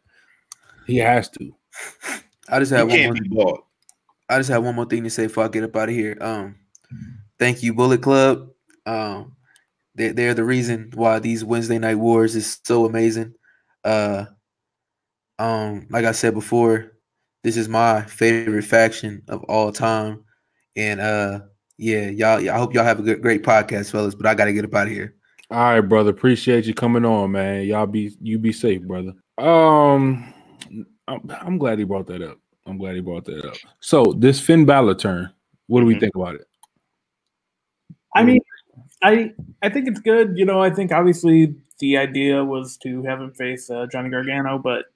He 0.86 0.96
has 0.98 1.28
to. 1.30 1.54
I 2.48 2.58
just 2.58 2.72
he 2.72 2.76
had 2.76 2.88
one 2.88 3.02
more. 3.02 3.14
can't 3.14 3.22
be 3.22 3.28
bald. 3.28 3.60
I 4.28 4.38
just 4.38 4.50
have 4.50 4.64
one 4.64 4.74
more 4.74 4.84
thing 4.84 5.04
to 5.04 5.10
say 5.10 5.26
before 5.26 5.44
I 5.44 5.48
get 5.48 5.64
up 5.64 5.76
out 5.76 5.88
of 5.88 5.94
here. 5.94 6.16
Um, 6.20 6.56
thank 7.38 7.62
you, 7.62 7.72
Bullet 7.74 8.02
Club. 8.02 8.50
Um, 8.86 9.36
they 9.94 10.10
they're 10.10 10.34
the 10.34 10.44
reason 10.44 10.90
why 10.94 11.18
these 11.18 11.44
Wednesday 11.44 11.78
night 11.78 11.96
wars 11.96 12.36
is 12.36 12.60
so 12.64 12.84
amazing. 12.84 13.34
Uh, 13.84 14.26
um, 15.38 15.86
like 15.90 16.04
I 16.04 16.12
said 16.12 16.34
before, 16.34 16.92
this 17.42 17.56
is 17.56 17.68
my 17.68 18.02
favorite 18.02 18.64
faction 18.64 19.22
of 19.28 19.44
all 19.44 19.72
time, 19.72 20.24
and 20.76 21.00
uh, 21.00 21.40
yeah, 21.78 22.08
y'all. 22.08 22.50
I 22.50 22.58
hope 22.58 22.74
y'all 22.74 22.84
have 22.84 23.00
a 23.00 23.02
good, 23.02 23.22
great 23.22 23.42
podcast, 23.42 23.90
fellas. 23.90 24.14
But 24.14 24.26
I 24.26 24.34
gotta 24.34 24.52
get 24.52 24.64
up 24.64 24.74
out 24.74 24.88
of 24.88 24.92
here. 24.92 25.14
All 25.50 25.58
right, 25.58 25.80
brother. 25.80 26.10
Appreciate 26.10 26.66
you 26.66 26.74
coming 26.74 27.04
on, 27.04 27.32
man. 27.32 27.64
Y'all 27.64 27.86
be 27.86 28.14
you 28.20 28.38
be 28.38 28.52
safe, 28.52 28.82
brother. 28.82 29.12
Um, 29.38 30.34
I'm, 31.08 31.30
I'm 31.40 31.58
glad 31.58 31.78
he 31.78 31.84
brought 31.84 32.06
that 32.08 32.22
up. 32.22 32.38
I'm 32.66 32.76
glad 32.78 32.94
he 32.94 33.00
brought 33.00 33.24
that 33.24 33.44
up. 33.46 33.56
So 33.80 34.14
this 34.18 34.38
Finn 34.40 34.64
Balor 34.66 34.94
turn, 34.96 35.30
what 35.66 35.80
do 35.80 35.86
we 35.86 35.94
Mhm. 35.94 36.00
think 36.00 36.14
about 36.14 36.34
it? 36.34 36.46
I 38.14 38.24
mean, 38.24 38.40
I 39.02 39.32
I 39.62 39.68
think 39.68 39.88
it's 39.88 40.00
good. 40.00 40.36
You 40.36 40.44
know, 40.44 40.60
I 40.60 40.70
think 40.70 40.92
obviously 40.92 41.54
the 41.78 41.96
idea 41.96 42.44
was 42.44 42.76
to 42.78 43.02
have 43.04 43.20
him 43.20 43.30
face 43.32 43.70
uh, 43.70 43.86
Johnny 43.90 44.10
Gargano, 44.10 44.58
but 44.58 44.86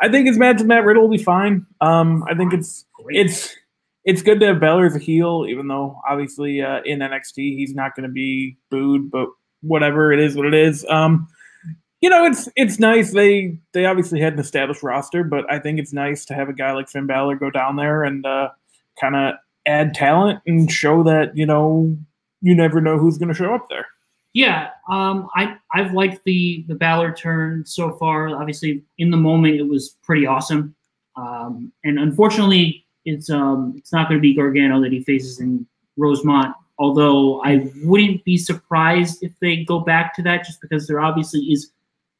I 0.00 0.08
think 0.08 0.26
his 0.26 0.38
match 0.38 0.58
with 0.58 0.66
Matt 0.66 0.84
Riddle 0.84 1.02
will 1.04 1.16
be 1.16 1.22
fine. 1.22 1.66
Um, 1.80 2.24
I 2.28 2.34
think 2.34 2.52
it's 2.52 2.84
it's 3.08 3.54
it's 4.04 4.22
good 4.22 4.40
to 4.40 4.46
have 4.46 4.60
Balor 4.60 4.86
as 4.86 4.96
a 4.96 4.98
heel, 4.98 5.46
even 5.48 5.68
though 5.68 6.00
obviously 6.08 6.60
uh, 6.62 6.80
in 6.84 6.98
NXT 6.98 7.56
he's 7.56 7.74
not 7.74 7.94
going 7.94 8.08
to 8.08 8.12
be 8.12 8.56
booed, 8.70 9.10
but 9.10 9.28
whatever 9.62 10.12
it 10.12 10.20
is, 10.20 10.36
what 10.36 10.46
it 10.46 10.54
is. 10.54 10.84
Um, 10.90 11.26
you 12.04 12.10
know, 12.10 12.26
it's 12.26 12.50
it's 12.54 12.78
nice. 12.78 13.14
They 13.14 13.56
they 13.72 13.86
obviously 13.86 14.20
had 14.20 14.34
an 14.34 14.38
established 14.38 14.82
roster, 14.82 15.24
but 15.24 15.50
I 15.50 15.58
think 15.58 15.78
it's 15.78 15.94
nice 15.94 16.26
to 16.26 16.34
have 16.34 16.50
a 16.50 16.52
guy 16.52 16.70
like 16.72 16.90
Finn 16.90 17.06
Balor 17.06 17.36
go 17.36 17.48
down 17.48 17.76
there 17.76 18.04
and 18.04 18.26
uh, 18.26 18.50
kind 19.00 19.16
of 19.16 19.36
add 19.64 19.94
talent 19.94 20.40
and 20.46 20.70
show 20.70 21.02
that 21.04 21.34
you 21.34 21.46
know 21.46 21.96
you 22.42 22.54
never 22.54 22.82
know 22.82 22.98
who's 22.98 23.16
going 23.16 23.30
to 23.30 23.34
show 23.34 23.54
up 23.54 23.70
there. 23.70 23.86
Yeah, 24.34 24.68
um, 24.90 25.30
I 25.34 25.56
I've 25.72 25.94
liked 25.94 26.22
the 26.24 26.66
the 26.68 26.74
Balor 26.74 27.14
turn 27.14 27.64
so 27.64 27.92
far. 27.92 28.28
Obviously, 28.36 28.84
in 28.98 29.10
the 29.10 29.16
moment, 29.16 29.54
it 29.54 29.66
was 29.66 29.96
pretty 30.02 30.26
awesome, 30.26 30.74
um, 31.16 31.72
and 31.84 31.98
unfortunately, 31.98 32.84
it's 33.06 33.30
um 33.30 33.72
it's 33.78 33.94
not 33.94 34.10
going 34.10 34.18
to 34.18 34.22
be 34.22 34.34
Gargano 34.34 34.78
that 34.82 34.92
he 34.92 35.02
faces 35.02 35.40
in 35.40 35.66
Rosemont. 35.96 36.54
Although 36.78 37.40
I 37.44 37.70
wouldn't 37.82 38.24
be 38.24 38.36
surprised 38.36 39.22
if 39.22 39.32
they 39.40 39.64
go 39.64 39.80
back 39.80 40.14
to 40.16 40.22
that, 40.24 40.44
just 40.44 40.60
because 40.60 40.86
there 40.86 41.00
obviously 41.00 41.40
is 41.44 41.70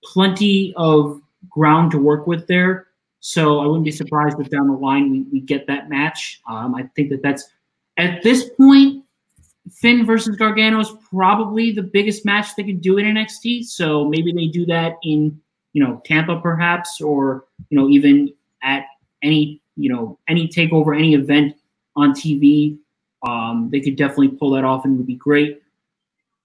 plenty 0.04 0.72
of 0.76 1.20
ground 1.48 1.90
to 1.92 1.98
work 1.98 2.26
with 2.26 2.46
there. 2.46 2.88
So 3.20 3.60
I 3.60 3.66
wouldn't 3.66 3.84
be 3.84 3.90
surprised 3.90 4.38
if 4.38 4.50
down 4.50 4.68
the 4.68 4.74
line 4.74 5.10
we, 5.10 5.22
we 5.32 5.40
get 5.40 5.66
that 5.66 5.88
match. 5.88 6.40
Um, 6.48 6.74
I 6.74 6.88
think 6.94 7.10
that 7.10 7.22
that's 7.22 7.48
at 7.96 8.22
this 8.22 8.50
point 8.50 9.04
Finn 9.72 10.04
versus 10.04 10.36
Gargano 10.36 10.78
is 10.80 10.92
probably 11.08 11.72
the 11.72 11.82
biggest 11.82 12.24
match 12.24 12.54
they 12.56 12.64
could 12.64 12.80
do 12.80 12.98
in 12.98 13.06
NXT. 13.06 13.64
So 13.64 14.04
maybe 14.04 14.32
they 14.32 14.46
do 14.46 14.66
that 14.66 14.96
in 15.02 15.40
you 15.72 15.82
know 15.82 16.02
Tampa 16.04 16.40
perhaps, 16.40 17.00
or 17.00 17.44
you 17.70 17.78
know 17.78 17.88
even 17.88 18.32
at 18.62 18.84
any 19.22 19.62
you 19.76 19.90
know 19.90 20.18
any 20.28 20.48
takeover, 20.48 20.96
any 20.96 21.14
event 21.14 21.56
on 21.96 22.12
TV. 22.12 22.78
Um, 23.26 23.70
they 23.72 23.80
could 23.80 23.96
definitely 23.96 24.28
pull 24.28 24.50
that 24.50 24.64
off 24.64 24.84
and 24.84 24.98
would 24.98 25.06
be 25.06 25.14
great. 25.14 25.62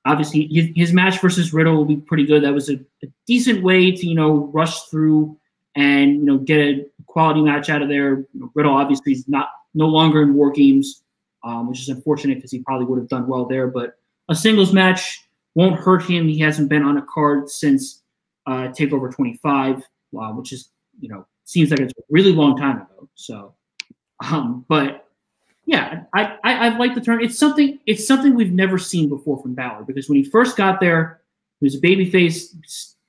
Obviously, 0.09 0.47
his, 0.51 0.69
his 0.75 0.93
match 0.93 1.19
versus 1.21 1.53
Riddle 1.53 1.75
will 1.75 1.85
be 1.85 1.97
pretty 1.97 2.25
good. 2.25 2.43
That 2.43 2.53
was 2.53 2.69
a, 2.69 2.75
a 3.03 3.07
decent 3.27 3.63
way 3.63 3.91
to 3.91 4.07
you 4.07 4.15
know 4.15 4.49
rush 4.53 4.83
through 4.83 5.37
and 5.75 6.15
you 6.15 6.25
know 6.25 6.37
get 6.37 6.59
a 6.59 6.85
quality 7.05 7.41
match 7.41 7.69
out 7.69 7.81
of 7.81 7.89
there. 7.89 8.17
You 8.17 8.27
know, 8.33 8.51
Riddle 8.55 8.73
obviously 8.73 9.13
is 9.13 9.27
not 9.27 9.49
no 9.73 9.87
longer 9.87 10.21
in 10.21 10.33
War 10.33 10.51
Games 10.51 11.03
um, 11.43 11.69
which 11.69 11.81
is 11.81 11.89
unfortunate 11.89 12.35
because 12.35 12.51
he 12.51 12.59
probably 12.59 12.85
would 12.85 12.99
have 12.99 13.07
done 13.07 13.27
well 13.27 13.45
there. 13.45 13.67
But 13.67 13.95
a 14.29 14.35
singles 14.35 14.73
match 14.73 15.27
won't 15.55 15.79
hurt 15.79 16.03
him. 16.03 16.27
He 16.27 16.39
hasn't 16.39 16.69
been 16.69 16.83
on 16.83 16.97
a 16.97 17.01
card 17.01 17.49
since 17.49 18.03
uh, 18.45 18.69
Takeover 18.69 19.13
25, 19.13 19.77
uh, 19.77 19.81
which 20.31 20.53
is 20.53 20.69
you 20.99 21.09
know 21.09 21.25
seems 21.45 21.71
like 21.71 21.79
it's 21.79 21.93
a 21.97 22.03
really 22.09 22.33
long 22.33 22.57
time 22.57 22.77
ago. 22.77 23.09
So, 23.15 23.55
um, 24.25 24.65
but 24.67 25.07
yeah, 25.69 26.03
I, 26.15 26.37
I 26.43 26.53
I 26.67 26.77
like 26.77 26.95
the 26.95 27.01
turn. 27.01 27.23
It's 27.23 27.37
something 27.37 27.77
it's 27.85 28.07
something 28.07 28.33
we've 28.33 28.51
never 28.51 28.79
seen 28.79 29.07
before 29.07 29.39
from 29.39 29.53
Balor 29.53 29.83
because 29.85 30.09
when 30.09 30.17
he 30.17 30.23
first 30.23 30.57
got 30.57 30.79
there, 30.79 31.21
he 31.59 31.65
was 31.67 31.75
a 31.75 31.79
babyface, 31.81 32.55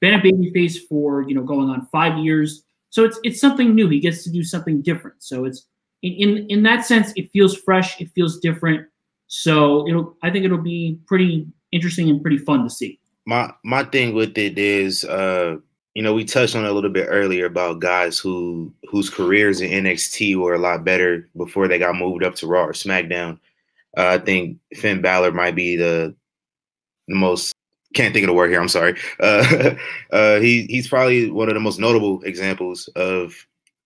been 0.01 0.15
a 0.15 0.19
babyface 0.19 0.77
for 0.89 1.23
you 1.27 1.35
know 1.35 1.43
going 1.43 1.71
on 1.71 1.87
five 1.91 2.19
years. 2.19 2.63
So 2.91 3.05
it's 3.05 3.19
it's 3.25 3.41
something 3.41 3.75
new. 3.75 3.89
He 3.89 3.99
gets 3.99 4.25
to 4.25 4.31
do 4.31 4.45
something 4.45 4.83
different. 4.83 5.23
So 5.23 5.47
it's 5.47 5.67
in, 6.03 6.13
in 6.13 6.47
in 6.51 6.63
that 6.65 6.85
sense, 6.85 7.15
it 7.17 7.31
feels 7.33 7.57
fresh. 7.57 7.99
It 7.99 8.11
feels 8.15 8.39
different. 8.41 8.87
So 9.29 9.89
it'll. 9.89 10.17
I 10.23 10.31
think 10.31 10.45
it'll 10.45 10.59
be 10.59 10.99
pretty 11.07 11.47
interesting 11.73 12.11
and 12.11 12.21
pretty 12.21 12.39
fun 12.39 12.63
to 12.65 12.71
see. 12.71 12.99
my 13.27 13.53
my 13.65 13.85
thing 13.85 14.15
with 14.15 14.37
it 14.37 14.59
is 14.59 15.05
uh 15.05 15.57
you 15.95 16.03
know 16.03 16.15
we 16.15 16.25
touched 16.25 16.55
on 16.55 16.65
a 16.65 16.73
little 16.73 16.91
bit 16.91 17.07
earlier 17.09 17.47
about 17.47 17.81
guys 17.81 18.19
who 18.19 18.73
whose 18.89 19.11
careers 19.11 19.61
in 19.61 19.85
NXT 19.85 20.37
were 20.37 20.55
a 20.55 20.59
lot 20.59 20.85
better 20.85 21.29
before 21.37 21.69
they 21.69 21.79
got 21.79 21.97
moved 21.97 22.23
up 22.23 22.35
to 22.37 22.47
Raw 22.47 22.65
or 22.65 22.73
SmackDown. 22.73 23.39
Uh, 23.97 24.07
I 24.07 24.19
think 24.19 24.59
Finn 24.75 25.01
Balor 25.01 25.33
might 25.33 25.55
be 25.55 25.77
the 25.77 26.15
the 27.09 27.15
most 27.15 27.55
can't 27.93 28.15
think 28.15 28.25
of 28.25 28.29
the 28.29 28.35
word 28.35 28.51
here. 28.51 28.61
I'm 28.61 28.69
sorry. 28.69 28.97
Uh, 29.19 29.75
uh, 30.13 30.39
he 30.39 30.67
he's 30.67 30.89
probably 30.89 31.31
one 31.31 31.49
of 31.49 31.55
the 31.55 31.61
most 31.61 31.81
notable 31.81 32.23
examples 32.23 32.89
of 32.97 33.35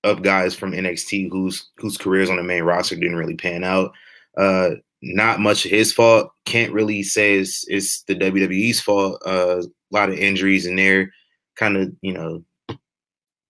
of 0.03 0.23
guys 0.23 0.55
from 0.55 0.73
NXT 0.73 1.31
whose 1.31 1.71
whose 1.79 1.97
careers 1.97 2.29
on 2.29 2.37
the 2.37 2.43
main 2.43 2.65
roster 2.65 2.97
didn't 2.97 3.17
really 3.17 3.37
pan 3.37 3.65
out. 3.65 3.93
Uh, 4.37 4.71
not 5.03 5.41
much 5.41 5.65
of 5.65 5.71
his 5.71 5.93
fault. 5.93 6.33
Can't 6.45 6.73
really 6.73 7.03
say 7.03 7.35
it's, 7.37 7.67
it's 7.69 8.03
the 8.03 8.15
WWE's 8.15 8.81
fault. 8.81 9.23
Uh, 9.27 9.61
a 9.61 9.65
lot 9.91 10.09
of 10.09 10.17
injuries 10.17 10.67
in 10.67 10.77
there. 10.77 11.13
Kind 11.57 11.77
of, 11.77 11.93
you 12.03 12.13
know, 12.13 12.45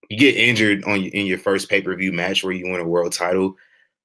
you 0.09 0.17
get 0.17 0.35
injured 0.35 0.83
on 0.85 1.01
in 1.01 1.25
your 1.25 1.39
first 1.39 1.69
pay 1.69 1.81
per 1.81 1.95
view 1.95 2.11
match 2.11 2.43
where 2.43 2.53
you 2.53 2.69
win 2.69 2.81
a 2.81 2.87
world 2.87 3.13
title. 3.13 3.55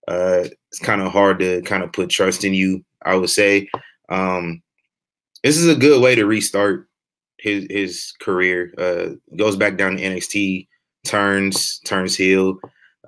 Uh, 0.09 0.45
it's 0.71 0.79
kind 0.81 1.03
of 1.03 1.13
hard 1.13 1.39
to 1.41 1.63
kind 1.63 1.83
of 1.83 1.93
put 1.93 2.11
trust 2.11 2.45
in 2.45 2.55
you. 2.55 2.85
I 3.05 3.17
would 3.17 3.31
say 3.31 3.69
um, 4.09 4.63
this 5.43 5.57
is 5.57 5.69
a 5.69 5.75
good 5.75 6.03
way 6.03 6.15
to 6.15 6.27
restart 6.27 6.89
his 7.39 7.67
his 7.71 8.13
career. 8.21 8.73
Uh, 8.79 9.11
goes 9.37 9.57
back 9.57 9.77
down 9.77 9.97
to 9.97 10.03
NXT, 10.03 10.69
turns 11.05 11.81
turns 11.81 12.17
heel. 12.17 12.59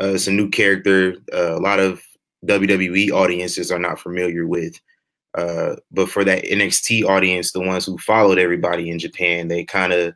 Uh, 0.00 0.12
it's 0.14 0.26
a 0.26 0.32
new 0.32 0.48
character. 0.48 1.16
Uh, 1.32 1.56
a 1.56 1.60
lot 1.60 1.78
of 1.78 2.02
WWE 2.46 3.10
audiences 3.10 3.70
are 3.70 3.78
not 3.78 4.00
familiar 4.00 4.46
with. 4.46 4.78
Uh, 5.36 5.76
but 5.90 6.10
for 6.10 6.24
that 6.24 6.44
NXT 6.44 7.04
audience, 7.04 7.52
the 7.52 7.60
ones 7.60 7.86
who 7.86 7.96
followed 7.98 8.38
everybody 8.38 8.90
in 8.90 8.98
Japan, 8.98 9.48
they 9.48 9.64
kind 9.64 9.92
of 9.92 10.14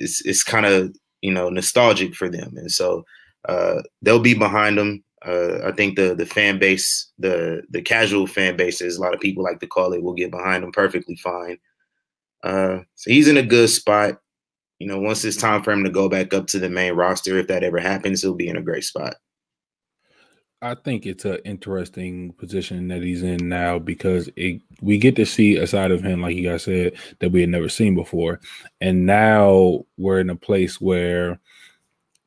it's 0.00 0.24
it's 0.26 0.42
kind 0.42 0.66
of 0.66 0.94
you 1.20 1.32
know 1.32 1.48
nostalgic 1.48 2.14
for 2.14 2.28
them, 2.28 2.56
and 2.56 2.72
so 2.72 3.04
uh, 3.48 3.82
they'll 4.02 4.18
be 4.18 4.34
behind 4.34 4.78
them. 4.78 5.04
Uh, 5.24 5.58
I 5.66 5.72
think 5.72 5.96
the 5.96 6.14
the 6.14 6.26
fan 6.26 6.58
base, 6.58 7.10
the 7.18 7.62
the 7.70 7.82
casual 7.82 8.26
fan 8.26 8.56
base, 8.56 8.80
as 8.80 8.96
a 8.96 9.00
lot 9.00 9.14
of 9.14 9.20
people 9.20 9.44
like 9.44 9.60
to 9.60 9.66
call 9.66 9.92
it, 9.92 10.02
will 10.02 10.14
get 10.14 10.30
behind 10.30 10.64
them 10.64 10.72
perfectly 10.72 11.16
fine. 11.16 11.58
Uh, 12.42 12.78
so 12.94 13.10
he's 13.10 13.28
in 13.28 13.36
a 13.36 13.42
good 13.42 13.68
spot. 13.68 14.18
You 14.78 14.86
know, 14.86 14.98
once 14.98 15.24
it's 15.24 15.36
time 15.36 15.62
for 15.62 15.72
him 15.72 15.84
to 15.84 15.90
go 15.90 16.08
back 16.08 16.32
up 16.32 16.46
to 16.48 16.58
the 16.58 16.70
main 16.70 16.94
roster, 16.94 17.38
if 17.38 17.48
that 17.48 17.62
ever 17.62 17.78
happens, 17.78 18.22
he'll 18.22 18.34
be 18.34 18.48
in 18.48 18.56
a 18.56 18.62
great 18.62 18.84
spot. 18.84 19.14
I 20.62 20.74
think 20.74 21.06
it's 21.06 21.24
an 21.24 21.38
interesting 21.46 22.32
position 22.34 22.88
that 22.88 23.02
he's 23.02 23.22
in 23.22 23.48
now 23.48 23.78
because 23.78 24.28
it, 24.36 24.60
we 24.82 24.98
get 24.98 25.16
to 25.16 25.24
see 25.24 25.56
a 25.56 25.66
side 25.66 25.90
of 25.90 26.02
him, 26.02 26.20
like 26.20 26.36
you 26.36 26.48
guys 26.50 26.64
said, 26.64 26.92
that 27.20 27.32
we 27.32 27.40
had 27.40 27.48
never 27.48 27.70
seen 27.70 27.94
before. 27.94 28.40
And 28.80 29.06
now 29.06 29.86
we're 29.96 30.20
in 30.20 30.28
a 30.28 30.36
place 30.36 30.78
where, 30.78 31.40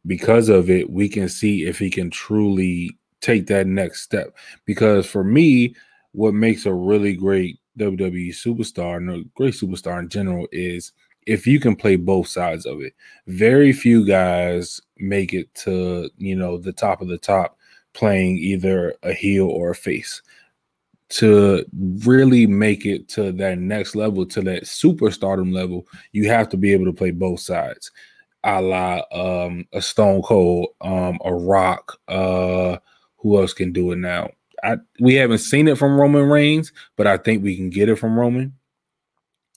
because 0.07 0.49
of 0.49 0.71
it, 0.71 0.89
we 0.89 1.09
can 1.09 1.29
see 1.29 1.65
if 1.65 1.77
he 1.77 1.91
can 1.91 2.09
truly 2.09 2.97
take 3.21 3.45
that 3.47 3.67
next 3.67 4.01
step. 4.01 4.35
Because 4.65 5.05
for 5.05 5.23
me, 5.23 5.75
what 6.13 6.33
makes 6.33 6.65
a 6.65 6.73
really 6.73 7.13
great 7.13 7.59
WWE 7.77 8.29
superstar 8.29 8.97
and 8.97 9.11
a 9.11 9.23
great 9.35 9.53
superstar 9.53 9.99
in 9.99 10.09
general 10.09 10.47
is 10.51 10.91
if 11.27 11.45
you 11.45 11.59
can 11.59 11.75
play 11.75 11.95
both 11.97 12.27
sides 12.27 12.65
of 12.65 12.81
it. 12.81 12.93
Very 13.27 13.73
few 13.73 14.05
guys 14.05 14.81
make 14.97 15.33
it 15.33 15.53
to, 15.55 16.09
you 16.17 16.35
know, 16.35 16.57
the 16.57 16.73
top 16.73 17.01
of 17.01 17.07
the 17.07 17.17
top 17.17 17.57
playing 17.93 18.37
either 18.37 18.95
a 19.03 19.13
heel 19.13 19.47
or 19.47 19.71
a 19.71 19.75
face. 19.75 20.21
To 21.09 21.63
really 22.03 22.47
make 22.47 22.87
it 22.87 23.07
to 23.09 23.31
that 23.33 23.59
next 23.59 23.95
level, 23.95 24.25
to 24.25 24.41
that 24.41 24.63
superstardom 24.63 25.53
level, 25.53 25.85
you 26.11 26.27
have 26.29 26.49
to 26.49 26.57
be 26.57 26.73
able 26.73 26.85
to 26.85 26.93
play 26.93 27.11
both 27.11 27.39
sides. 27.39 27.91
A 28.43 28.61
la 28.61 29.01
um, 29.11 29.65
a 29.73 29.81
Stone 29.81 30.23
Cold, 30.23 30.69
um, 30.81 31.19
a 31.23 31.33
Rock, 31.33 31.99
uh, 32.07 32.77
who 33.17 33.39
else 33.39 33.53
can 33.53 33.71
do 33.71 33.91
it 33.91 33.97
now? 33.97 34.31
I 34.63 34.77
we 34.99 35.13
haven't 35.15 35.37
seen 35.39 35.67
it 35.67 35.77
from 35.77 35.99
Roman 35.99 36.29
Reigns, 36.29 36.73
but 36.95 37.05
I 37.05 37.17
think 37.17 37.43
we 37.43 37.55
can 37.55 37.69
get 37.69 37.89
it 37.89 37.95
from 37.95 38.17
Roman. 38.17 38.53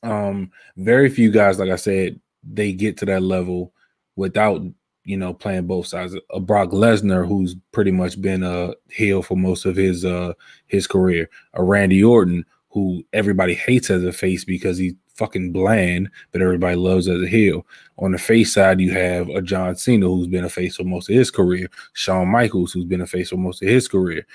Um, 0.03 0.51
very 0.76 1.09
few 1.09 1.30
guys, 1.30 1.59
like 1.59 1.70
I 1.70 1.76
said, 1.76 2.20
they 2.45 2.72
get 2.72 2.99
to 2.99 3.07
that 3.07 3.22
level 3.22 3.72
without 4.14 4.62
you 5.07 5.16
know 5.16 5.32
playing 5.32 5.66
both 5.66 5.86
sides. 5.86 6.14
A 6.30 6.40
Brock 6.40 6.70
Lesnar, 6.70 7.26
who's 7.26 7.57
pretty 7.72 7.92
much 7.92 8.20
been 8.20 8.42
a 8.42 8.74
heel 8.90 9.22
for 9.22 9.36
most 9.36 9.64
of 9.64 9.76
his 9.76 10.04
uh 10.04 10.34
his 10.66 10.86
career. 10.86 11.30
A 11.54 11.64
Randy 11.64 12.04
Orton, 12.04 12.44
who 12.70 13.02
everybody 13.14 13.54
hates 13.54 13.88
as 13.88 14.04
a 14.04 14.12
face 14.12 14.44
because 14.44 14.76
he's 14.76 14.94
fucking 15.14 15.52
bland, 15.52 16.11
but 16.32 16.42
everybody 16.42 16.76
loves 16.76 17.09
as 17.09 17.22
a 17.22 17.28
heel. 17.28 17.66
On 17.98 18.12
the 18.12 18.18
face 18.18 18.52
side, 18.52 18.80
you 18.80 18.90
have 18.90 19.28
a 19.30 19.40
John 19.40 19.76
Cena 19.76 20.07
who's 20.07 20.26
been 20.26 20.44
a 20.44 20.50
face 20.50 20.76
for 20.76 20.84
most 20.84 21.09
of 21.09 21.14
his 21.14 21.30
career, 21.30 21.70
Shawn 21.94 22.28
Michaels 22.28 22.72
who's 22.72 22.84
been 22.84 23.00
a 23.00 23.07
face 23.07 23.30
for 23.30 23.36
most 23.36 23.62
of 23.62 23.68
his 23.68 23.88
career. 23.88 24.26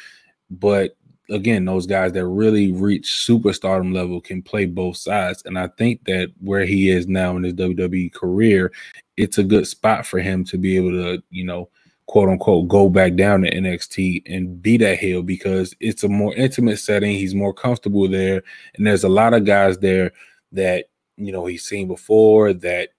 But 0.50 0.96
again, 1.30 1.66
those 1.66 1.86
guys 1.86 2.14
that 2.14 2.28
really 2.28 2.72
reach 2.72 3.26
superstardom 3.28 3.94
level 3.94 4.22
can 4.22 4.42
play 4.42 4.66
both 4.66 4.98
sides. 4.98 5.44
And 5.46 5.58
I 5.58 5.68
think 5.78 6.04
that 6.06 6.32
where 6.40 6.66
he 6.66 6.90
is 6.90 7.08
now 7.08 7.36
in 7.38 7.44
his 7.44 7.54
WWE 7.54 8.12
career, 8.14 8.72
it's 9.18 9.38
a 9.38 9.44
good 9.44 9.68
spot 9.68 10.06
for 10.06 10.20
him 10.20 10.44
to 10.46 10.58
be 10.58 10.78
able 10.78 10.92
to, 10.92 11.24
you 11.30 11.44
know, 11.44 11.70
quote 12.08 12.30
unquote, 12.30 12.68
go 12.68 12.90
back 12.90 13.16
down 13.16 13.42
to 13.42 13.56
NXT 13.56 14.24
and 14.26 14.62
be 14.62 14.78
that 14.78 15.00
heel 15.00 15.22
because 15.22 15.74
it's 15.80 16.04
a 16.04 16.10
more 16.10 16.34
intimate 16.36 16.78
setting. 16.78 17.12
He's 17.12 17.36
more 17.36 17.54
comfortable 17.54 18.08
there. 18.08 18.44
And 18.76 18.86
there's 18.86 19.04
a 19.04 19.10
lot 19.10 19.34
of 19.34 19.46
guys 19.46 19.78
there 19.78 20.12
that 20.52 20.86
you 21.18 21.32
know 21.32 21.46
he's 21.46 21.64
seen 21.64 21.88
before 21.88 22.54
that 22.54 22.90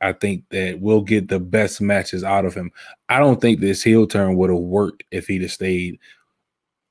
I 0.00 0.12
think 0.12 0.48
that 0.50 0.80
we'll 0.80 1.02
get 1.02 1.28
the 1.28 1.38
best 1.38 1.80
matches 1.80 2.24
out 2.24 2.44
of 2.44 2.54
him. 2.54 2.70
I 3.08 3.18
don't 3.18 3.40
think 3.40 3.60
this 3.60 3.82
heel 3.82 4.06
turn 4.06 4.36
would 4.36 4.50
have 4.50 4.58
worked 4.58 5.04
if 5.10 5.26
he'd 5.26 5.42
have 5.42 5.52
stayed 5.52 5.98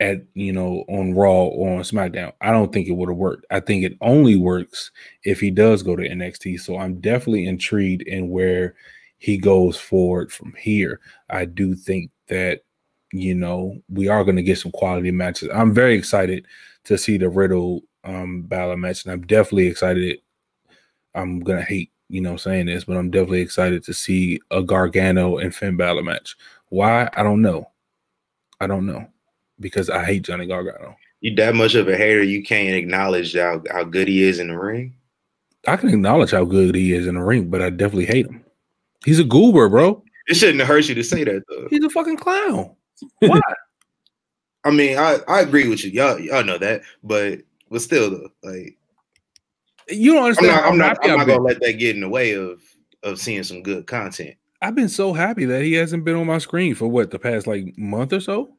at 0.01 0.23
you 0.33 0.51
know 0.51 0.83
on 0.89 1.13
Raw 1.13 1.45
or 1.45 1.77
on 1.77 1.83
SmackDown. 1.83 2.33
I 2.41 2.51
don't 2.51 2.73
think 2.73 2.87
it 2.87 2.93
would 2.93 3.07
have 3.07 3.17
worked. 3.17 3.45
I 3.51 3.59
think 3.59 3.83
it 3.83 3.97
only 4.01 4.35
works 4.35 4.91
if 5.23 5.39
he 5.39 5.51
does 5.51 5.83
go 5.83 5.95
to 5.95 6.09
NXT. 6.09 6.59
So 6.59 6.77
I'm 6.77 6.99
definitely 6.99 7.45
intrigued 7.45 8.01
in 8.01 8.29
where 8.29 8.75
he 9.19 9.37
goes 9.37 9.77
forward 9.77 10.33
from 10.33 10.53
here. 10.57 10.99
I 11.29 11.45
do 11.45 11.75
think 11.75 12.09
that 12.27 12.61
you 13.13 13.35
know 13.35 13.79
we 13.89 14.07
are 14.09 14.23
going 14.23 14.37
to 14.37 14.43
get 14.43 14.57
some 14.57 14.71
quality 14.71 15.11
matches. 15.11 15.49
I'm 15.53 15.73
very 15.73 15.95
excited 15.95 16.47
to 16.85 16.97
see 16.97 17.17
the 17.17 17.29
Riddle 17.29 17.83
um 18.03 18.41
Balor 18.41 18.77
match, 18.77 19.05
and 19.05 19.13
I'm 19.13 19.21
definitely 19.21 19.67
excited. 19.67 20.17
I'm 21.13 21.41
gonna 21.41 21.61
hate, 21.61 21.91
you 22.09 22.21
know, 22.21 22.37
saying 22.37 22.65
this, 22.65 22.85
but 22.85 22.97
I'm 22.97 23.11
definitely 23.11 23.41
excited 23.41 23.83
to 23.83 23.93
see 23.93 24.39
a 24.49 24.63
Gargano 24.63 25.37
and 25.37 25.53
Finn 25.53 25.77
Balor 25.77 26.03
match. 26.03 26.35
Why? 26.69 27.07
I 27.13 27.21
don't 27.21 27.43
know. 27.43 27.69
I 28.59 28.67
don't 28.67 28.87
know 28.87 29.10
because 29.61 29.89
I 29.89 30.03
hate 30.03 30.23
Johnny 30.23 30.47
Gargano. 30.47 30.95
You 31.21 31.35
that 31.35 31.55
much 31.55 31.75
of 31.75 31.87
a 31.87 31.95
hater, 31.95 32.23
you 32.23 32.43
can't 32.43 32.75
acknowledge 32.75 33.35
how, 33.35 33.61
how 33.71 33.83
good 33.83 34.07
he 34.07 34.23
is 34.23 34.39
in 34.39 34.47
the 34.47 34.57
ring. 34.57 34.95
I 35.67 35.77
can 35.77 35.89
acknowledge 35.89 36.31
how 36.31 36.43
good 36.43 36.73
he 36.75 36.93
is 36.93 37.07
in 37.07 37.15
the 37.15 37.23
ring, 37.23 37.49
but 37.49 37.61
I 37.61 37.69
definitely 37.69 38.07
hate 38.07 38.25
him. 38.25 38.43
He's 39.05 39.19
a 39.19 39.23
goober, 39.23 39.69
bro. 39.69 40.03
It 40.27 40.35
shouldn't 40.35 40.59
have 40.59 40.67
hurt 40.67 40.89
you 40.89 40.95
to 40.95 41.03
say 41.03 41.23
that 41.23 41.43
though. 41.47 41.67
He's 41.69 41.83
a 41.83 41.89
fucking 41.89 42.17
clown. 42.17 42.75
Why? 43.19 43.39
I 44.63 44.71
mean, 44.71 44.97
I, 44.97 45.19
I 45.27 45.41
agree 45.41 45.67
with 45.67 45.83
you. 45.83 45.91
Y'all 45.91 46.19
y'all 46.19 46.43
know 46.43 46.57
that, 46.57 46.81
but 47.03 47.39
but 47.69 47.81
still 47.81 48.11
though, 48.11 48.29
like 48.43 48.77
you 49.89 50.13
don't 50.13 50.19
I'm 50.19 50.25
understand. 50.25 50.55
not 50.55 50.65
I'm 50.65 50.77
not, 50.77 50.97
I'm 51.03 51.17
not 51.17 51.27
gonna 51.27 51.41
let 51.41 51.59
that 51.61 51.73
get 51.73 51.95
in 51.95 52.01
the 52.01 52.09
way 52.09 52.33
of 52.33 52.61
of 53.03 53.19
seeing 53.19 53.43
some 53.43 53.63
good 53.63 53.87
content. 53.87 54.35
I've 54.61 54.75
been 54.75 54.89
so 54.89 55.13
happy 55.13 55.45
that 55.45 55.63
he 55.63 55.73
hasn't 55.73 56.05
been 56.05 56.15
on 56.15 56.27
my 56.27 56.37
screen 56.37 56.75
for 56.75 56.87
what 56.87 57.09
the 57.09 57.17
past 57.17 57.47
like 57.47 57.75
month 57.77 58.13
or 58.13 58.19
so. 58.19 58.55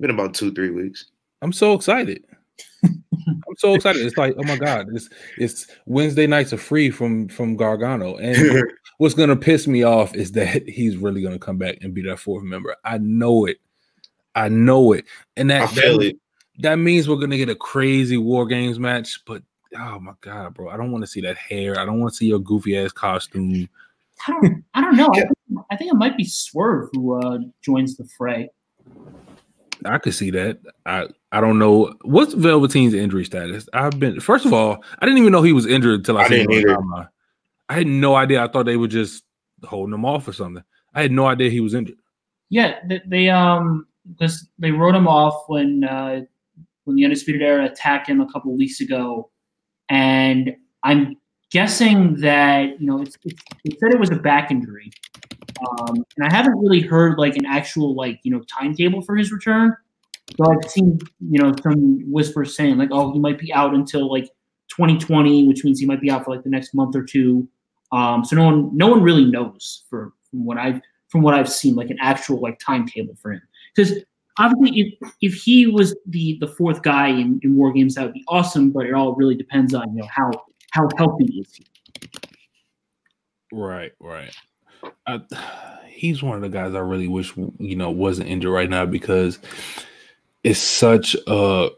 Been 0.00 0.10
about 0.10 0.34
two, 0.34 0.52
three 0.52 0.70
weeks. 0.70 1.10
I'm 1.42 1.52
so 1.52 1.74
excited. 1.74 2.24
I'm 2.84 3.56
so 3.58 3.74
excited. 3.74 4.04
It's 4.04 4.16
like, 4.16 4.34
oh 4.38 4.42
my 4.44 4.56
god, 4.56 4.88
it's 4.92 5.08
it's 5.38 5.66
Wednesday 5.86 6.26
nights 6.26 6.52
are 6.52 6.58
free 6.58 6.90
from 6.90 7.28
from 7.28 7.56
Gargano. 7.56 8.16
And 8.16 8.64
what's 8.98 9.14
gonna 9.14 9.36
piss 9.36 9.66
me 9.66 9.82
off 9.82 10.14
is 10.14 10.32
that 10.32 10.66
he's 10.68 10.96
really 10.96 11.22
gonna 11.22 11.38
come 11.38 11.58
back 11.58 11.78
and 11.82 11.92
be 11.92 12.02
that 12.02 12.18
fourth 12.18 12.44
member. 12.44 12.74
I 12.84 12.98
know 12.98 13.46
it. 13.46 13.58
I 14.34 14.48
know 14.48 14.92
it. 14.92 15.04
And 15.36 15.50
that 15.50 15.62
I 15.62 15.66
feel 15.66 15.98
that, 15.98 16.06
it. 16.06 16.16
that 16.60 16.76
means 16.76 17.08
we're 17.08 17.16
gonna 17.16 17.36
get 17.36 17.50
a 17.50 17.54
crazy 17.54 18.16
war 18.16 18.46
games 18.46 18.78
match, 18.78 19.20
but 19.26 19.42
oh 19.78 20.00
my 20.00 20.12
god, 20.20 20.54
bro. 20.54 20.70
I 20.70 20.76
don't 20.76 20.92
want 20.92 21.02
to 21.02 21.10
see 21.10 21.20
that 21.22 21.36
hair. 21.36 21.78
I 21.78 21.84
don't 21.84 22.00
want 22.00 22.12
to 22.12 22.16
see 22.16 22.26
your 22.26 22.40
goofy 22.40 22.78
ass 22.78 22.92
costume. 22.92 23.68
I 24.26 24.32
don't, 24.32 24.64
I 24.74 24.80
don't 24.80 24.96
know. 24.96 25.10
I 25.12 25.20
think, 25.20 25.30
I 25.70 25.76
think 25.76 25.92
it 25.92 25.96
might 25.96 26.16
be 26.16 26.24
Swerve 26.24 26.88
who 26.92 27.20
uh, 27.20 27.38
joins 27.62 27.96
the 27.96 28.04
fray. 28.04 28.50
I 29.84 29.98
could 29.98 30.14
see 30.14 30.30
that. 30.30 30.58
I 30.86 31.06
I 31.32 31.40
don't 31.40 31.58
know 31.58 31.94
what's 32.02 32.34
Velveteen's 32.34 32.94
injury 32.94 33.24
status. 33.24 33.68
I've 33.72 33.98
been 33.98 34.20
first 34.20 34.46
of 34.46 34.52
all, 34.52 34.82
I 34.98 35.06
didn't 35.06 35.18
even 35.18 35.32
know 35.32 35.42
he 35.42 35.52
was 35.52 35.66
injured 35.66 36.00
until 36.00 36.18
I, 36.18 36.22
I 36.22 36.28
seen 36.28 36.48
didn't 36.48 36.52
it 36.52 36.70
either. 36.70 37.08
I 37.68 37.74
had 37.74 37.86
no 37.86 38.16
idea. 38.16 38.42
I 38.42 38.48
thought 38.48 38.66
they 38.66 38.76
were 38.76 38.88
just 38.88 39.24
holding 39.64 39.94
him 39.94 40.04
off 40.04 40.26
or 40.26 40.32
something. 40.32 40.64
I 40.94 41.02
had 41.02 41.12
no 41.12 41.26
idea 41.26 41.50
he 41.50 41.60
was 41.60 41.74
injured. 41.74 41.98
Yeah, 42.48 42.80
they, 42.86 43.00
they 43.06 43.28
um 43.30 43.86
because 44.08 44.48
they 44.58 44.70
wrote 44.70 44.94
him 44.94 45.06
off 45.06 45.44
when 45.48 45.84
uh, 45.84 46.22
when 46.84 46.96
the 46.96 47.04
Undisputed 47.04 47.42
Era 47.42 47.66
attacked 47.66 48.08
him 48.08 48.20
a 48.20 48.30
couple 48.32 48.56
weeks 48.56 48.80
ago, 48.80 49.30
and 49.88 50.54
I'm 50.82 51.16
guessing 51.50 52.16
that 52.16 52.80
you 52.80 52.86
know 52.86 53.02
it's, 53.02 53.16
it's, 53.24 53.42
it 53.64 53.78
said 53.80 53.92
it 53.92 54.00
was 54.00 54.10
a 54.10 54.16
back 54.16 54.50
injury, 54.50 54.90
um, 55.60 56.04
and 56.16 56.26
I 56.26 56.32
haven't 56.32 56.58
really 56.58 56.80
heard 56.80 57.18
like 57.18 57.36
an 57.36 57.46
actual 57.46 57.94
like 57.94 58.20
you 58.22 58.30
know 58.30 58.42
timetable 58.42 59.02
for 59.02 59.16
his 59.16 59.32
return. 59.32 59.76
So 60.36 60.50
I've 60.50 60.70
seen 60.70 60.98
you 61.20 61.40
know 61.40 61.52
some 61.62 62.00
whispers 62.10 62.56
saying 62.56 62.78
like 62.78 62.90
oh 62.92 63.12
he 63.12 63.18
might 63.18 63.38
be 63.38 63.52
out 63.52 63.74
until 63.74 64.10
like 64.10 64.28
2020, 64.68 65.48
which 65.48 65.64
means 65.64 65.80
he 65.80 65.86
might 65.86 66.00
be 66.00 66.10
out 66.10 66.24
for 66.24 66.34
like 66.34 66.44
the 66.44 66.50
next 66.50 66.74
month 66.74 66.94
or 66.94 67.02
two. 67.02 67.48
Um, 67.92 68.24
so 68.24 68.36
no 68.36 68.44
one 68.44 68.76
no 68.76 68.88
one 68.88 69.02
really 69.02 69.24
knows 69.24 69.84
for 69.90 70.12
from 70.30 70.44
what 70.44 70.58
I've 70.58 70.80
from 71.08 71.22
what 71.22 71.34
I've 71.34 71.50
seen 71.50 71.74
like 71.74 71.90
an 71.90 71.98
actual 72.00 72.40
like 72.40 72.58
timetable 72.58 73.16
for 73.20 73.32
him 73.32 73.42
because 73.74 73.98
obviously 74.38 74.80
if 75.00 75.12
if 75.20 75.34
he 75.34 75.66
was 75.66 75.96
the 76.06 76.38
the 76.40 76.46
fourth 76.46 76.82
guy 76.82 77.08
in, 77.08 77.40
in 77.42 77.56
war 77.56 77.72
games 77.72 77.96
that 77.96 78.04
would 78.04 78.14
be 78.14 78.24
awesome 78.28 78.70
but 78.70 78.86
it 78.86 78.94
all 78.94 79.16
really 79.16 79.34
depends 79.34 79.74
on 79.74 79.92
you 79.92 80.02
know 80.02 80.08
how 80.08 80.30
how 80.70 80.88
healthy 80.96 81.24
is 81.40 81.52
he 81.52 81.64
Right, 83.52 83.92
right. 84.00 84.34
I, 85.06 85.20
he's 85.88 86.22
one 86.22 86.36
of 86.36 86.42
the 86.42 86.48
guys 86.48 86.74
I 86.74 86.80
really 86.80 87.08
wish 87.08 87.36
you 87.36 87.76
know 87.76 87.90
wasn't 87.90 88.28
injured 88.28 88.52
right 88.52 88.70
now 88.70 88.86
because 88.86 89.38
it's 90.42 90.60
such 90.60 91.16
a 91.26 91.70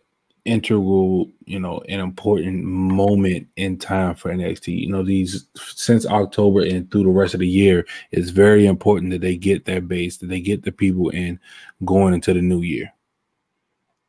integral, 0.44 1.30
you 1.44 1.58
know, 1.58 1.80
an 1.88 2.00
important 2.00 2.64
moment 2.64 3.46
in 3.56 3.78
time 3.78 4.14
for 4.14 4.32
NXT. 4.32 4.78
You 4.78 4.90
know, 4.90 5.02
these 5.02 5.46
since 5.56 6.06
October 6.06 6.62
and 6.62 6.90
through 6.90 7.04
the 7.04 7.10
rest 7.10 7.34
of 7.34 7.40
the 7.40 7.48
year, 7.48 7.86
it's 8.10 8.30
very 8.30 8.66
important 8.66 9.12
that 9.12 9.20
they 9.20 9.36
get 9.36 9.64
their 9.64 9.80
base, 9.80 10.16
that 10.18 10.26
they 10.28 10.40
get 10.40 10.62
the 10.62 10.72
people 10.72 11.10
in 11.10 11.38
going 11.84 12.14
into 12.14 12.32
the 12.32 12.42
new 12.42 12.62
year. 12.62 12.92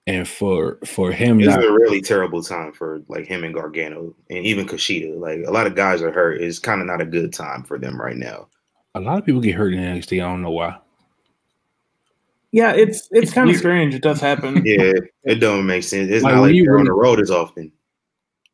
And 0.06 0.28
for 0.28 0.80
for 0.86 1.14
him 1.14 1.40
It's 1.40 1.48
not 1.48 1.64
a 1.64 1.72
really 1.72 2.02
terrible 2.02 2.44
time 2.44 2.74
for 2.74 3.02
like 3.08 3.26
him 3.26 3.46
and 3.46 3.54
Gargano 3.54 4.14
and 4.30 4.46
even 4.46 4.68
Kushida. 4.68 5.18
Like 5.18 5.46
a 5.48 5.52
lot 5.52 5.66
of 5.66 5.76
guys 5.76 6.02
are 6.02 6.12
hurt. 6.12 6.42
It's 6.42 6.60
kind 6.60 6.82
of 6.82 6.88
not 6.88 7.00
a 7.00 7.06
good 7.06 7.32
time 7.32 7.64
for 7.64 7.80
them 7.80 8.00
right 8.00 8.18
now. 8.18 8.48
A 8.96 9.00
lot 9.00 9.18
of 9.20 9.26
people 9.26 9.42
get 9.42 9.56
hurt 9.56 9.74
in 9.74 9.80
NXT. 9.80 10.24
I 10.24 10.28
don't 10.30 10.42
know 10.42 10.52
why. 10.52 10.78
Yeah, 12.52 12.74
it's 12.74 13.08
it's, 13.12 13.24
It's 13.24 13.34
kind 13.34 13.50
of 13.50 13.56
strange. 13.58 13.96
It 13.96 14.04
does 14.04 14.20
happen. 14.22 14.62
Yeah, 14.66 14.94
it 15.24 15.36
don't 15.36 15.66
make 15.66 15.84
sense. 15.84 16.10
It's 16.12 16.24
Like, 16.24 16.36
not 16.36 16.42
like 16.42 16.54
you 16.56 16.66
they're 16.66 16.78
on 16.80 16.86
the 16.86 16.92
road 16.94 17.20
as 17.20 17.32
often. 17.32 17.72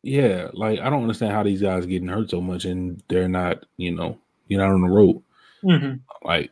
Yeah, 0.03 0.47
like 0.53 0.79
I 0.79 0.89
don't 0.89 1.01
understand 1.01 1.33
how 1.33 1.43
these 1.43 1.61
guys 1.61 1.85
getting 1.85 2.07
hurt 2.07 2.29
so 2.29 2.39
much 2.39 2.63
and 2.65 3.03
they're 3.09 3.27
not, 3.27 3.65
you 3.75 3.91
know, 3.93 4.17
you're 4.47 4.61
not 4.61 4.71
on 4.73 4.81
the 4.81 4.87
road. 4.89 5.21
Mhm. 5.63 5.99
Like, 6.23 6.51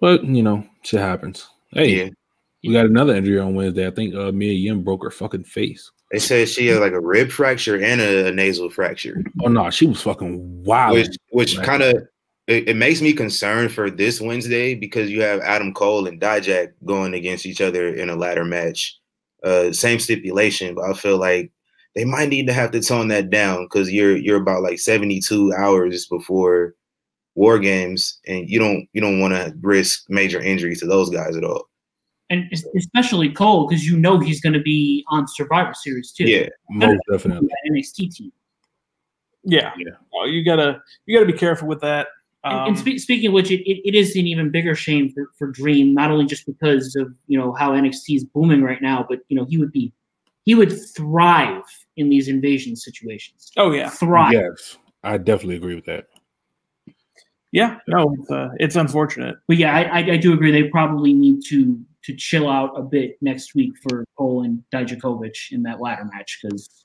but 0.00 0.24
you 0.24 0.42
know, 0.42 0.66
shit 0.82 1.00
happens. 1.00 1.48
Hey, 1.70 2.04
Yeah. 2.04 2.08
We 2.64 2.72
got 2.72 2.86
another 2.86 3.14
injury 3.14 3.38
on 3.38 3.54
Wednesday. 3.54 3.86
I 3.86 3.90
think 3.92 4.12
uh, 4.16 4.32
Mia 4.32 4.52
Yim 4.52 4.82
broke 4.82 5.04
her 5.04 5.10
fucking 5.12 5.44
face. 5.44 5.92
They 6.10 6.18
said 6.18 6.48
she 6.48 6.66
had 6.66 6.80
like 6.80 6.92
a 6.92 7.00
rib 7.00 7.30
fracture 7.30 7.80
and 7.80 8.00
a, 8.00 8.26
a 8.28 8.32
nasal 8.32 8.70
fracture, 8.70 9.22
Oh 9.44 9.48
no, 9.48 9.70
she 9.70 9.86
was 9.86 10.02
fucking 10.02 10.64
wild. 10.64 10.94
which 10.94 11.16
which 11.30 11.56
Right. 11.56 11.66
kind 11.66 11.82
of 11.84 12.08
it, 12.46 12.68
it 12.68 12.76
makes 12.76 13.00
me 13.00 13.12
concerned 13.12 13.72
for 13.72 13.90
this 13.90 14.20
Wednesday 14.20 14.74
because 14.74 15.10
you 15.10 15.22
have 15.22 15.40
Adam 15.40 15.74
Cole 15.74 16.06
and 16.06 16.20
Dijak 16.20 16.72
going 16.84 17.14
against 17.14 17.46
each 17.46 17.60
other 17.60 17.88
in 17.94 18.08
a 18.08 18.16
ladder 18.16 18.44
match. 18.44 18.98
Uh, 19.42 19.72
same 19.72 19.98
stipulation, 19.98 20.74
but 20.74 20.88
I 20.88 20.94
feel 20.94 21.18
like 21.18 21.52
they 21.94 22.04
might 22.04 22.28
need 22.28 22.46
to 22.46 22.52
have 22.52 22.70
to 22.72 22.80
tone 22.80 23.08
that 23.08 23.30
down 23.30 23.64
because 23.64 23.92
you're 23.92 24.16
you're 24.16 24.40
about 24.40 24.62
like 24.62 24.78
72 24.78 25.52
hours 25.54 26.06
before 26.06 26.74
war 27.34 27.58
games, 27.58 28.18
and 28.26 28.48
you 28.48 28.58
don't 28.58 28.88
you 28.92 29.00
don't 29.00 29.20
want 29.20 29.34
to 29.34 29.54
risk 29.60 30.04
major 30.08 30.40
injuries 30.40 30.80
to 30.80 30.86
those 30.86 31.10
guys 31.10 31.36
at 31.36 31.44
all. 31.44 31.68
and 32.30 32.50
especially 32.76 33.30
Cole 33.30 33.68
because 33.68 33.86
you 33.86 33.96
know 33.98 34.18
he's 34.18 34.40
going 34.40 34.54
to 34.54 34.62
be 34.62 35.04
on 35.08 35.28
Survivor 35.28 35.74
Series 35.74 36.12
too. 36.12 36.24
Yeah, 36.24 36.48
Most 36.70 37.00
definitely. 37.10 37.48
NXT 37.70 38.14
team. 38.14 38.32
Yeah, 39.44 39.72
Yeah. 39.76 39.92
Oh, 40.14 40.24
you 40.24 40.44
gotta 40.44 40.80
you 41.04 41.16
gotta 41.16 41.30
be 41.30 41.38
careful 41.38 41.68
with 41.68 41.80
that. 41.82 42.08
And, 42.44 42.54
Um, 42.54 42.68
and 42.68 42.78
spe- 42.78 43.02
speaking 43.02 43.28
of 43.28 43.32
which, 43.32 43.50
it, 43.50 43.68
it, 43.68 43.80
it 43.84 43.94
is 43.94 44.14
an 44.16 44.26
even 44.26 44.50
bigger 44.50 44.74
shame 44.74 45.10
for, 45.12 45.30
for 45.38 45.48
Dream, 45.48 45.94
not 45.94 46.10
only 46.10 46.26
just 46.26 46.46
because 46.46 46.94
of 46.96 47.12
you 47.26 47.38
know 47.38 47.52
how 47.52 47.72
NXT 47.72 48.16
is 48.16 48.24
booming 48.24 48.62
right 48.62 48.80
now, 48.80 49.04
but 49.08 49.20
you 49.28 49.36
know 49.36 49.44
he 49.44 49.58
would 49.58 49.72
be 49.72 49.92
he 50.44 50.54
would 50.54 50.72
thrive 50.94 51.62
in 51.96 52.08
these 52.08 52.28
invasion 52.28 52.76
situations. 52.76 53.50
oh 53.56 53.72
yeah, 53.72 53.88
Thrive. 53.90 54.32
Yes, 54.32 54.78
I 55.02 55.18
definitely 55.18 55.56
agree 55.56 55.74
with 55.74 55.86
that. 55.86 56.06
yeah. 57.52 57.78
No, 57.88 58.14
it's 58.18 58.30
uh, 58.30 58.48
it's 58.60 58.76
unfortunate. 58.76 59.36
But 59.48 59.56
yeah, 59.56 59.74
I, 59.74 59.82
I, 59.82 59.98
I 60.12 60.16
do 60.16 60.32
agree. 60.32 60.52
They 60.52 60.64
probably 60.68 61.12
need 61.12 61.42
to 61.48 61.80
to 62.04 62.14
chill 62.14 62.48
out 62.48 62.78
a 62.78 62.82
bit 62.82 63.16
next 63.20 63.54
week 63.56 63.72
for 63.82 64.04
Cole 64.16 64.44
and 64.44 64.62
Dijakovic 64.72 65.50
in 65.50 65.64
that 65.64 65.80
ladder 65.80 66.04
match 66.04 66.38
because 66.40 66.84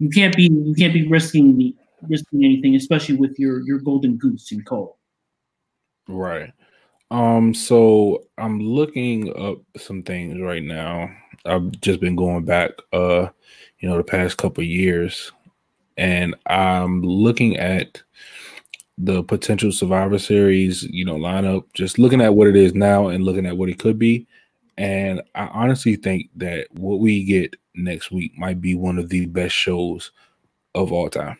you 0.00 0.08
can't 0.08 0.34
be 0.34 0.44
you 0.44 0.74
can't 0.74 0.92
be 0.92 1.06
risking 1.06 1.56
the 1.56 1.74
risking 2.08 2.44
anything, 2.44 2.74
especially 2.76 3.16
with 3.16 3.38
your 3.38 3.60
your 3.60 3.78
golden 3.78 4.16
goose 4.16 4.52
in 4.52 4.62
Cole. 4.62 4.98
Right. 6.08 6.52
Um, 7.10 7.54
so 7.54 8.24
I'm 8.38 8.60
looking 8.60 9.30
up 9.38 9.58
some 9.76 10.02
things 10.02 10.40
right 10.40 10.62
now. 10.62 11.10
I've 11.44 11.70
just 11.80 12.00
been 12.00 12.16
going 12.16 12.44
back 12.44 12.72
uh, 12.92 13.28
you 13.78 13.88
know, 13.88 13.96
the 13.96 14.04
past 14.04 14.36
couple 14.38 14.64
years, 14.64 15.32
and 15.96 16.34
I'm 16.46 17.02
looking 17.02 17.56
at 17.56 18.02
the 18.98 19.22
potential 19.22 19.70
Survivor 19.72 20.18
Series, 20.18 20.84
you 20.84 21.04
know, 21.04 21.16
lineup, 21.16 21.64
just 21.74 21.98
looking 21.98 22.20
at 22.20 22.34
what 22.34 22.48
it 22.48 22.56
is 22.56 22.74
now 22.74 23.08
and 23.08 23.24
looking 23.24 23.46
at 23.46 23.56
what 23.56 23.68
it 23.68 23.78
could 23.78 23.98
be. 23.98 24.26
And 24.78 25.22
I 25.34 25.46
honestly 25.48 25.96
think 25.96 26.30
that 26.36 26.68
what 26.72 27.00
we 27.00 27.24
get 27.24 27.56
next 27.74 28.10
week 28.10 28.36
might 28.38 28.60
be 28.60 28.74
one 28.74 28.98
of 28.98 29.08
the 29.08 29.26
best 29.26 29.54
shows 29.54 30.12
of 30.74 30.92
all 30.92 31.08
time. 31.08 31.38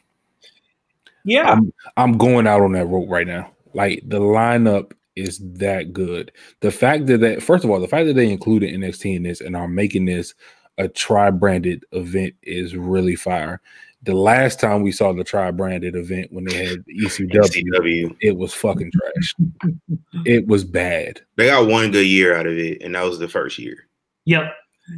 Yeah, 1.27 1.51
I'm 1.51 1.73
I'm 1.97 2.17
going 2.17 2.47
out 2.47 2.63
on 2.63 2.73
that 2.73 2.87
rope 2.87 3.11
right 3.11 3.27
now. 3.27 3.51
Like 3.75 4.03
the 4.07 4.21
lineup 4.21 4.93
is 5.17 5.39
that 5.55 5.93
good. 5.93 6.31
The 6.61 6.71
fact 6.71 7.07
that 7.07 7.19
that 7.21 7.43
first 7.43 7.65
of 7.65 7.71
all, 7.71 7.81
the 7.81 7.89
fact 7.89 8.07
that 8.07 8.15
they 8.15 8.31
included 8.31 8.73
NXT 8.73 9.17
in 9.17 9.23
this 9.25 9.41
and 9.41 9.57
are 9.57 9.69
making 9.69 10.05
this 10.05 10.35
a 10.79 10.89
tri-branded 10.89 11.85
event 11.93 12.35
is 12.43 12.77
really 12.77 13.17
fire. 13.17 13.61
The 14.03 14.15
last 14.15 14.61
time 14.61 14.83
we 14.83 14.93
saw 14.93 15.13
the 15.13 15.25
tri-branded 15.25 15.97
event 15.97 16.33
when 16.33 16.45
they 16.45 16.65
had 16.65 16.85
ECW, 16.87 17.31
CW. 17.31 18.17
it 18.21 18.37
was 18.37 18.55
fucking 18.55 18.93
trash. 18.93 19.35
it 20.25 20.47
was 20.47 20.65
bad. 20.65 21.23
They 21.37 21.47
got 21.47 21.67
one 21.67 21.91
good 21.91 22.07
year 22.07 22.37
out 22.37 22.47
of 22.47 22.57
it, 22.57 22.83
and 22.83 22.95
that 22.95 23.03
was 23.03 23.19
the 23.19 23.27
first 23.27 23.59
year. 23.59 23.89
Yep. 24.27 24.55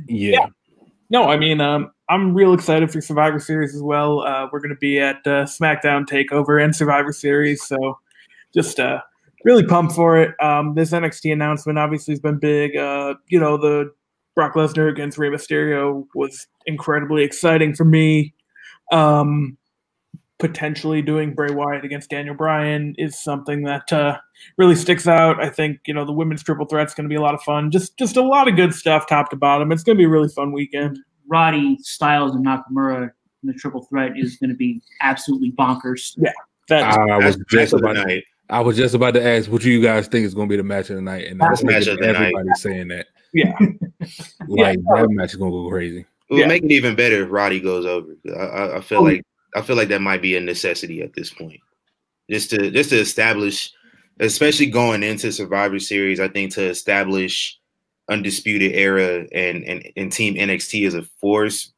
Yeah. 0.09 0.47
No, 1.09 1.31
I 1.31 1.39
mean, 1.39 1.61
um, 1.61 1.93
I'm 2.09 2.35
real 2.35 2.55
excited 2.55 2.91
for 2.91 3.01
Survivor 3.01 3.39
Series 3.39 3.75
as 3.75 3.83
well. 3.83 4.21
Uh, 4.21 4.49
we're 4.51 4.61
going 4.61 4.75
to 4.75 4.77
be 4.77 4.99
at 4.99 5.17
uh, 5.27 5.45
SmackDown 5.45 6.07
Takeover 6.07 6.63
and 6.63 6.75
Survivor 6.75 7.13
Series, 7.13 7.63
so 7.63 7.99
just 8.55 8.81
uh, 8.81 9.01
really 9.45 9.65
pumped 9.65 9.95
for 9.95 10.17
it. 10.17 10.35
Um, 10.43 10.75
this 10.75 10.93
NXT 10.93 11.33
announcement 11.33 11.79
obviously 11.79 12.13
has 12.13 12.21
been 12.21 12.39
big. 12.39 12.77
Uh, 12.77 13.15
you 13.29 13.39
know, 13.39 13.59
the 13.59 13.93
Brock 14.35 14.55
Lesnar 14.55 14.91
against 14.91 15.19
Rey 15.19 15.29
Mysterio 15.29 16.07
was 16.15 16.47
incredibly 16.65 17.25
exciting 17.25 17.75
for 17.75 17.85
me. 17.85 18.35
Um, 18.91 19.59
potentially 20.39 21.03
doing 21.03 21.35
Bray 21.35 21.51
Wyatt 21.51 21.85
against 21.85 22.11
Daniel 22.11 22.35
Bryan 22.35 22.95
is 22.97 23.21
something 23.21 23.65
that 23.65 23.93
uh, 23.93 24.19
really 24.57 24.77
sticks 24.77 25.07
out. 25.07 25.43
I 25.43 25.51
think 25.51 25.81
you 25.87 25.93
know 25.93 26.05
the 26.05 26.13
women's 26.13 26.43
triple 26.43 26.65
threat's 26.67 26.95
going 26.95 27.05
to 27.05 27.13
be 27.13 27.17
a 27.17 27.21
lot 27.21 27.35
of 27.35 27.43
fun. 27.43 27.71
Just 27.71 27.99
just 27.99 28.17
a 28.17 28.23
lot 28.23 28.49
of 28.49 28.57
good 28.57 28.73
stuff, 28.73 29.07
top 29.07 29.31
to 29.31 29.37
bottom. 29.37 29.73
It's 29.73 29.83
going 29.83 29.97
to 29.97 30.01
be 30.01 30.07
a 30.07 30.09
really 30.09 30.29
fun 30.29 30.53
weekend. 30.53 30.99
Roddy 31.29 31.79
Styles 31.83 32.35
and 32.35 32.45
Nakamura 32.45 33.05
in 33.43 33.47
the 33.47 33.53
triple 33.55 33.83
threat 33.85 34.13
is 34.19 34.37
going 34.39 34.51
to 34.51 34.57
be 34.57 34.83
absolutely 35.01 35.53
bonkers. 35.53 36.15
Yeah, 36.17 36.33
That 36.69 36.85
I 36.99 37.19
was 37.19 37.37
That's 37.37 37.51
just 37.51 37.73
of 37.75 37.81
the 37.83 37.91
about 37.91 38.07
night. 38.07 38.25
I 38.51 38.61
was 38.61 38.77
just 38.77 38.95
about 38.95 39.13
to 39.15 39.23
ask 39.25 39.51
what 39.51 39.61
do 39.63 39.71
you 39.71 39.83
guys 39.83 40.09
think 40.09 40.25
is 40.25 40.35
going 40.35 40.49
to 40.49 40.53
be 40.53 40.57
the 40.57 40.63
match 40.63 40.89
of 40.91 40.97
the 40.97 41.03
night, 41.03 41.27
and 41.29 41.39
That's 41.41 41.63
match 41.63 41.87
of 41.87 41.99
the 41.99 42.07
night. 42.07 42.17
everybody's 42.17 42.61
saying 42.63 42.89
that. 42.89 43.07
yeah, 43.35 43.57
Like 44.49 44.79
that 44.85 45.07
match 45.11 45.31
is 45.31 45.37
going 45.37 45.53
to 45.53 45.65
go 45.65 45.69
crazy. 45.69 46.01
It 46.01 46.07
would 46.35 46.41
Yeah. 46.41 46.47
make 46.47 46.63
it 46.65 46.71
even 46.73 46.95
better 46.97 47.23
if 47.25 47.31
Roddy 47.31 47.61
goes 47.61 47.85
over. 47.87 48.15
I, 48.29 48.41
I, 48.41 48.77
I 48.79 48.81
feel 48.81 48.99
Oh. 48.99 49.03
like 49.03 49.23
I 49.55 49.63
feel 49.63 49.77
like 49.77 49.89
that 49.89 50.01
might 50.03 50.21
be 50.23 50.37
a 50.37 50.41
necessity 50.41 51.03
at 51.03 51.15
this 51.15 51.31
point, 51.31 51.61
just 52.31 52.51
to 52.51 52.71
just 52.71 52.91
to 52.91 52.97
establish, 52.97 53.71
especially 54.21 54.67
going 54.67 55.03
into 55.03 55.33
Survivor 55.33 55.79
Series. 55.79 56.21
I 56.21 56.29
think 56.29 56.53
to 56.55 56.65
establish 56.65 57.59
undisputed 58.09 58.73
era 58.75 59.27
and 59.33 59.65
and, 59.65 59.89
and 59.97 60.13
Team 60.13 60.35
NXT 60.35 60.87
as 60.87 60.95
a 60.95 61.03
force, 61.21 61.73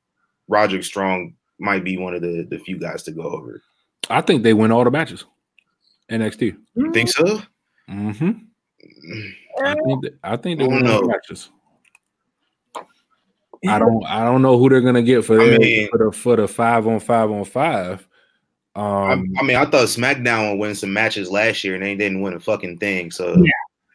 Roderick 0.49 0.85
Strong 0.85 1.35
might 1.59 1.85
be 1.85 1.97
one 1.99 2.15
of 2.15 2.23
the 2.23 2.47
the 2.49 2.59
few 2.59 2.79
guys 2.79 3.03
to 3.05 3.13
go 3.13 3.23
over. 3.23 3.63
I 4.09 4.21
think 4.21 4.43
they 4.43 4.55
win 4.55 4.73
all 4.73 4.85
the 4.85 4.91
matches. 4.91 5.25
NXT. 6.11 6.57
You 6.75 6.93
think 6.93 7.09
so? 7.11 7.43
Mm-hmm. 7.89 8.31
I 9.65 9.75
think 9.75 10.03
that, 10.03 10.19
I 10.25 10.37
think 10.37 10.59
they 10.59 10.65
I 10.65 10.69
win 10.69 10.85
don't 10.85 10.91
all 10.95 11.01
the 11.03 11.09
matches. 11.09 11.51
I 13.69 13.79
don't 13.79 14.05
I 14.07 14.25
don't 14.25 14.43
know 14.43 14.59
who 14.59 14.69
they're 14.71 14.81
gonna 14.81 15.03
get 15.03 15.25
for 15.25 15.41
I 15.41 15.45
the 15.51 15.59
mean- 15.59 15.89
for 15.91 15.99
the 15.99 16.13
for 16.13 16.37
the 16.37 16.49
five 16.49 16.87
on 16.87 16.99
five 17.01 17.31
on 17.31 17.45
five. 17.45 18.07
I, 18.75 19.13
Um, 19.13 19.33
I 19.39 19.43
mean, 19.43 19.57
I 19.57 19.65
thought 19.65 19.89
SmackDown 19.89 20.53
would 20.53 20.61
win 20.61 20.75
some 20.77 20.93
matches 20.93 21.29
last 21.31 21.65
year, 21.65 21.75
and 21.75 21.83
they 21.85 21.97
didn't 21.97 22.23
win 22.23 22.35
a 22.35 22.41
fucking 22.41 22.79
thing. 22.79 23.11
So 23.11 23.43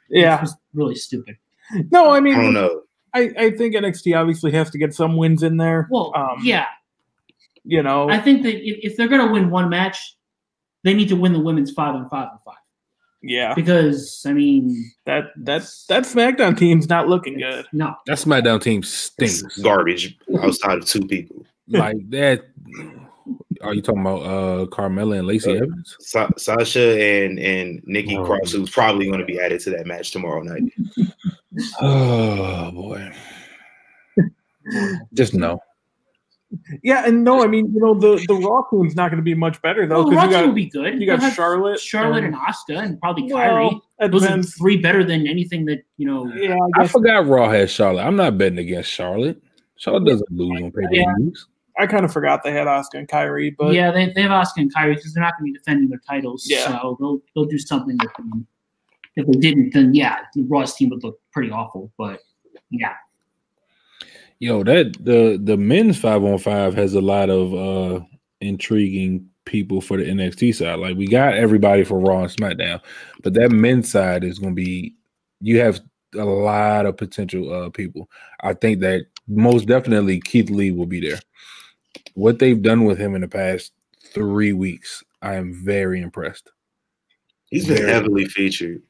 yeah. 0.09 0.41
It's 0.43 0.53
really 0.73 0.95
stupid. 0.95 1.37
No, 1.91 2.05
I 2.09 2.17
I 2.17 2.19
don't 2.19 2.23
mean, 2.23 2.53
know. 2.53 2.81
I, 3.13 3.31
I 3.37 3.49
think 3.51 3.75
NXT 3.75 4.15
obviously 4.19 4.51
has 4.51 4.69
to 4.71 4.77
get 4.77 4.93
some 4.93 5.15
wins 5.17 5.41
in 5.43 5.57
there. 5.57 5.87
Well, 5.89 6.11
Um, 6.15 6.39
yeah, 6.43 6.65
you 7.63 7.81
know, 7.81 8.09
I 8.09 8.19
think 8.19 8.43
that 8.43 8.55
if, 8.55 8.91
if 8.91 8.97
they're 8.97 9.07
going 9.07 9.25
to 9.25 9.31
win 9.31 9.49
one 9.49 9.69
match, 9.69 10.15
they 10.83 10.93
need 10.93 11.09
to 11.09 11.15
win 11.15 11.33
the 11.33 11.39
women's 11.39 11.71
five 11.71 11.95
and 11.95 12.09
five 12.09 12.27
and 12.31 12.39
five 12.45 12.55
yeah, 13.23 13.55
because 13.55 14.23
I 14.27 14.33
mean, 14.33 14.91
that 15.05 15.31
that 15.37 15.63
that 15.89 16.03
SmackDown 16.03 16.55
team's 16.57 16.87
not 16.89 17.07
looking 17.07 17.39
good. 17.39 17.65
no, 17.73 17.95
that 18.05 18.17
SmackDown 18.17 18.61
team 18.61 18.79
It's 18.81 18.89
stinks. 18.89 19.57
garbage 19.61 20.15
outside 20.43 20.77
of 20.77 20.85
two 20.85 21.07
people. 21.07 21.43
like 21.69 21.97
that. 22.11 22.45
Are 23.61 23.73
you 23.73 23.81
talking 23.81 24.01
about 24.01 24.21
uh 24.21 24.65
Carmella 24.67 25.17
and 25.19 25.27
Lacey 25.27 25.51
Uh, 25.57 25.63
Evans? 25.63 25.95
Sa- 25.99 26.29
Sasha 26.37 26.99
and 27.01 27.39
and 27.39 27.81
Nikki 27.85 28.17
Oh. 28.17 28.23
Cross, 28.25 28.51
who's 28.53 28.69
probably 28.69 29.07
going 29.07 29.19
to 29.19 29.25
be 29.25 29.39
added 29.39 29.59
to 29.61 29.69
that 29.71 29.85
match 29.87 30.11
tomorrow 30.11 30.41
night. 30.41 30.63
Oh 31.81 32.71
boy. 32.71 33.11
Just 35.13 35.33
no. 35.33 35.59
Yeah, 36.83 37.05
and 37.05 37.23
no, 37.23 37.43
I 37.43 37.47
mean, 37.47 37.73
you 37.73 37.79
know, 37.81 37.93
the 37.93 38.23
the 38.27 38.33
Raw 38.35 38.63
team's 38.71 38.95
not 38.95 39.09
going 39.09 39.17
to 39.17 39.23
be 39.23 39.33
much 39.33 39.61
better 39.61 39.85
though 39.85 40.03
well, 40.03 40.09
because 40.09 40.25
Roxy 40.25 40.35
you 40.35 40.41
will 40.41 40.47
got 40.47 40.55
be 40.55 40.65
good. 40.65 41.01
you 41.01 41.05
got 41.05 41.19
They'll 41.19 41.29
Charlotte, 41.31 41.79
Charlotte, 41.79 42.23
and- 42.23 42.35
and 42.35 42.35
Asuka, 42.35 42.83
and 42.83 42.99
probably 42.99 43.23
Kairi. 43.29 43.71
well, 43.71 43.81
it 43.99 44.11
Those 44.11 44.25
are 44.25 44.41
three 44.43 44.77
better 44.77 45.03
than 45.03 45.27
anything 45.27 45.65
that 45.65 45.83
you 45.97 46.07
know. 46.07 46.31
Yeah, 46.33 46.55
I 46.77 46.83
I 46.83 46.87
forgot 46.87 47.25
Raw 47.27 47.49
has 47.49 47.71
Charlotte. 47.71 48.03
I'm 48.03 48.15
not 48.15 48.37
betting 48.37 48.59
against 48.59 48.89
Charlotte. 48.91 49.41
Charlotte 49.77 50.05
doesn't 50.05 50.31
lose 50.31 50.61
on 50.61 50.71
pay 50.71 50.81
per 50.83 50.89
views. 50.89 51.47
I 51.77 51.87
kind 51.87 52.05
of 52.05 52.13
forgot 52.13 52.43
they 52.43 52.53
had 52.53 52.67
Asuka 52.67 52.95
and 52.95 53.07
Kairi, 53.07 53.53
but 53.57 53.73
yeah, 53.73 53.91
they, 53.91 54.11
they 54.13 54.21
have 54.21 54.31
Asuka 54.31 54.57
and 54.57 54.73
Kairi 54.73 54.95
because 54.95 55.13
they're 55.13 55.23
not 55.23 55.33
going 55.37 55.49
to 55.49 55.53
be 55.53 55.57
defending 55.57 55.89
their 55.89 56.01
titles. 56.07 56.45
Yeah. 56.47 56.67
So 56.67 56.97
they'll 56.99 57.21
they'll 57.33 57.49
do 57.49 57.59
something 57.59 57.97
with 58.01 58.13
them. 58.13 58.47
If 59.15 59.27
they 59.27 59.39
didn't, 59.39 59.73
then 59.73 59.93
yeah, 59.93 60.19
the 60.33 60.43
Raw's 60.43 60.75
team 60.75 60.89
would 60.89 61.03
look 61.03 61.19
pretty 61.31 61.51
awful. 61.51 61.91
But 61.97 62.19
yeah, 62.69 62.93
Yo, 64.39 64.63
that 64.63 64.97
the 64.99 65.39
the 65.41 65.55
men's 65.55 65.97
five 65.97 66.23
on 66.23 66.37
five 66.37 66.73
has 66.75 66.93
a 66.93 67.01
lot 67.01 67.29
of 67.29 67.53
uh 67.53 68.03
intriguing 68.41 69.27
people 69.45 69.79
for 69.79 69.97
the 69.97 70.03
NXT 70.03 70.55
side. 70.55 70.79
Like 70.79 70.97
we 70.97 71.07
got 71.07 71.35
everybody 71.35 71.83
for 71.83 71.99
Raw 71.99 72.23
and 72.23 72.31
SmackDown, 72.31 72.81
but 73.23 73.33
that 73.35 73.51
men's 73.51 73.89
side 73.89 74.23
is 74.23 74.39
going 74.39 74.51
to 74.51 74.61
be 74.61 74.93
you 75.39 75.59
have 75.59 75.79
a 76.15 76.25
lot 76.25 76.85
of 76.85 76.97
potential 76.97 77.51
uh 77.53 77.69
people. 77.69 78.09
I 78.41 78.53
think 78.53 78.81
that 78.81 79.05
most 79.27 79.67
definitely 79.67 80.19
Keith 80.19 80.49
Lee 80.49 80.71
will 80.71 80.85
be 80.85 80.99
there. 80.99 81.19
What 82.13 82.39
they've 82.39 82.61
done 82.61 82.85
with 82.85 82.97
him 82.97 83.15
in 83.15 83.21
the 83.21 83.27
past 83.27 83.71
three 84.13 84.53
weeks, 84.53 85.03
I 85.21 85.35
am 85.35 85.53
very 85.53 86.01
impressed. 86.01 86.51
He's 87.49 87.67
been 87.67 87.77
Very- 87.77 87.91
heavily 87.91 88.25
featured. 88.25 88.81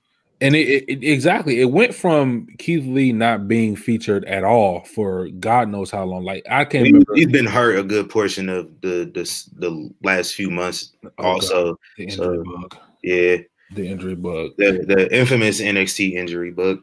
And 0.41 0.53
it, 0.53 0.83
it, 0.89 1.01
exactly 1.01 1.61
it 1.61 1.71
went 1.71 1.95
from 1.95 2.47
Keith 2.59 2.85
Lee 2.85 3.13
not 3.13 3.47
being 3.47 3.73
featured 3.77 4.25
at 4.25 4.43
all 4.43 4.81
for 4.83 5.29
God 5.29 5.69
knows 5.69 5.89
how 5.89 6.03
long. 6.03 6.25
Like 6.25 6.45
I 6.49 6.65
can't 6.65 6.85
He, 6.85 6.91
remember 6.91 7.15
he's 7.15 7.31
been 7.31 7.45
hurt 7.45 7.79
a 7.79 7.83
good 7.83 8.09
portion 8.09 8.49
of 8.49 8.69
the 8.81 9.09
the 9.13 9.23
the 9.57 9.89
last 10.03 10.35
few 10.35 10.49
months. 10.49 10.91
Oh, 11.19 11.23
also, 11.23 11.79
the 11.97 12.03
injury 12.03 12.17
so- 12.17 12.43
bug. 12.43 12.75
yeah, 13.01 13.37
The 13.71 13.87
injury 13.87 14.15
bug. 14.15 14.51
the 14.57 14.83
the 14.85 15.07
infamous 15.17 15.61
NXT 15.61 16.15
injury 16.15 16.51
bug. 16.51 16.79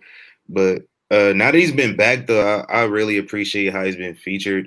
But 0.49 0.85
uh 1.11 1.35
now 1.37 1.51
that 1.51 1.55
he's 1.59 1.73
been 1.73 1.95
back, 1.95 2.27
though, 2.27 2.65
I, 2.71 2.81
I 2.81 2.83
really 2.85 3.19
appreciate 3.19 3.71
how 3.75 3.85
he's 3.85 3.97
been 3.97 4.15
featured. 4.15 4.67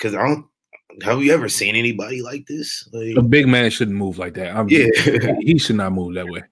Because 0.00 0.14
I 0.14 0.26
don't. 0.26 0.46
Have 1.02 1.22
you 1.22 1.32
ever 1.32 1.48
seen 1.48 1.76
anybody 1.76 2.20
like 2.22 2.46
this? 2.46 2.88
Like, 2.92 3.16
A 3.16 3.22
big 3.22 3.46
man 3.46 3.70
shouldn't 3.70 3.96
move 3.96 4.18
like 4.18 4.34
that. 4.34 4.56
I'm 4.56 4.68
yeah, 4.68 4.86
he 5.40 5.58
should 5.58 5.76
not 5.76 5.92
move 5.92 6.14
that 6.14 6.26
way. 6.26 6.42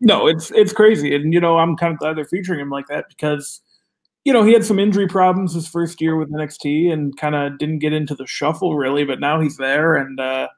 No, 0.00 0.26
it's 0.26 0.50
it's 0.50 0.72
crazy, 0.72 1.14
and 1.14 1.32
you 1.32 1.40
know 1.40 1.58
I'm 1.58 1.76
kind 1.76 1.92
of 1.92 1.98
glad 1.98 2.16
they're 2.16 2.24
featuring 2.24 2.58
him 2.58 2.70
like 2.70 2.88
that 2.88 3.04
because 3.08 3.60
you 4.24 4.32
know 4.32 4.42
he 4.42 4.52
had 4.52 4.64
some 4.64 4.80
injury 4.80 5.06
problems 5.06 5.54
his 5.54 5.68
first 5.68 6.00
year 6.00 6.16
with 6.16 6.32
NXT 6.32 6.92
and 6.92 7.16
kind 7.16 7.36
of 7.36 7.56
didn't 7.58 7.78
get 7.78 7.92
into 7.92 8.16
the 8.16 8.26
shuffle 8.26 8.76
really, 8.76 9.04
but 9.04 9.20
now 9.20 9.40
he's 9.40 9.58
there 9.58 9.94
and 9.94 10.18
uh, 10.18 10.48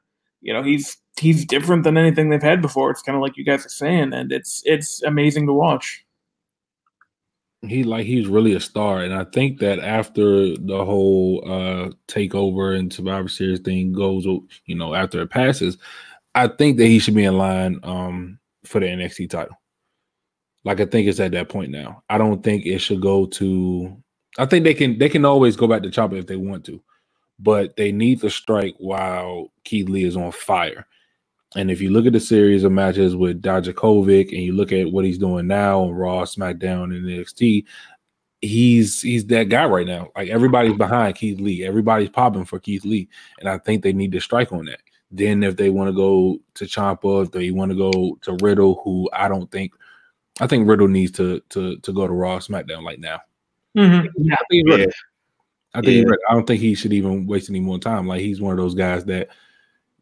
you 0.41 0.51
know 0.51 0.63
he's 0.63 0.97
he's 1.19 1.45
different 1.45 1.83
than 1.83 1.97
anything 1.97 2.29
they've 2.29 2.41
had 2.41 2.61
before. 2.61 2.89
It's 2.89 3.01
kind 3.01 3.15
of 3.15 3.21
like 3.21 3.37
you 3.37 3.45
guys 3.45 3.65
are 3.65 3.69
saying, 3.69 4.13
and 4.13 4.31
it's 4.31 4.61
it's 4.65 5.03
amazing 5.03 5.45
to 5.47 5.53
watch. 5.53 6.04
He 7.67 7.83
like 7.83 8.05
he's 8.05 8.27
really 8.27 8.53
a 8.53 8.59
star 8.59 9.01
and 9.01 9.13
i 9.13 9.23
think 9.23 9.59
that 9.59 9.79
after 9.79 10.55
the 10.57 10.83
whole 10.85 11.43
uh 11.45 11.89
takeover 12.07 12.77
and 12.77 12.91
survivor 12.91 13.27
series 13.27 13.59
thing 13.59 13.91
goes 13.91 14.25
you 14.25 14.75
know 14.75 14.93
after 14.93 15.21
it 15.21 15.29
passes 15.29 15.77
i 16.33 16.47
think 16.47 16.77
that 16.77 16.87
he 16.87 16.99
should 16.99 17.15
be 17.15 17.25
in 17.25 17.37
line 17.37 17.79
um 17.83 18.39
for 18.63 18.79
the 18.79 18.87
nxt 18.87 19.29
title. 19.29 19.55
Like 20.63 20.79
i 20.79 20.85
think 20.85 21.07
it's 21.07 21.19
at 21.19 21.31
that 21.31 21.49
point 21.49 21.71
now. 21.71 22.03
I 22.09 22.17
don't 22.17 22.43
think 22.43 22.65
it 22.65 22.79
should 22.79 23.01
go 23.01 23.25
to 23.27 23.95
i 24.37 24.45
think 24.45 24.63
they 24.63 24.73
can 24.73 24.97
they 24.97 25.09
can 25.09 25.25
always 25.25 25.55
go 25.55 25.67
back 25.67 25.83
to 25.83 25.89
Ciampa 25.89 26.17
if 26.17 26.27
they 26.27 26.37
want 26.37 26.65
to 26.65 26.81
but 27.39 27.75
they 27.75 27.91
need 27.91 28.21
to 28.21 28.29
strike 28.29 28.75
while 28.77 29.51
keith 29.63 29.89
lee 29.89 30.05
is 30.05 30.15
on 30.15 30.31
fire 30.31 30.87
and 31.55 31.71
if 31.71 31.81
you 31.81 31.89
look 31.89 32.05
at 32.05 32.13
the 32.13 32.19
series 32.19 32.63
of 32.63 32.71
matches 32.71 33.15
with 33.15 33.41
Dijakovic 33.41 34.29
and 34.29 34.41
you 34.41 34.53
look 34.53 34.71
at 34.71 34.91
what 34.91 35.05
he's 35.05 35.17
doing 35.17 35.47
now 35.47 35.81
on 35.81 35.91
Raw, 35.91 36.23
SmackDown, 36.23 36.95
and 36.95 37.05
NXT, 37.05 37.65
he's 38.41 39.01
he's 39.01 39.25
that 39.27 39.49
guy 39.49 39.65
right 39.65 39.87
now. 39.87 40.09
Like 40.15 40.29
everybody's 40.29 40.77
behind 40.77 41.15
Keith 41.15 41.39
Lee. 41.39 41.65
Everybody's 41.65 42.09
popping 42.09 42.45
for 42.45 42.59
Keith 42.59 42.83
Lee. 42.83 43.07
And 43.39 43.47
I 43.47 43.57
think 43.57 43.83
they 43.83 43.93
need 43.93 44.11
to 44.11 44.19
strike 44.19 44.51
on 44.51 44.65
that. 44.65 44.81
Then 45.11 45.43
if 45.43 45.55
they 45.55 45.69
want 45.69 45.87
to 45.87 45.93
go 45.93 46.37
to 46.55 46.65
Ciampa, 46.65 47.23
if 47.23 47.31
they 47.31 47.51
want 47.51 47.71
to 47.71 47.77
go 47.77 48.17
to 48.23 48.37
Riddle, 48.45 48.81
who 48.83 49.09
I 49.13 49.27
don't 49.29 49.49
think 49.49 49.73
I 50.41 50.47
think 50.47 50.67
Riddle 50.67 50.89
needs 50.89 51.11
to 51.13 51.41
to 51.51 51.77
to 51.77 51.93
go 51.93 52.05
to 52.05 52.13
Raw 52.13 52.39
SmackDown 52.39 52.83
like 52.83 52.99
now. 52.99 53.21
Mm-hmm. 53.77 54.07
Yeah, 54.17 54.33
I 54.33 54.43
think 54.49 54.67
yeah. 54.67 54.85
I 55.73 55.81
think 55.81 56.07
Yeah. 56.07 56.15
I 56.29 56.33
don't 56.33 56.45
think 56.45 56.61
he 56.61 56.75
should 56.75 56.93
even 56.93 57.27
waste 57.27 57.49
any 57.49 57.59
more 57.61 57.79
time. 57.79 58.07
Like 58.07 58.21
he's 58.21 58.41
one 58.41 58.51
of 58.51 58.57
those 58.57 58.75
guys 58.75 59.05
that 59.05 59.29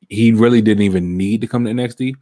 he 0.10 0.32
really 0.32 0.62
didn't 0.62 0.84
even 0.84 1.18
need 1.18 1.42
to 1.42 1.48
come 1.48 1.66
to 1.66 1.72
NXT, 1.72 2.16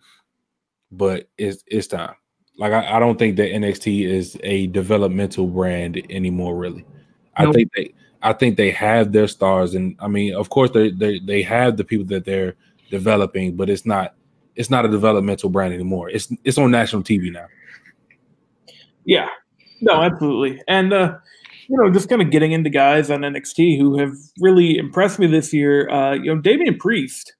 but 0.91 1.29
it's 1.37 1.63
it's 1.67 1.87
time. 1.87 2.15
Like 2.57 2.73
I, 2.73 2.97
I 2.97 2.99
don't 2.99 3.17
think 3.17 3.37
that 3.37 3.51
NXT 3.51 4.07
is 4.07 4.37
a 4.43 4.67
developmental 4.67 5.47
brand 5.47 6.01
anymore. 6.09 6.55
Really, 6.55 6.85
I 7.35 7.51
think 7.51 7.71
they 7.75 7.93
I 8.21 8.33
think 8.33 8.57
they 8.57 8.71
have 8.71 9.11
their 9.11 9.27
stars, 9.27 9.73
and 9.73 9.95
I 9.99 10.07
mean, 10.07 10.35
of 10.35 10.49
course, 10.49 10.71
they 10.71 10.91
they 10.91 11.19
they 11.19 11.41
have 11.41 11.77
the 11.77 11.83
people 11.83 12.05
that 12.07 12.25
they're 12.25 12.55
developing, 12.89 13.55
but 13.55 13.69
it's 13.69 13.85
not 13.85 14.15
it's 14.55 14.69
not 14.69 14.85
a 14.85 14.89
developmental 14.89 15.49
brand 15.49 15.73
anymore. 15.73 16.09
It's 16.09 16.31
it's 16.43 16.57
on 16.57 16.71
national 16.71 17.03
TV 17.03 17.31
now. 17.31 17.47
Yeah, 19.05 19.29
no, 19.81 20.03
absolutely, 20.03 20.61
and 20.67 20.93
uh, 20.93 21.17
you 21.67 21.77
know, 21.77 21.89
just 21.89 22.09
kind 22.09 22.21
of 22.21 22.31
getting 22.31 22.51
into 22.51 22.69
guys 22.69 23.09
on 23.09 23.21
NXT 23.21 23.79
who 23.79 23.97
have 23.97 24.13
really 24.39 24.77
impressed 24.77 25.19
me 25.19 25.27
this 25.27 25.53
year. 25.53 25.89
Uh, 25.89 26.13
you 26.13 26.33
know, 26.35 26.41
Damian 26.41 26.77
Priest. 26.77 27.33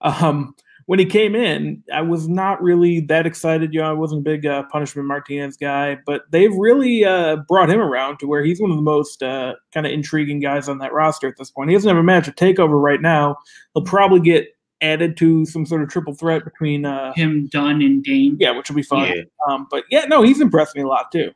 Um, 0.00 0.54
when 0.86 0.98
he 0.98 1.04
came 1.04 1.34
in, 1.34 1.82
I 1.92 2.00
was 2.00 2.28
not 2.28 2.62
really 2.62 3.00
that 3.00 3.26
excited. 3.26 3.74
You 3.74 3.80
know, 3.82 3.90
I 3.90 3.92
wasn't 3.92 4.20
a 4.20 4.24
big 4.24 4.46
uh, 4.46 4.62
Punishment 4.72 5.06
Martinez 5.06 5.56
guy, 5.58 5.98
but 6.06 6.22
they've 6.30 6.54
really 6.54 7.04
uh, 7.04 7.36
brought 7.46 7.68
him 7.68 7.78
around 7.78 8.18
to 8.20 8.26
where 8.26 8.42
he's 8.42 8.58
one 8.58 8.70
of 8.70 8.76
the 8.76 8.82
most 8.82 9.22
uh, 9.22 9.54
kind 9.74 9.84
of 9.86 9.92
intriguing 9.92 10.40
guys 10.40 10.66
on 10.66 10.78
that 10.78 10.94
roster 10.94 11.28
at 11.28 11.36
this 11.36 11.50
point. 11.50 11.68
He 11.68 11.76
doesn't 11.76 11.88
have 11.88 11.98
a 11.98 12.02
match 12.02 12.26
at 12.26 12.36
Takeover 12.36 12.82
right 12.82 13.02
now. 13.02 13.36
He'll 13.74 13.84
probably 13.84 14.20
get 14.20 14.48
added 14.80 15.16
to 15.18 15.44
some 15.44 15.66
sort 15.66 15.82
of 15.82 15.90
triple 15.90 16.14
threat 16.14 16.42
between, 16.44 16.86
uh, 16.86 17.12
him, 17.12 17.48
Dunne, 17.48 17.82
and 17.82 18.02
Dain. 18.02 18.38
yeah, 18.40 18.52
which 18.56 18.70
will 18.70 18.76
be 18.76 18.82
fun. 18.82 19.08
Yeah. 19.08 19.22
Um, 19.46 19.66
but 19.70 19.84
yeah, 19.90 20.04
no, 20.06 20.22
he's 20.22 20.40
impressed 20.40 20.74
me 20.74 20.82
a 20.82 20.86
lot 20.86 21.12
too. 21.12 21.32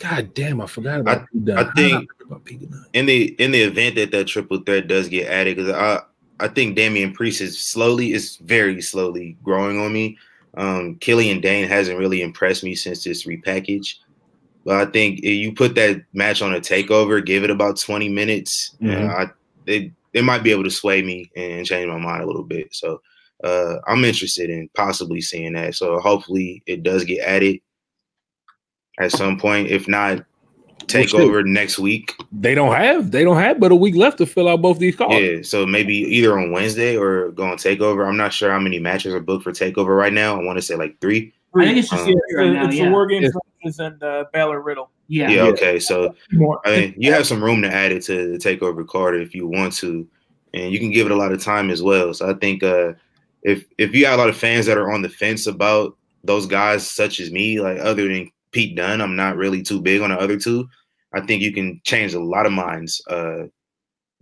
God 0.00 0.34
damn, 0.34 0.60
I 0.60 0.66
forgot 0.66 0.98
about 0.98 1.26
Pete 1.30 1.44
Dunne. 1.44 1.58
I 1.58 1.72
think- 1.74 2.10
forget 2.10 2.26
about 2.26 2.44
Pete 2.44 2.70
Dunne? 2.70 2.86
in 2.94 3.06
the 3.06 3.26
in 3.40 3.52
the 3.52 3.60
event 3.62 3.94
that 3.94 4.10
that 4.10 4.26
triple 4.26 4.58
threat 4.58 4.88
does 4.88 5.08
get 5.08 5.28
added, 5.28 5.56
because 5.56 5.72
I 5.72 6.00
I 6.40 6.48
think 6.48 6.76
Damian 6.76 7.12
Priest 7.12 7.40
is 7.40 7.60
slowly 7.60 8.12
is 8.12 8.36
very 8.38 8.80
slowly 8.82 9.36
growing 9.42 9.80
on 9.80 9.92
me. 9.92 10.18
Um, 10.56 10.96
Killian 10.96 11.40
Dain 11.40 11.68
hasn't 11.68 11.98
really 11.98 12.22
impressed 12.22 12.64
me 12.64 12.74
since 12.74 13.04
this 13.04 13.24
repackage. 13.24 13.96
But 14.64 14.76
I 14.88 14.90
think 14.90 15.18
if 15.18 15.24
you 15.34 15.52
put 15.52 15.74
that 15.74 16.02
match 16.12 16.40
on 16.42 16.54
a 16.54 16.60
takeover, 16.60 17.24
give 17.24 17.44
it 17.44 17.50
about 17.50 17.78
20 17.78 18.08
minutes, 18.08 18.76
Mhm. 18.80 19.08
uh, 19.08 19.12
I 19.14 19.30
it, 19.66 19.92
it 20.12 20.22
might 20.22 20.42
be 20.42 20.50
able 20.50 20.64
to 20.64 20.70
sway 20.70 21.02
me 21.02 21.30
and 21.36 21.66
change 21.66 21.88
my 21.88 21.98
mind 21.98 22.22
a 22.22 22.26
little 22.26 22.44
bit. 22.44 22.74
So 22.74 23.00
uh, 23.42 23.76
I'm 23.86 24.04
interested 24.04 24.48
in 24.50 24.68
possibly 24.74 25.20
seeing 25.20 25.52
that. 25.54 25.74
So 25.74 25.98
hopefully 25.98 26.62
it 26.66 26.82
does 26.82 27.04
get 27.04 27.20
added 27.20 27.60
at 28.98 29.12
some 29.12 29.38
point. 29.38 29.68
If 29.68 29.88
not, 29.88 30.24
take 30.88 31.08
shit. 31.10 31.20
over 31.20 31.42
next 31.42 31.78
week. 31.78 32.14
They 32.32 32.54
don't 32.54 32.74
have 32.74 33.10
they 33.10 33.24
don't 33.24 33.36
have 33.38 33.60
but 33.60 33.72
a 33.72 33.74
week 33.76 33.94
left 33.94 34.18
to 34.18 34.26
fill 34.26 34.48
out 34.48 34.62
both 34.62 34.78
these 34.78 34.96
cards. 34.96 35.14
Yeah, 35.14 35.42
so 35.42 35.66
maybe 35.66 35.94
either 35.94 36.38
on 36.38 36.50
Wednesday 36.52 36.96
or 36.96 37.30
go 37.32 37.44
on 37.44 37.56
Takeover. 37.56 38.06
I'm 38.08 38.16
not 38.16 38.32
sure 38.32 38.50
how 38.50 38.58
many 38.60 38.78
matches 38.78 39.12
are 39.14 39.20
booked 39.20 39.44
for 39.44 39.52
Takeover 39.52 39.96
right 39.96 40.12
now. 40.12 40.40
I 40.40 40.44
want 40.44 40.56
to 40.58 40.62
say 40.62 40.74
like 40.76 41.00
three. 41.00 41.32
I 41.56 41.64
think 41.66 41.78
it's 41.78 41.88
just 41.90 42.02
Um, 42.02 42.08
Yeah, 42.08 42.14
three 42.14 42.20
it's, 42.28 42.36
right 42.36 42.44
the- 42.46 42.52
now. 42.54 42.64
it's 42.66 42.76
Yeah. 42.76 42.84
the 42.86 42.90
War 42.90 43.06
Games 43.06 43.24
It's- 43.62 43.78
and 43.78 44.02
uh, 44.02 44.24
Balor 44.32 44.60
Riddle. 44.60 44.90
yeah. 45.08 45.30
Yeah, 45.30 45.36
Yeah. 45.44 45.50
okay. 45.50 45.78
So 45.78 46.14
More. 46.32 46.60
I 46.66 46.76
mean, 46.80 46.94
you 46.98 47.12
have 47.12 47.26
some 47.26 47.42
room 47.42 47.62
to 47.62 47.72
add 47.72 47.92
it 47.92 48.02
to 48.04 48.32
the 48.32 48.38
Takeover 48.38 48.86
card 48.86 49.14
if 49.20 49.34
you 49.34 49.46
want 49.46 49.72
to, 49.76 50.06
and 50.52 50.72
you 50.72 50.78
can 50.78 50.90
give 50.90 51.06
it 51.06 51.12
a 51.12 51.16
lot 51.16 51.32
of 51.32 51.42
time 51.42 51.70
as 51.70 51.82
well. 51.82 52.12
So 52.12 52.28
I 52.28 52.34
think 52.34 52.62
uh, 52.62 52.92
if 53.42 53.64
if 53.78 53.94
you 53.94 54.04
have 54.06 54.18
a 54.18 54.22
lot 54.22 54.28
of 54.28 54.36
fans 54.36 54.66
that 54.66 54.76
are 54.76 54.92
on 54.92 55.00
the 55.02 55.08
fence 55.08 55.46
about 55.46 55.96
those 56.24 56.46
guys, 56.46 56.90
such 56.90 57.20
as 57.20 57.30
me, 57.30 57.60
like 57.60 57.78
other 57.80 58.08
than 58.08 58.30
Pete 58.54 58.76
Dunne, 58.76 59.00
I'm 59.02 59.16
not 59.16 59.36
really 59.36 59.62
too 59.62 59.80
big 59.82 60.00
on 60.00 60.10
the 60.10 60.16
other 60.18 60.38
two. 60.38 60.66
I 61.12 61.20
think 61.20 61.42
you 61.42 61.52
can 61.52 61.80
change 61.84 62.14
a 62.14 62.20
lot 62.20 62.46
of 62.46 62.52
minds, 62.52 63.02
uh, 63.10 63.44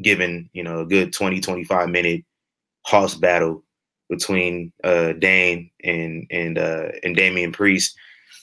given 0.00 0.48
you 0.54 0.64
know 0.64 0.80
a 0.80 0.86
good 0.86 1.12
20, 1.12 1.40
25 1.40 1.88
minute 1.90 2.24
hoss 2.86 3.14
battle 3.14 3.62
between 4.10 4.72
uh, 4.84 5.12
Dain 5.12 5.70
and 5.84 6.26
and 6.30 6.58
uh, 6.58 6.88
and 7.04 7.14
Damian 7.14 7.52
Priest. 7.52 7.94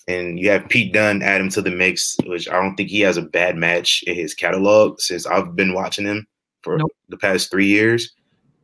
And 0.07 0.39
you 0.39 0.49
have 0.49 0.69
Pete 0.69 0.93
Dunne 0.93 1.21
add 1.21 1.41
him 1.41 1.49
to 1.49 1.61
the 1.61 1.69
mix, 1.69 2.15
which 2.25 2.47
I 2.49 2.53
don't 2.53 2.75
think 2.75 2.89
he 2.89 3.01
has 3.01 3.17
a 3.17 3.21
bad 3.21 3.55
match 3.57 4.03
in 4.07 4.15
his 4.15 4.33
catalog 4.33 4.99
since 4.99 5.27
I've 5.27 5.55
been 5.55 5.73
watching 5.73 6.05
him 6.05 6.25
for 6.63 6.77
Nope. 6.77 6.91
the 7.09 7.17
past 7.17 7.51
three 7.51 7.67
years. 7.67 8.13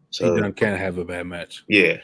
So 0.09 0.23
Pete 0.25 0.37
So 0.37 0.41
Dunne 0.41 0.53
can't 0.53 0.79
have 0.79 0.97
a 0.97 1.05
bad 1.05 1.27
match. 1.27 1.63
yeah, 1.67 1.97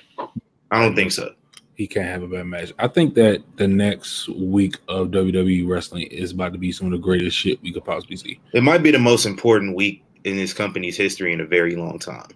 I 0.71 0.81
don't 0.83 0.95
think 0.95 1.11
so. 1.11 1.33
He 1.81 1.87
can't 1.87 2.05
have 2.09 2.21
a 2.21 2.27
bad 2.27 2.45
match. 2.45 2.71
I 2.77 2.87
think 2.87 3.15
that 3.15 3.41
the 3.55 3.67
next 3.67 4.29
week 4.29 4.77
of 4.87 5.07
WWE 5.07 5.67
wrestling 5.67 6.03
is 6.11 6.31
about 6.31 6.53
to 6.53 6.59
be 6.59 6.71
some 6.71 6.85
of 6.85 6.91
the 6.91 6.99
greatest 6.99 7.35
shit 7.35 7.59
we 7.63 7.73
could 7.73 7.83
possibly 7.83 8.17
see. 8.17 8.39
It 8.53 8.61
might 8.61 8.83
be 8.83 8.91
the 8.91 8.99
most 8.99 9.25
important 9.25 9.75
week 9.75 10.03
in 10.23 10.37
this 10.37 10.53
company's 10.53 10.95
history 10.95 11.33
in 11.33 11.41
a 11.41 11.45
very 11.47 11.75
long 11.75 11.97
time. 11.97 12.27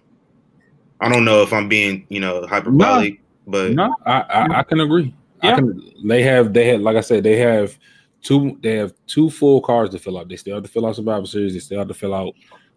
I 1.00 1.08
don't 1.08 1.24
know 1.24 1.42
if 1.42 1.52
I'm 1.52 1.68
being, 1.68 2.06
you 2.08 2.18
know, 2.18 2.44
hyperbolic, 2.44 3.20
but 3.46 3.70
No, 3.74 3.94
I 4.04 4.22
I, 4.22 4.58
I 4.58 4.62
can 4.64 4.80
agree. 4.80 5.14
I 5.42 5.46
Yeah. 5.50 5.54
can, 5.54 5.92
they 6.04 6.24
have 6.24 6.52
they 6.52 6.66
had 6.66 6.80
like 6.80 6.96
I 6.96 7.00
said 7.00 7.22
they 7.22 7.36
have 7.36 7.78
two 8.22 8.58
they 8.62 8.74
have 8.74 8.94
two 9.06 9.30
full 9.30 9.60
cards 9.60 9.92
to 9.92 10.00
fill 10.00 10.18
out. 10.18 10.28
They 10.28 10.34
still 10.34 10.54
have 10.56 10.64
to 10.64 10.68
fill 10.68 10.86
out 10.86 10.96
Survivor 10.96 11.26
Series. 11.26 11.52
They 11.52 11.60
still 11.60 11.78
have 11.78 11.86
to 11.86 11.94
fill 11.94 12.14
out 12.14 12.34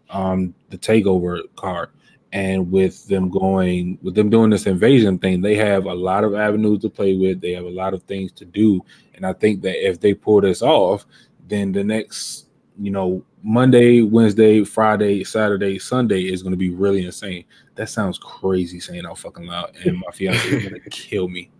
um 0.08 0.54
the 0.68 0.78
Takeover 0.78 1.40
card. 1.56 1.88
And 2.32 2.70
with 2.70 3.08
them 3.08 3.28
going 3.28 3.98
with 4.02 4.14
them 4.14 4.30
doing 4.30 4.50
this 4.50 4.66
invasion 4.66 5.18
thing, 5.18 5.40
they 5.40 5.56
have 5.56 5.86
a 5.86 5.94
lot 5.94 6.22
of 6.22 6.34
avenues 6.34 6.80
to 6.82 6.88
play 6.88 7.16
with. 7.16 7.40
They 7.40 7.52
have 7.52 7.64
a 7.64 7.70
lot 7.70 7.92
of 7.92 8.04
things 8.04 8.30
to 8.32 8.44
do. 8.44 8.84
And 9.14 9.26
I 9.26 9.32
think 9.32 9.62
that 9.62 9.84
if 9.84 9.98
they 9.98 10.14
pull 10.14 10.40
this 10.40 10.62
off, 10.62 11.06
then 11.48 11.72
the 11.72 11.82
next 11.82 12.46
you 12.78 12.90
know 12.90 13.24
Monday, 13.42 14.02
Wednesday, 14.02 14.64
Friday, 14.64 15.24
Saturday, 15.24 15.78
Sunday 15.78 16.22
is 16.22 16.42
going 16.42 16.52
to 16.52 16.58
be 16.58 16.70
really 16.70 17.04
insane. 17.04 17.44
That 17.74 17.88
sounds 17.88 18.18
crazy 18.18 18.80
saying 18.80 19.06
out 19.06 19.18
fucking 19.18 19.46
loud, 19.46 19.74
and 19.84 19.98
my 19.98 20.12
fiance 20.12 20.48
is 20.48 20.68
going 20.68 20.80
to 20.82 20.90
kill 20.90 21.28
me. 21.28 21.50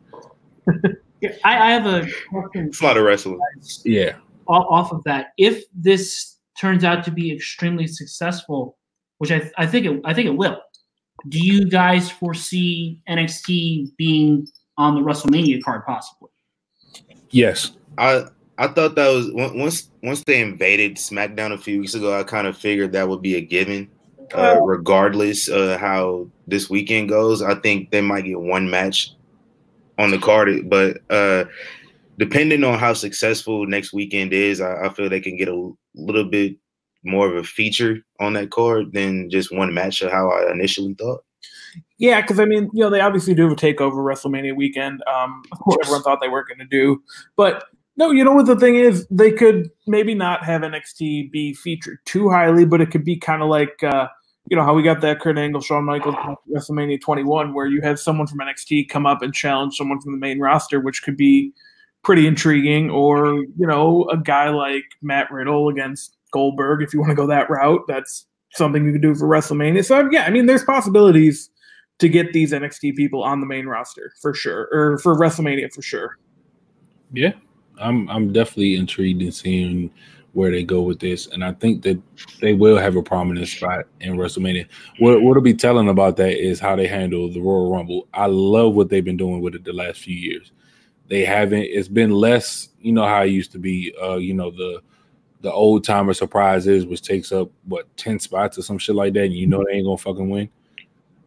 I, 1.45 1.69
I 1.69 1.71
have 1.73 1.87
a 1.87 2.09
question 2.31 2.67
it's 2.67 2.81
a 2.81 2.85
lot 2.85 2.97
of 2.97 3.05
wrestling. 3.05 3.41
Yeah, 3.85 4.17
o- 4.49 4.69
off 4.71 4.93
of 4.93 5.03
that. 5.05 5.29
If 5.37 5.65
this 5.75 6.37
turns 6.59 6.85
out 6.85 7.05
to 7.05 7.11
be 7.11 7.33
extremely 7.33 7.87
successful, 7.87 8.77
which 9.21 9.31
I, 9.31 9.51
I 9.59 9.67
think 9.67 9.85
it, 9.85 10.01
I 10.03 10.15
think 10.15 10.29
it 10.29 10.35
will, 10.35 10.59
do 11.29 11.39
you 11.39 11.69
guys 11.69 12.11
foresee 12.11 13.03
NXT 13.07 13.95
being 13.99 14.49
on 14.79 14.95
the 14.95 15.03
WrestleMania 15.03 15.63
card 15.63 15.85
possibly? 15.85 16.31
Yes. 17.29 17.73
I 17.99 18.25
I 18.57 18.69
thought 18.69 18.95
that 18.95 19.09
was 19.09 19.31
once 19.33 19.91
once 20.03 20.25
they 20.25 20.41
invaded 20.41 20.97
SmackDown 20.97 21.53
a 21.53 21.59
few 21.59 21.81
weeks 21.81 21.95
ago. 21.95 22.19
I 22.19 22.23
kind 22.23 22.47
of 22.47 22.57
figured 22.57 22.93
that 22.93 23.07
would 23.07 23.21
be 23.21 23.37
a 23.37 23.43
given, 23.43 23.91
uh, 24.33 24.59
regardless 24.63 25.49
of 25.49 25.79
how 25.79 26.27
this 26.47 26.71
weekend 26.71 27.11
goes. 27.11 27.43
I 27.43 27.57
think 27.57 27.91
they 27.91 28.01
might 28.01 28.25
get 28.25 28.41
one 28.41 28.71
match 28.71 29.13
on 29.99 30.11
the 30.11 30.19
card, 30.19 30.71
but 30.71 30.97
uh, 31.11 31.45
depending 32.19 32.65
on 32.65 32.79
how 32.79 32.95
successful 32.95 33.67
next 33.67 33.93
weekend 33.93 34.33
is, 34.33 34.63
I, 34.63 34.87
I 34.87 34.89
feel 34.95 35.11
they 35.11 35.21
can 35.21 35.37
get 35.37 35.49
a 35.49 35.73
little 35.95 36.25
bit 36.25 36.57
more 37.05 37.29
of 37.29 37.37
a 37.37 37.45
feature 37.45 37.99
on 38.19 38.35
that 38.35 38.51
card 38.51 38.93
than 38.93 39.31
just 39.31 39.55
one 39.55 39.73
match 39.73 40.03
of 40.03 40.11
how 40.11 40.31
I 40.31 40.51
initially 40.51 40.95
thought. 40.95 41.25
Yeah, 41.99 42.21
because 42.21 42.41
I 42.41 42.47
mean, 42.47 42.71
you 42.73 42.81
know, 42.83 42.91
they 42.91 43.01
obviously 43.01 43.35
do 43.35 43.43
have 43.43 43.53
a 43.53 43.57
takeover 43.57 43.97
WrestleMania 43.97 44.57
weekend, 44.57 45.03
um, 45.07 45.43
which 45.65 45.79
everyone 45.83 46.03
thought 46.03 46.21
they 46.21 46.29
weren't 46.29 46.49
going 46.49 46.59
to 46.59 46.65
do. 46.65 47.03
But 47.37 47.65
no, 47.97 48.11
you 48.11 48.25
know 48.25 48.33
what 48.33 48.47
the 48.47 48.57
thing 48.57 48.77
is? 48.77 49.07
They 49.11 49.31
could 49.31 49.71
maybe 49.87 50.15
not 50.15 50.43
have 50.45 50.63
NXT 50.63 51.31
be 51.31 51.53
featured 51.55 51.99
too 52.07 52.31
highly, 52.31 52.65
but 52.65 52.81
it 52.81 52.91
could 52.91 53.05
be 53.05 53.17
kind 53.17 53.43
of 53.43 53.49
like, 53.49 53.83
uh, 53.83 54.09
you 54.49 54.57
know, 54.57 54.65
how 54.65 54.75
we 54.75 54.83
got 54.83 55.03
that 55.03 55.21
Kurt 55.21 55.37
Angle, 55.37 55.61
Shawn 55.61 55.85
Michaels 55.85 56.15
WrestleMania 56.51 57.01
21, 57.01 57.53
where 57.53 57.67
you 57.67 57.83
have 57.83 58.01
someone 58.01 58.27
from 58.27 58.39
NXT 58.39 58.89
come 58.89 59.05
up 59.05 59.21
and 59.21 59.35
challenge 59.35 59.77
someone 59.77 60.01
from 60.01 60.13
the 60.13 60.19
main 60.19 60.41
roster, 60.41 60.81
which 60.81 61.03
could 61.03 61.17
be 61.17 61.53
pretty 62.03 62.27
intriguing. 62.27 62.89
Or, 62.89 63.35
you 63.35 63.67
know, 63.67 64.09
a 64.11 64.17
guy 64.17 64.49
like 64.49 64.85
Matt 65.03 65.31
Riddle 65.31 65.69
against 65.69 66.17
Goldberg, 66.31 66.83
if 66.83 66.93
you 66.93 67.01
want 67.01 67.11
to 67.11 67.17
go 67.17 67.27
that 67.27 67.51
route. 67.51 67.83
That's 67.89 68.27
something 68.53 68.85
you 68.85 68.93
could 68.93 69.03
do 69.03 69.15
for 69.15 69.29
WrestleMania. 69.29 69.85
So, 69.85 70.09
yeah, 70.11 70.25
I 70.25 70.31
mean, 70.31 70.47
there's 70.47 70.65
possibilities 70.65 71.51
to 71.99 72.09
get 72.09 72.33
these 72.33 72.53
NXT 72.53 72.97
people 72.97 73.23
on 73.23 73.41
the 73.41 73.47
main 73.47 73.67
roster 73.67 74.13
for 74.21 74.35
sure, 74.35 74.69
or 74.73 74.99
for 74.99 75.17
WrestleMania 75.17 75.73
for 75.73 75.83
sure. 75.83 76.19
Yeah, 77.13 77.33
I'm 77.79 78.09
I'm 78.09 78.33
definitely 78.33 78.77
intrigued 78.77 79.23
in 79.23 79.33
seeing 79.33 79.91
where 80.33 80.51
they 80.51 80.63
go 80.63 80.83
with 80.83 81.01
this, 81.01 81.27
and 81.27 81.45
I 81.45 81.53
think 81.53 81.83
that 81.83 82.01
they 82.41 82.55
will 82.55 82.79
have 82.79 82.97
a 82.97 83.03
prominent 83.03 83.49
spot 83.49 83.87
in 84.01 84.15
WrestleMania. 84.15 84.67
What 84.99 85.23
what'll 85.23 85.43
be 85.43 85.55
telling 85.55 85.89
about 85.89 86.17
that 86.17 86.39
is 86.39 86.61
how 86.61 86.77
they 86.77 86.87
handle 86.87 87.31
the 87.31 87.41
Royal 87.41 87.73
Rumble. 87.73 88.09
I 88.15 88.27
love 88.27 88.75
what 88.75 88.89
they've 88.89 89.05
been 89.05 89.17
doing 89.17 89.41
with 89.41 89.55
it 89.55 89.65
the 89.65 89.73
last 89.73 90.01
few 90.01 90.17
years. 90.17 90.53
They 91.09 91.25
haven't. 91.25 91.63
It's 91.63 91.89
been 91.89 92.13
less. 92.13 92.69
You 92.81 92.93
know 92.93 93.05
how 93.05 93.23
it 93.23 93.29
used 93.29 93.53
to 93.53 93.59
be. 93.59 93.93
Uh, 94.03 94.17
you 94.17 94.33
know 94.33 94.51
the 94.51 94.81
the 95.41 95.53
old 95.53 95.85
timer 95.85 96.15
surprises, 96.15 96.87
which 96.87 97.03
takes 97.03 97.33
up 97.33 97.51
what 97.65 97.95
ten 97.97 98.19
spots 98.19 98.59
or 98.59 98.63
some 98.63 98.79
shit 98.79 98.95
like 98.95 99.15
that. 99.15 99.25
And 99.25 99.35
you 99.35 99.47
know 99.47 99.65
they 99.65 99.77
ain't 99.77 99.87
gonna 99.87 99.97
fucking 99.97 100.29
win. 100.29 100.49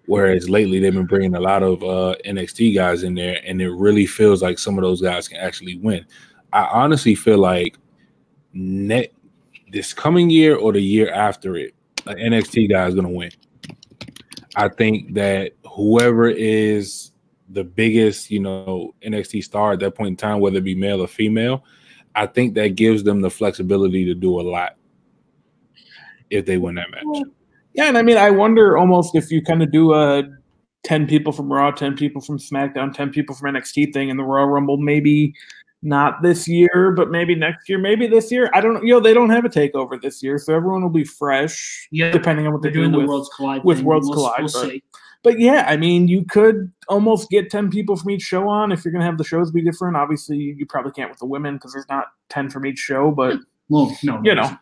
Whereas 0.06 0.50
lately 0.50 0.80
they've 0.80 0.94
been 0.94 1.06
bringing 1.06 1.36
a 1.36 1.40
lot 1.40 1.64
of 1.64 1.82
uh, 1.82 2.16
NXT 2.26 2.76
guys 2.76 3.04
in 3.04 3.16
there, 3.16 3.42
and 3.46 3.62
it 3.62 3.72
really 3.72 4.06
feels 4.06 4.42
like 4.42 4.60
some 4.60 4.78
of 4.78 4.84
those 4.84 5.02
guys 5.02 5.28
can 5.28 5.38
actually 5.38 5.78
win. 5.78 6.06
I 6.52 6.66
honestly 6.66 7.16
feel 7.16 7.38
like 7.38 7.78
net 8.54 9.14
this 9.72 9.94
coming 9.94 10.30
year 10.30 10.56
or 10.56 10.74
the 10.74 10.82
year 10.82 11.12
after 11.12 11.56
it, 11.56 11.74
an 12.06 12.18
NXT 12.18 12.70
guy 12.70 12.88
is 12.88 12.96
gonna 12.96 13.10
win. 13.10 13.32
I 14.56 14.70
think 14.70 15.16
that 15.16 15.54
whoever 15.66 16.30
is 16.30 17.12
the 17.50 17.64
biggest, 17.64 18.30
you 18.30 18.40
know, 18.40 18.94
NXT 19.04 19.44
star 19.44 19.74
at 19.74 19.80
that 19.80 19.96
point 19.96 20.10
in 20.10 20.18
time, 20.18 20.40
whether 20.40 20.58
it 20.58 20.64
be 20.64 20.76
male 20.76 21.02
or 21.02 21.08
female, 21.08 21.64
I 22.16 22.28
think 22.28 22.54
that 22.56 22.76
gives 22.76 23.04
them 23.04 23.22
the 23.22 23.30
flexibility 23.30 24.06
to 24.06 24.14
do 24.14 24.40
a 24.40 24.42
lot 24.44 24.76
if 26.30 26.46
they 26.46 26.58
win 26.58 26.76
that 26.76 26.92
match. 26.92 27.24
Yeah, 27.74 27.86
and 27.88 27.98
I 27.98 28.02
mean, 28.04 28.18
I 28.18 28.30
wonder 28.30 28.78
almost 28.78 29.16
if 29.16 29.32
you 29.32 29.42
kind 29.42 29.64
of 29.64 29.72
do 29.72 29.94
a 29.94 30.24
10 30.84 31.08
people 31.08 31.32
from 31.34 31.52
Raw, 31.52 31.72
10 31.72 31.96
people 31.96 32.22
from 32.22 32.38
SmackDown, 32.38 32.94
10 32.94 33.10
people 33.10 33.36
from 33.36 33.54
NXT 33.56 33.94
thing 33.94 34.10
in 34.10 34.18
the 34.18 34.24
Royal 34.24 34.48
Rumble, 34.48 34.78
maybe 34.78 35.34
not 35.82 36.22
this 36.22 36.48
year, 36.48 36.94
but 36.96 37.10
maybe 37.10 37.36
next 37.36 37.68
year, 37.68 37.78
maybe 37.80 38.08
this 38.08 38.32
year. 38.32 38.50
I 38.54 38.62
don't 38.62 38.76
know. 38.76 38.82
You 38.82 38.94
know, 38.94 39.00
they 39.00 39.14
don't 39.14 39.30
have 39.32 39.44
a 39.44 39.50
takeover 39.50 40.00
this 40.02 40.22
year, 40.24 40.38
so 40.38 40.54
everyone 40.54 40.82
will 40.82 40.90
be 40.90 41.04
fresh. 41.04 41.88
Yeah, 41.92 42.12
depending 42.12 42.46
on 42.48 42.54
what 42.54 42.62
they're 42.62 42.72
they 42.72 42.76
do 42.76 42.82
doing 42.82 42.92
the 42.92 43.00
with, 43.00 43.08
Worlds 43.08 43.30
Collide 43.36 43.64
with 43.64 43.78
thing. 43.78 43.86
Worlds 43.86 44.08
We'll- 44.08 44.16
Collide, 44.30 44.42
we'll 44.54 44.80
but- 45.24 45.40
yeah, 45.40 45.66
I 45.68 45.78
mean, 45.78 46.08
you 46.08 46.26
could 46.26 46.72
almost 46.88 47.30
get 47.30 47.50
10 47.50 47.70
people 47.70 47.96
from 47.96 48.12
each 48.12 48.22
show 48.24 48.48
on 48.50 48.72
if 48.72 48.84
you're 48.84 48.92
going 48.92 49.02
to 49.02 49.06
have 49.06 49.18
the 49.18 49.24
shows 49.24 49.52
be 49.52 49.64
different. 49.64 49.96
Obviously, 49.98 50.38
you 50.38 50.66
probably 50.66 50.92
can't 50.92 51.10
with 51.10 51.20
the 51.20 51.26
women 51.26 51.56
because 51.56 51.74
there's 51.74 51.88
not 51.90 52.08
10 52.30 52.50
from 52.50 52.66
each 52.66 52.80
show, 52.80 53.12
but 53.12 53.38
Well, 53.70 53.96
no, 54.04 54.20
you 54.24 54.36
know. 54.36 54.56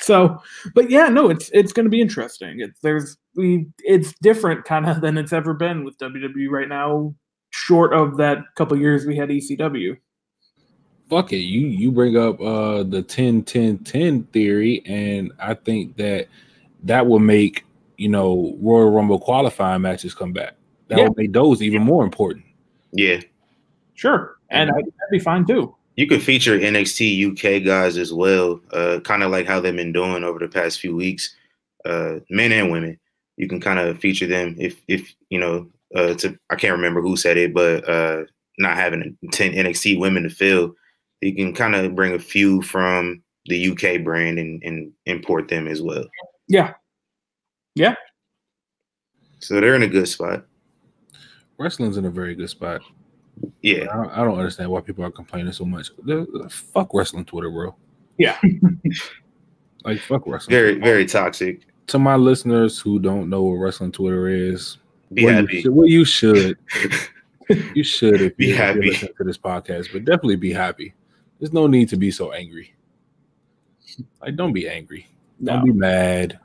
So, 0.00 0.40
but 0.74 0.90
yeah, 0.90 1.08
no, 1.08 1.30
it's 1.30 1.48
it's 1.54 1.72
going 1.72 1.84
to 1.86 1.90
be 1.90 2.00
interesting. 2.02 2.60
It's 2.60 2.78
there's 2.80 3.16
we 3.34 3.66
it's 3.78 4.12
different 4.20 4.64
kind 4.64 4.86
of 4.86 5.00
than 5.04 5.16
it's 5.16 5.32
ever 5.32 5.54
been 5.54 5.84
with 5.84 5.96
WWE 5.98 6.48
right 6.50 6.68
now. 6.68 7.14
Short 7.50 7.92
of 7.94 8.16
that 8.18 8.38
couple 8.56 8.78
years 8.78 9.06
we 9.06 9.16
had 9.16 9.30
ECW. 9.30 9.96
fuck 11.10 11.32
it 11.32 11.38
you 11.38 11.66
you 11.66 11.90
bring 11.92 12.16
up 12.16 12.40
uh 12.40 12.82
the 12.84 13.02
10 13.02 13.42
10 13.42 13.78
10 13.78 14.22
theory 14.32 14.82
and 14.86 15.30
i 15.38 15.52
think 15.52 15.96
that 15.96 16.26
that 16.82 17.06
will 17.06 17.18
make 17.18 17.64
you 18.02 18.08
know 18.08 18.56
royal 18.60 18.90
rumble 18.90 19.18
qualifying 19.18 19.82
matches 19.82 20.14
come 20.14 20.32
back 20.32 20.54
that 20.88 20.98
Yeah. 20.98 21.08
will 21.08 21.14
make 21.16 21.32
those 21.32 21.62
even 21.62 21.82
more 21.82 22.04
important 22.04 22.44
Yeah, 22.92 23.20
Sure, 23.94 24.36
and 24.50 24.70
I, 24.70 24.74
that'd 24.74 24.92
be 25.10 25.18
fine 25.18 25.46
too. 25.46 25.74
you 25.96 26.06
could 26.06 26.22
feature 26.22 26.58
NXT 26.58 27.00
UK 27.32 27.64
guys 27.64 27.96
as 27.96 28.12
well, 28.12 28.60
uh, 28.72 29.00
kind 29.04 29.22
of 29.22 29.30
like 29.30 29.46
how 29.46 29.60
they've 29.60 29.76
been 29.76 29.92
doing 29.92 30.24
over 30.24 30.38
the 30.38 30.48
past 30.48 30.80
few 30.80 30.96
weeks, 30.96 31.34
uh, 31.84 32.16
men 32.30 32.50
and 32.52 32.70
women. 32.72 32.98
You 33.36 33.48
can 33.48 33.60
kind 33.60 33.78
of 33.78 33.98
feature 34.00 34.26
them 34.26 34.56
if 34.58 34.80
if 34.88 35.14
you 35.30 35.38
know. 35.38 35.68
Uh, 35.94 36.14
to 36.14 36.38
I 36.48 36.54
can't 36.56 36.72
remember 36.72 37.02
who 37.02 37.16
said 37.16 37.36
it, 37.36 37.52
but 37.52 37.86
uh, 37.86 38.24
not 38.58 38.76
having 38.78 39.16
ten 39.32 39.52
NXT 39.52 39.98
women 40.00 40.22
to 40.22 40.30
fill, 40.30 40.74
you 41.20 41.34
can 41.34 41.52
kind 41.54 41.74
of 41.74 41.94
bring 41.94 42.14
a 42.14 42.18
few 42.18 42.62
from 42.62 43.22
the 43.46 43.68
UK 43.70 44.02
brand 44.02 44.38
and, 44.38 44.62
and 44.64 44.90
import 45.04 45.48
them 45.48 45.68
as 45.68 45.82
well. 45.82 46.04
Yeah, 46.48 46.72
So 47.76 49.60
they're 49.60 49.74
in 49.74 49.82
a 49.82 49.88
good 49.88 50.06
spot. 50.08 50.46
wrestling's 51.58 51.96
in 51.96 52.04
a 52.06 52.10
very 52.10 52.34
good 52.34 52.48
spot 52.50 52.80
Yeah, 53.62 53.86
i 53.92 53.96
don't, 53.96 54.10
I 54.10 54.24
don't 54.24 54.38
understand 54.38 54.70
why 54.70 54.80
people 54.80 55.04
are 55.04 55.10
complaining 55.10 55.52
so 55.52 55.64
much 55.64 55.88
The- 56.04 56.46
fuck 56.50 56.92
wrestling 56.94 57.24
twitter 57.24 57.50
bro 57.50 57.74
Yeah. 58.18 58.38
like 59.84 60.00
fuck 60.00 60.26
wrestling 60.26 60.50
very 60.54 60.78
very 60.78 61.06
toxic. 61.06 61.62
to 61.88 61.98
my 61.98 62.16
listeners 62.16 62.78
who 62.80 62.98
don't 62.98 63.28
know 63.28 63.42
what 63.42 63.54
wrestling 63.54 63.92
twitter 63.92 64.28
is 64.28 64.78
Be 65.12 65.24
well, 65.24 65.34
happy. 65.34 65.56
You 65.56 65.62
should, 65.62 65.74
well, 65.74 65.86
you 65.88 66.04
should. 66.04 66.58
You 67.74 67.84
should 67.84 68.22
if 68.22 68.36
Be 68.36 68.46
you, 68.46 68.52
if 68.54 68.58
you 68.58 68.64
happy. 68.64 68.80
listen 68.90 69.08
to 69.18 69.24
this 69.24 69.36
podcast, 69.36 69.92
but 69.92 70.04
definitely 70.06 70.36
be 70.36 70.52
happy. 70.54 70.94
There's 71.38 71.52
no 71.52 71.66
need 71.66 71.88
to 71.90 71.96
be 71.98 72.10
so 72.10 72.32
angry. 72.32 72.72
Like, 74.22 74.36
don't 74.36 74.54
be 74.54 74.66
angry. 74.68 75.06
no, 75.38 75.54
Don't 75.56 75.64
be 75.66 75.72
mad. 75.72 76.38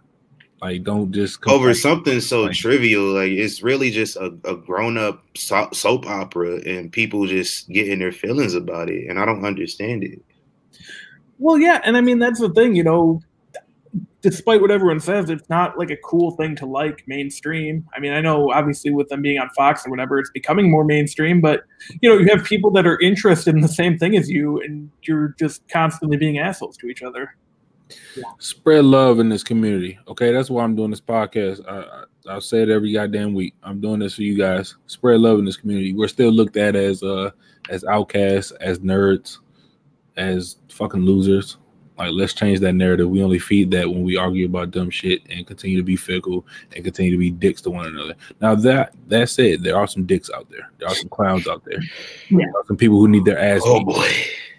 Like, 0.61 0.83
don't 0.83 1.11
just 1.11 1.39
over 1.47 1.73
something 1.73 2.19
so 2.19 2.43
Like- 2.43 2.53
trivial. 2.55 3.13
Like 3.13 3.31
it's 3.31 3.61
really 3.61 3.91
just 3.91 4.15
a, 4.15 4.33
a 4.43 4.55
grown 4.55 4.97
up 4.97 5.23
so- 5.35 5.69
soap 5.71 6.07
opera, 6.07 6.59
and 6.65 6.91
people 6.91 7.27
just 7.27 7.69
getting 7.69 7.99
their 7.99 8.11
feelings 8.11 8.55
about 8.55 8.89
it, 8.89 9.07
and 9.07 9.19
I 9.19 9.25
don't 9.25 9.45
understand 9.45 10.03
it. 10.03 10.19
Well, 11.39 11.59
yeah, 11.59 11.79
and 11.83 11.95
I 11.95 12.01
mean 12.01 12.17
that's 12.19 12.39
the 12.39 12.49
thing, 12.49 12.75
you 12.75 12.83
know. 12.83 13.21
Despite 14.23 14.61
what 14.61 14.71
everyone 14.71 14.99
says, 14.99 15.29
it's 15.29 15.47
not 15.47 15.77
like 15.77 15.91
a 15.91 15.95
cool 15.97 16.31
thing 16.31 16.55
to 16.57 16.65
like 16.65 17.03
mainstream. 17.07 17.87
I 17.95 17.99
mean, 17.99 18.13
I 18.13 18.19
know 18.19 18.51
obviously 18.51 18.89
with 18.89 19.07
them 19.09 19.21
being 19.21 19.37
on 19.37 19.47
Fox 19.55 19.85
or 19.85 19.91
whatever, 19.91 20.17
it's 20.17 20.31
becoming 20.31 20.71
more 20.71 20.83
mainstream. 20.83 21.39
But 21.39 21.65
you 22.01 22.09
know, 22.09 22.17
you 22.17 22.27
have 22.35 22.43
people 22.43 22.71
that 22.71 22.87
are 22.87 22.99
interested 22.99 23.53
in 23.53 23.61
the 23.61 23.67
same 23.67 23.95
thing 23.97 24.17
as 24.17 24.27
you, 24.27 24.59
and 24.61 24.89
you're 25.03 25.35
just 25.39 25.65
constantly 25.69 26.17
being 26.17 26.39
assholes 26.39 26.77
to 26.77 26.87
each 26.87 27.03
other. 27.03 27.35
Spread 28.39 28.85
love 28.85 29.19
in 29.19 29.29
this 29.29 29.43
community. 29.43 29.97
Okay, 30.07 30.31
that's 30.31 30.49
why 30.49 30.63
I'm 30.63 30.75
doing 30.75 30.91
this 30.91 31.01
podcast. 31.01 31.61
I, 31.67 31.79
I, 31.81 32.03
I'll 32.33 32.41
say 32.41 32.61
it 32.61 32.69
every 32.69 32.91
goddamn 32.91 33.33
week. 33.33 33.53
I'm 33.63 33.79
doing 33.79 33.99
this 33.99 34.15
for 34.15 34.23
you 34.23 34.37
guys. 34.37 34.75
Spread 34.87 35.19
love 35.19 35.39
in 35.39 35.45
this 35.45 35.57
community. 35.57 35.93
We're 35.93 36.07
still 36.07 36.31
looked 36.31 36.57
at 36.57 36.75
as 36.75 37.03
uh 37.03 37.31
as 37.69 37.83
outcasts, 37.85 38.51
as 38.61 38.79
nerds, 38.79 39.37
as 40.17 40.57
fucking 40.69 41.01
losers. 41.01 41.57
Like, 41.97 42.11
let's 42.13 42.33
change 42.33 42.59
that 42.59 42.73
narrative. 42.73 43.09
We 43.09 43.23
only 43.23 43.39
feed 43.39 43.71
that 43.71 43.89
when 43.89 44.03
we 44.03 44.17
argue 44.17 44.45
about 44.45 44.69
dumb 44.69 44.91
shit 44.91 45.23
and 45.31 45.47
continue 45.47 45.77
to 45.77 45.83
be 45.83 45.95
fickle 45.95 46.45
and 46.75 46.83
continue 46.83 47.11
to 47.11 47.17
be 47.17 47.31
dicks 47.31 47.59
to 47.63 47.71
one 47.71 47.87
another. 47.87 48.13
Now 48.39 48.53
that 48.55 48.93
that 49.07 49.29
said, 49.29 49.63
there 49.63 49.75
are 49.77 49.87
some 49.87 50.05
dicks 50.05 50.29
out 50.35 50.47
there. 50.51 50.69
There 50.77 50.87
are 50.87 50.93
some 50.93 51.09
clowns 51.09 51.47
out 51.47 51.65
there. 51.65 51.79
Yeah. 52.29 52.37
There 52.51 52.61
are 52.61 52.65
some 52.67 52.77
people 52.77 52.99
who 52.99 53.07
need 53.07 53.25
their 53.25 53.39
ass 53.39 53.61
Oh 53.65 53.79
beat. 53.79 53.85
boy, 53.87 53.93
All 53.93 54.07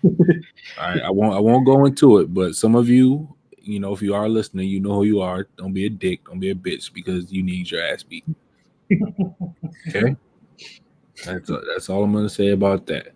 right, 0.05 1.03
I 1.03 1.11
won't 1.11 1.35
I 1.35 1.39
won't 1.39 1.67
go 1.67 1.85
into 1.87 2.19
it, 2.19 2.33
but 2.33 2.55
some 2.55 2.75
of 2.75 2.89
you, 2.89 3.35
you 3.59 3.81
know, 3.81 3.93
if 3.93 4.03
you 4.03 4.15
are 4.15 4.29
listening, 4.29 4.69
you 4.69 4.81
know 4.81 4.95
who 4.95 5.05
you 5.05 5.21
are. 5.21 5.49
Don't 5.57 5.73
be 5.73 5.87
a 5.87 5.91
dick, 5.91 6.25
don't 6.27 6.41
be 6.41 6.51
a 6.51 6.55
bitch 6.55 6.93
because 6.93 7.33
you 7.33 7.43
need 7.43 7.71
your 7.71 7.83
ass 7.83 8.03
beat. 8.03 8.25
okay, 9.89 10.17
that's 11.25 11.51
that's 11.75 11.89
all 11.89 12.05
I'm 12.05 12.13
gonna 12.13 12.29
say 12.29 12.51
about 12.51 12.87
that. 12.87 13.13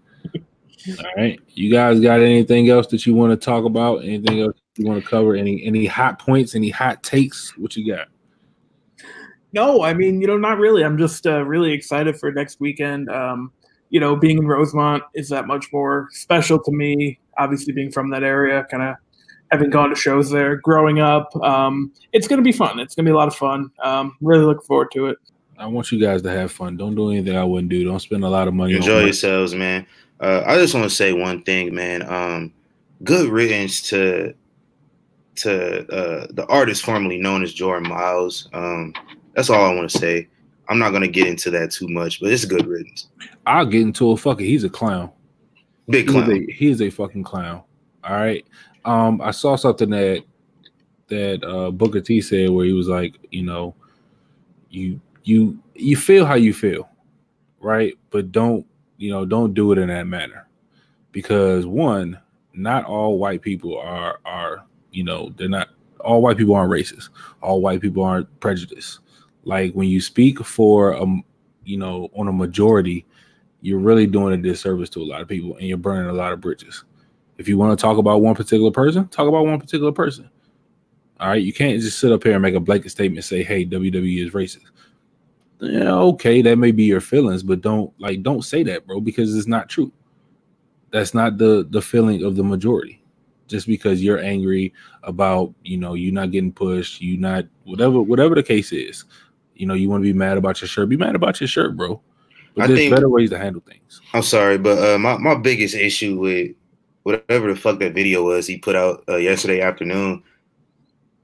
All 0.98 1.12
right, 1.16 1.40
you 1.48 1.70
guys 1.70 2.00
got 2.00 2.20
anything 2.20 2.68
else 2.68 2.88
that 2.88 3.06
you 3.06 3.14
want 3.14 3.30
to 3.30 3.44
talk 3.44 3.64
about? 3.64 4.02
Anything 4.02 4.40
else 4.40 4.56
you 4.76 4.86
want 4.86 5.02
to 5.02 5.08
cover? 5.08 5.34
Any 5.34 5.64
any 5.64 5.86
hot 5.86 6.18
points? 6.18 6.54
Any 6.54 6.70
hot 6.70 7.02
takes? 7.02 7.56
What 7.56 7.76
you 7.76 7.94
got? 7.94 8.08
No, 9.52 9.82
I 9.82 9.92
mean, 9.92 10.20
you 10.20 10.26
know, 10.26 10.38
not 10.38 10.58
really. 10.58 10.82
I'm 10.82 10.96
just 10.96 11.26
uh, 11.26 11.44
really 11.44 11.72
excited 11.72 12.18
for 12.18 12.32
next 12.32 12.58
weekend. 12.58 13.10
Um, 13.10 13.52
you 13.92 14.00
know, 14.00 14.16
being 14.16 14.38
in 14.38 14.46
Rosemont 14.46 15.02
is 15.14 15.28
that 15.28 15.46
much 15.46 15.70
more 15.70 16.08
special 16.12 16.58
to 16.58 16.72
me. 16.72 17.20
Obviously, 17.38 17.74
being 17.74 17.92
from 17.92 18.08
that 18.10 18.24
area, 18.24 18.66
kind 18.70 18.82
of 18.82 18.96
having 19.50 19.68
gone 19.68 19.90
to 19.90 19.94
shows 19.94 20.30
there, 20.30 20.56
growing 20.56 20.98
up, 20.98 21.34
um, 21.42 21.92
it's 22.12 22.26
going 22.26 22.38
to 22.38 22.42
be 22.42 22.52
fun. 22.52 22.80
It's 22.80 22.94
going 22.94 23.04
to 23.04 23.10
be 23.10 23.12
a 23.12 23.16
lot 23.16 23.28
of 23.28 23.36
fun. 23.36 23.70
Um, 23.84 24.16
really 24.22 24.44
looking 24.44 24.62
forward 24.62 24.90
to 24.92 25.08
it. 25.08 25.18
I 25.58 25.66
want 25.66 25.92
you 25.92 26.00
guys 26.00 26.22
to 26.22 26.30
have 26.30 26.50
fun. 26.50 26.78
Don't 26.78 26.94
do 26.94 27.10
anything 27.10 27.36
I 27.36 27.44
wouldn't 27.44 27.68
do. 27.68 27.84
Don't 27.84 28.00
spend 28.00 28.24
a 28.24 28.30
lot 28.30 28.48
of 28.48 28.54
money. 28.54 28.74
Enjoy 28.74 29.04
yourselves, 29.04 29.54
man. 29.54 29.86
Uh, 30.20 30.42
I 30.46 30.56
just 30.56 30.72
want 30.72 30.88
to 30.88 30.94
say 30.94 31.12
one 31.12 31.42
thing, 31.42 31.74
man. 31.74 32.02
Um, 32.10 32.52
good 33.04 33.28
riddance 33.28 33.82
to 33.90 34.34
to 35.34 35.80
uh, 35.92 36.26
the 36.30 36.46
artist 36.48 36.82
formerly 36.82 37.18
known 37.18 37.42
as 37.42 37.52
Jordan 37.52 37.90
Myles. 37.90 38.48
Um, 38.54 38.94
that's 39.34 39.50
all 39.50 39.64
I 39.64 39.74
want 39.74 39.90
to 39.90 39.98
say. 39.98 40.28
I'm 40.68 40.78
not 40.78 40.90
gonna 40.90 41.08
get 41.08 41.26
into 41.26 41.50
that 41.50 41.70
too 41.70 41.88
much, 41.88 42.20
but 42.20 42.32
it's 42.32 42.44
good 42.44 42.66
riddance. 42.66 43.08
I'll 43.46 43.66
get 43.66 43.82
into 43.82 44.10
a 44.10 44.16
Fuck 44.16 44.40
it. 44.40 44.46
He's 44.46 44.64
a 44.64 44.70
clown. 44.70 45.10
Big 45.88 46.08
clown. 46.08 46.30
He 46.30 46.38
is 46.38 46.48
a, 46.48 46.52
he 46.52 46.70
is 46.70 46.82
a 46.82 46.90
fucking 46.90 47.24
clown. 47.24 47.62
All 48.04 48.16
right. 48.16 48.46
Um, 48.84 49.20
I 49.20 49.30
saw 49.30 49.56
something 49.56 49.90
that 49.90 50.24
that 51.08 51.44
uh, 51.44 51.70
Booker 51.70 52.00
T 52.00 52.20
said 52.20 52.50
where 52.50 52.64
he 52.64 52.72
was 52.72 52.88
like, 52.88 53.14
you 53.30 53.42
know, 53.42 53.74
you 54.70 55.00
you 55.24 55.58
you 55.74 55.96
feel 55.96 56.24
how 56.24 56.34
you 56.34 56.54
feel, 56.54 56.88
right? 57.60 57.94
But 58.10 58.32
don't 58.32 58.66
you 58.96 59.10
know? 59.10 59.24
Don't 59.24 59.54
do 59.54 59.72
it 59.72 59.78
in 59.78 59.88
that 59.88 60.06
manner, 60.06 60.46
because 61.12 61.66
one, 61.66 62.18
not 62.54 62.84
all 62.84 63.18
white 63.18 63.42
people 63.42 63.78
are 63.78 64.20
are 64.24 64.64
you 64.90 65.04
know 65.04 65.32
they're 65.36 65.48
not 65.48 65.68
all 66.00 66.22
white 66.22 66.36
people 66.36 66.54
aren't 66.54 66.72
racist. 66.72 67.10
All 67.42 67.60
white 67.60 67.80
people 67.80 68.02
aren't 68.02 68.40
prejudiced. 68.40 69.00
Like 69.44 69.72
when 69.72 69.88
you 69.88 70.00
speak 70.00 70.38
for 70.44 70.92
a, 70.92 71.06
you 71.64 71.76
know, 71.76 72.10
on 72.16 72.28
a 72.28 72.32
majority, 72.32 73.06
you're 73.60 73.78
really 73.78 74.06
doing 74.06 74.34
a 74.34 74.36
disservice 74.36 74.90
to 74.90 75.02
a 75.02 75.04
lot 75.04 75.20
of 75.20 75.28
people, 75.28 75.56
and 75.56 75.66
you're 75.66 75.78
burning 75.78 76.10
a 76.10 76.12
lot 76.12 76.32
of 76.32 76.40
bridges. 76.40 76.84
If 77.38 77.48
you 77.48 77.58
want 77.58 77.76
to 77.76 77.80
talk 77.80 77.98
about 77.98 78.20
one 78.20 78.34
particular 78.34 78.70
person, 78.70 79.08
talk 79.08 79.28
about 79.28 79.46
one 79.46 79.60
particular 79.60 79.92
person. 79.92 80.28
All 81.20 81.28
right, 81.28 81.42
you 81.42 81.52
can't 81.52 81.80
just 81.80 81.98
sit 81.98 82.12
up 82.12 82.24
here 82.24 82.32
and 82.32 82.42
make 82.42 82.54
a 82.54 82.60
blanket 82.60 82.90
statement 82.90 83.24
say, 83.24 83.42
"Hey, 83.42 83.64
WWE 83.64 84.26
is 84.26 84.32
racist." 84.32 84.70
Yeah, 85.60 85.94
okay, 85.94 86.42
that 86.42 86.58
may 86.58 86.72
be 86.72 86.82
your 86.82 87.00
feelings, 87.00 87.44
but 87.44 87.60
don't 87.60 87.92
like 88.00 88.24
don't 88.24 88.42
say 88.42 88.64
that, 88.64 88.84
bro, 88.86 89.00
because 89.00 89.36
it's 89.36 89.46
not 89.46 89.68
true. 89.68 89.92
That's 90.90 91.14
not 91.14 91.38
the 91.38 91.66
the 91.70 91.80
feeling 91.80 92.24
of 92.24 92.34
the 92.34 92.42
majority. 92.42 93.00
Just 93.46 93.68
because 93.68 94.02
you're 94.02 94.18
angry 94.18 94.72
about, 95.04 95.54
you 95.62 95.76
know, 95.76 95.94
you're 95.94 96.12
not 96.12 96.32
getting 96.32 96.52
pushed, 96.52 97.00
you 97.00 97.16
not 97.16 97.44
whatever 97.64 98.02
whatever 98.02 98.34
the 98.34 98.42
case 98.42 98.72
is, 98.72 99.04
you 99.54 99.66
know, 99.66 99.74
you 99.74 99.88
want 99.90 100.02
to 100.02 100.12
be 100.12 100.16
mad 100.16 100.36
about 100.38 100.60
your 100.60 100.68
shirt, 100.68 100.88
be 100.88 100.96
mad 100.96 101.14
about 101.14 101.40
your 101.40 101.48
shirt, 101.48 101.76
bro. 101.76 102.00
But 102.54 102.64
I 102.64 102.66
there's 102.66 102.78
think- 102.80 102.94
better 102.94 103.08
ways 103.08 103.30
to 103.30 103.38
handle 103.38 103.62
things. 103.66 104.00
I'm 104.14 104.22
sorry, 104.22 104.58
but 104.58 104.78
uh, 104.78 104.98
my 104.98 105.16
my 105.18 105.34
biggest 105.34 105.74
issue 105.74 106.18
with 106.18 106.52
whatever 107.04 107.52
the 107.52 107.58
fuck 107.58 107.78
that 107.80 107.94
video 107.94 108.22
was 108.24 108.46
he 108.46 108.58
put 108.58 108.76
out 108.76 109.02
uh, 109.08 109.16
yesterday 109.16 109.60
afternoon, 109.60 110.22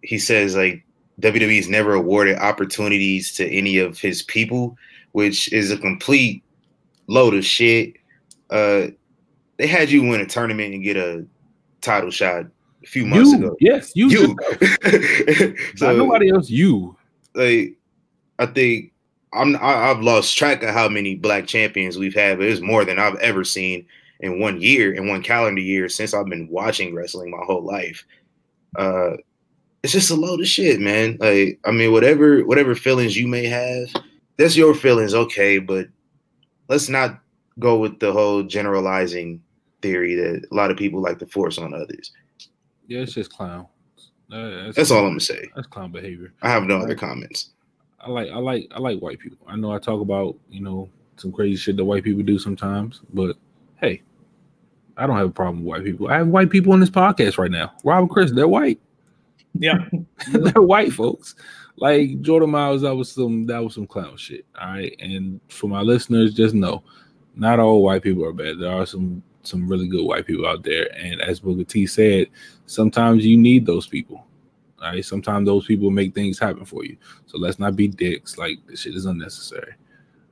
he 0.02 0.18
says 0.18 0.56
like 0.56 0.84
WWE's 1.20 1.68
never 1.68 1.94
awarded 1.94 2.38
opportunities 2.38 3.32
to 3.34 3.46
any 3.48 3.78
of 3.78 3.98
his 3.98 4.22
people, 4.22 4.76
which 5.12 5.52
is 5.52 5.70
a 5.70 5.76
complete 5.78 6.42
load 7.06 7.34
of 7.34 7.44
shit. 7.44 7.94
Uh, 8.50 8.88
they 9.58 9.66
had 9.66 9.90
you 9.90 10.02
win 10.02 10.20
a 10.20 10.26
tournament 10.26 10.74
and 10.74 10.82
get 10.82 10.96
a 10.96 11.26
title 11.80 12.10
shot 12.10 12.46
a 12.82 12.86
few 12.86 13.04
months 13.06 13.30
You, 13.32 13.36
ago. 13.38 13.56
yes, 13.60 13.92
you, 13.94 14.08
You, 14.08 14.36
not 14.84 15.76
so 15.76 15.96
nobody 15.96 16.30
else. 16.30 16.48
You, 16.48 16.96
like 17.34 17.76
I 18.38 18.46
think 18.46 18.92
I'm 19.32 19.56
I, 19.56 19.90
I've 19.90 20.00
lost 20.00 20.36
track 20.36 20.62
of 20.62 20.70
how 20.70 20.88
many 20.88 21.16
black 21.16 21.46
champions 21.46 21.98
we've 21.98 22.14
had, 22.14 22.38
but 22.38 22.46
it's 22.46 22.60
more 22.60 22.84
than 22.84 22.98
I've 22.98 23.16
ever 23.16 23.44
seen 23.44 23.86
in 24.20 24.40
one 24.40 24.60
year, 24.60 24.92
in 24.94 25.08
one 25.08 25.22
calendar 25.22 25.60
year 25.60 25.88
since 25.88 26.14
I've 26.14 26.26
been 26.26 26.48
watching 26.48 26.94
wrestling 26.94 27.30
my 27.30 27.44
whole 27.44 27.62
life. 27.62 28.04
Uh 28.76 29.16
it's 29.84 29.92
just 29.92 30.10
a 30.10 30.16
load 30.16 30.40
of 30.40 30.48
shit, 30.48 30.80
man. 30.80 31.16
Like 31.20 31.60
I 31.64 31.70
mean, 31.70 31.92
whatever 31.92 32.44
whatever 32.44 32.74
feelings 32.74 33.16
you 33.16 33.28
may 33.28 33.46
have, 33.46 33.88
that's 34.36 34.56
your 34.56 34.74
feelings, 34.74 35.14
okay, 35.14 35.58
but 35.58 35.88
let's 36.68 36.88
not 36.88 37.20
go 37.58 37.78
with 37.78 37.98
the 38.00 38.12
whole 38.12 38.42
generalizing 38.42 39.42
theory 39.82 40.14
that 40.14 40.46
a 40.50 40.54
lot 40.54 40.70
of 40.70 40.76
people 40.76 41.00
like 41.00 41.18
to 41.18 41.26
force 41.26 41.58
on 41.58 41.74
others. 41.74 42.12
yeah, 42.86 43.00
it's 43.00 43.14
just 43.14 43.32
clown. 43.32 43.66
Uh, 44.30 44.72
That's 44.72 44.90
all 44.90 44.98
I'm 45.04 45.10
gonna 45.10 45.20
say. 45.20 45.48
That's 45.54 45.68
clown 45.68 45.90
behavior. 45.92 46.34
I 46.42 46.50
have 46.50 46.64
no 46.64 46.78
other 46.78 46.94
comments. 46.94 47.50
I 48.00 48.10
like 48.10 48.30
I 48.30 48.36
like 48.36 48.68
I 48.74 48.78
like 48.78 49.00
white 49.00 49.18
people. 49.18 49.38
I 49.46 49.56
know 49.56 49.72
I 49.72 49.78
talk 49.78 50.00
about, 50.00 50.36
you 50.50 50.60
know, 50.60 50.88
some 51.16 51.32
crazy 51.32 51.56
shit 51.56 51.76
that 51.76 51.84
white 51.84 52.04
people 52.04 52.22
do 52.22 52.38
sometimes, 52.38 53.00
but 53.12 53.36
hey, 53.76 54.02
I 54.96 55.06
don't 55.06 55.16
have 55.16 55.28
a 55.28 55.32
problem 55.32 55.64
with 55.64 55.66
white 55.66 55.84
people. 55.84 56.08
I 56.08 56.18
have 56.18 56.28
white 56.28 56.50
people 56.50 56.72
on 56.72 56.80
this 56.80 56.90
podcast 56.90 57.38
right 57.38 57.50
now. 57.50 57.72
Rob 57.84 58.02
and 58.02 58.10
Chris, 58.10 58.32
they're 58.32 58.48
white. 58.48 58.80
Yeah. 59.54 59.78
they're 60.32 60.62
white 60.62 60.92
folks. 60.92 61.34
Like 61.76 62.20
Jordan 62.22 62.50
Myles, 62.50 62.82
that 62.82 62.94
was 62.94 63.10
some 63.10 63.46
that 63.46 63.62
was 63.62 63.74
some 63.74 63.86
clown 63.86 64.16
shit. 64.16 64.44
All 64.60 64.68
right. 64.68 64.94
And 65.00 65.40
for 65.48 65.68
my 65.68 65.82
listeners, 65.82 66.34
just 66.34 66.54
know 66.54 66.82
not 67.34 67.60
all 67.60 67.82
white 67.82 68.02
people 68.02 68.24
are 68.24 68.32
bad. 68.32 68.58
There 68.58 68.72
are 68.72 68.86
some 68.86 69.22
some 69.42 69.68
really 69.68 69.88
good 69.88 70.04
white 70.04 70.26
people 70.26 70.46
out 70.46 70.62
there. 70.62 70.88
And 70.96 71.20
as 71.20 71.40
Booker 71.40 71.64
T 71.64 71.86
said, 71.86 72.28
sometimes 72.66 73.24
you 73.24 73.36
need 73.36 73.66
those 73.66 73.86
people. 73.86 74.26
All 74.82 74.92
right. 74.92 75.04
Sometimes 75.04 75.46
those 75.46 75.66
people 75.66 75.90
make 75.90 76.14
things 76.14 76.38
happen 76.38 76.64
for 76.64 76.84
you. 76.84 76.96
So 77.26 77.38
let's 77.38 77.58
not 77.58 77.76
be 77.76 77.88
dicks. 77.88 78.38
Like 78.38 78.58
this 78.66 78.80
shit 78.80 78.94
is 78.94 79.06
unnecessary. 79.06 79.74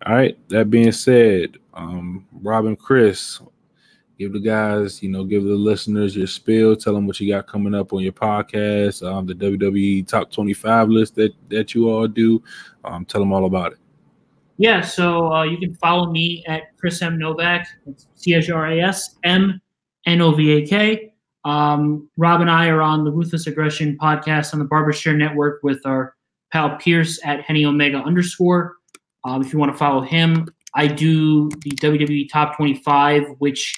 All 0.04 0.14
right. 0.14 0.38
That 0.48 0.70
being 0.70 0.92
said, 0.92 1.56
um, 1.74 2.26
Robin 2.32 2.76
Chris, 2.76 3.40
give 4.18 4.32
the 4.32 4.40
guys, 4.40 5.02
you 5.02 5.08
know, 5.08 5.24
give 5.24 5.44
the 5.44 5.50
listeners 5.50 6.16
your 6.16 6.26
spill. 6.26 6.76
Tell 6.76 6.94
them 6.94 7.06
what 7.06 7.20
you 7.20 7.32
got 7.32 7.46
coming 7.46 7.74
up 7.74 7.92
on 7.92 8.02
your 8.02 8.12
podcast, 8.12 9.06
um, 9.06 9.26
the 9.26 9.34
WWE 9.34 10.06
Top 10.06 10.30
25 10.30 10.88
list 10.88 11.14
that 11.16 11.32
that 11.48 11.74
you 11.74 11.90
all 11.90 12.06
do. 12.06 12.42
Um, 12.84 13.04
tell 13.04 13.20
them 13.20 13.32
all 13.32 13.46
about 13.46 13.72
it. 13.72 13.78
Yeah, 14.58 14.80
so 14.80 15.32
uh, 15.32 15.42
you 15.42 15.58
can 15.58 15.74
follow 15.74 16.10
me 16.10 16.42
at 16.46 16.76
Chris 16.78 17.02
M 17.02 17.18
Novak. 17.18 17.66
C 18.14 18.34
H 18.34 18.48
R 18.48 18.68
A 18.68 18.80
S 18.80 19.16
M 19.22 19.60
N 20.06 20.20
O 20.22 20.32
V 20.32 20.52
A 20.52 20.66
K. 20.66 21.12
Um, 21.46 22.10
Rob 22.16 22.40
and 22.40 22.50
I 22.50 22.66
are 22.66 22.82
on 22.82 23.04
the 23.04 23.12
Ruthless 23.12 23.46
Aggression 23.46 23.96
podcast 24.02 24.52
on 24.52 24.58
the 24.58 24.66
Barbershare 24.66 25.16
Network 25.16 25.60
with 25.62 25.80
our 25.86 26.16
pal 26.52 26.76
Pierce 26.76 27.20
at 27.24 27.40
Henny 27.42 27.64
Omega 27.64 27.98
underscore. 27.98 28.74
Um, 29.22 29.42
if 29.42 29.52
you 29.52 29.58
want 29.60 29.70
to 29.70 29.78
follow 29.78 30.00
him, 30.02 30.48
I 30.74 30.88
do 30.88 31.48
the 31.62 31.70
WWE 31.70 32.28
Top 32.28 32.56
25, 32.56 33.28
which 33.38 33.76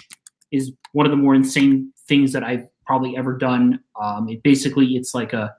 is 0.50 0.72
one 0.92 1.04
of 1.04 1.10
the 1.10 1.16
more 1.16 1.34
insane 1.34 1.92
things 2.08 2.32
that 2.32 2.42
I've 2.42 2.66
probably 2.86 3.18
ever 3.18 3.36
done. 3.36 3.80
Um, 4.00 4.30
it 4.30 4.42
basically 4.42 4.96
it's 4.96 5.14
like 5.14 5.34
a 5.34 5.54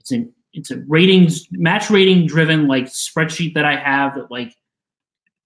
it's 0.00 0.10
an 0.10 0.32
it's 0.52 0.72
a 0.72 0.82
ratings 0.88 1.46
match 1.52 1.90
rating 1.90 2.26
driven 2.26 2.66
like 2.66 2.86
spreadsheet 2.86 3.54
that 3.54 3.64
I 3.64 3.76
have 3.76 4.16
that 4.16 4.32
like 4.32 4.52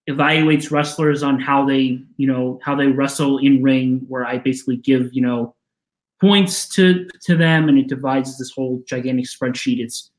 evaluates 0.09 0.71
wrestlers 0.71 1.23
on 1.23 1.39
how 1.39 1.67
they 1.67 2.01
you 2.17 2.27
know 2.27 2.59
how 2.63 2.75
they 2.75 2.87
wrestle 2.87 3.37
in 3.37 3.63
ring 3.63 4.07
where 4.09 4.25
I 4.25 4.39
basically 4.39 4.79
give 4.79 5.11
you 5.13 5.21
know 5.21 5.55
points 6.21 6.69
to 6.69 7.09
to 7.23 7.37
them 7.37 7.69
and 7.69 7.79
it 7.79 7.89
divides 7.89 8.39
this 8.39 8.53
whole 8.53 8.83
gigantic 8.87 9.27
spreadsheet. 9.27 9.79
It's 9.79 10.11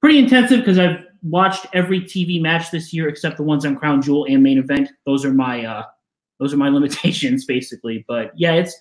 pretty 0.00 0.18
intensive 0.18 0.60
because 0.60 0.78
I've 0.78 1.04
watched 1.22 1.66
every 1.72 2.00
TV 2.00 2.40
match 2.40 2.70
this 2.70 2.92
year 2.92 3.08
except 3.08 3.36
the 3.36 3.42
ones 3.42 3.64
on 3.64 3.76
Crown 3.76 4.02
Jewel 4.02 4.26
and 4.28 4.42
main 4.42 4.58
event. 4.58 4.90
Those 5.06 5.24
are 5.24 5.32
my 5.32 5.64
uh 5.64 5.84
those 6.38 6.52
are 6.52 6.58
my 6.58 6.68
limitations 6.70 7.44
basically. 7.44 8.04
But 8.08 8.32
yeah, 8.36 8.54
it's 8.54 8.74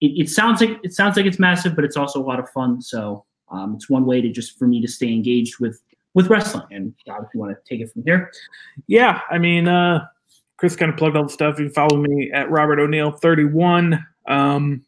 it, 0.00 0.12
it 0.16 0.28
sounds 0.28 0.60
like 0.60 0.78
it 0.82 0.92
sounds 0.92 1.16
like 1.16 1.26
it's 1.26 1.38
massive, 1.38 1.74
but 1.74 1.84
it's 1.84 1.96
also 1.96 2.20
a 2.20 2.26
lot 2.26 2.38
of 2.38 2.48
fun. 2.50 2.80
So 2.80 3.24
um, 3.50 3.74
it's 3.74 3.88
one 3.88 4.06
way 4.06 4.20
to 4.20 4.30
just 4.30 4.58
for 4.58 4.66
me 4.66 4.80
to 4.80 4.88
stay 4.88 5.12
engaged 5.12 5.58
with 5.58 5.80
with 6.14 6.28
wrestling. 6.28 6.66
And 6.70 6.94
Rob, 7.06 7.24
if 7.24 7.28
you 7.34 7.40
want 7.40 7.56
to 7.56 7.68
take 7.68 7.80
it 7.80 7.92
from 7.92 8.02
here, 8.04 8.30
Yeah, 8.86 9.20
I 9.30 9.38
mean, 9.38 9.68
uh, 9.68 10.06
Chris 10.56 10.76
kind 10.76 10.90
of 10.90 10.96
plugged 10.96 11.16
all 11.16 11.24
the 11.24 11.30
stuff. 11.30 11.58
You 11.58 11.66
can 11.66 11.74
follow 11.74 11.96
me 11.96 12.30
at 12.32 12.50
Robert 12.50 12.78
O'Neill 12.78 13.12
thirty 13.12 13.44
one. 13.44 14.04
Um, 14.26 14.84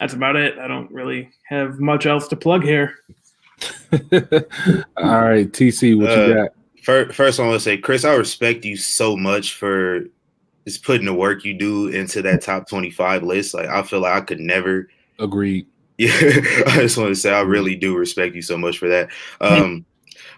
that's 0.00 0.14
about 0.14 0.36
it. 0.36 0.58
I 0.58 0.68
don't 0.68 0.90
really 0.90 1.30
have 1.48 1.78
much 1.80 2.06
else 2.06 2.28
to 2.28 2.36
plug 2.36 2.62
here. 2.62 2.94
all 3.92 5.22
right, 5.22 5.50
TC, 5.50 5.98
what 5.98 6.10
you 6.10 6.16
Uh, 6.16 6.34
got? 6.34 6.48
First, 6.84 7.14
first 7.16 7.40
I 7.40 7.42
want 7.46 7.54
to 7.54 7.60
say, 7.60 7.76
Chris, 7.76 8.04
I 8.04 8.14
respect 8.14 8.64
you 8.64 8.76
so 8.76 9.16
much 9.16 9.54
for 9.54 10.00
just 10.66 10.84
putting 10.84 11.06
the 11.06 11.14
work 11.14 11.44
you 11.44 11.54
do 11.54 11.88
into 11.88 12.22
that 12.22 12.42
top 12.42 12.68
25 12.68 13.22
list. 13.22 13.54
Like, 13.54 13.68
I 13.68 13.82
feel 13.82 14.00
like 14.00 14.14
I 14.14 14.20
could 14.24 14.40
never. 14.40 14.88
agree. 15.18 15.66
Yeah, 16.00 16.12
I 16.68 16.76
just 16.76 16.96
want 16.96 17.08
to 17.08 17.16
say 17.16 17.32
I 17.32 17.40
really 17.40 17.74
do 17.74 17.96
respect 17.96 18.36
you 18.36 18.42
so 18.42 18.56
much 18.56 18.78
for 18.78 18.86
that. 18.88 19.08
Um, 19.40 19.84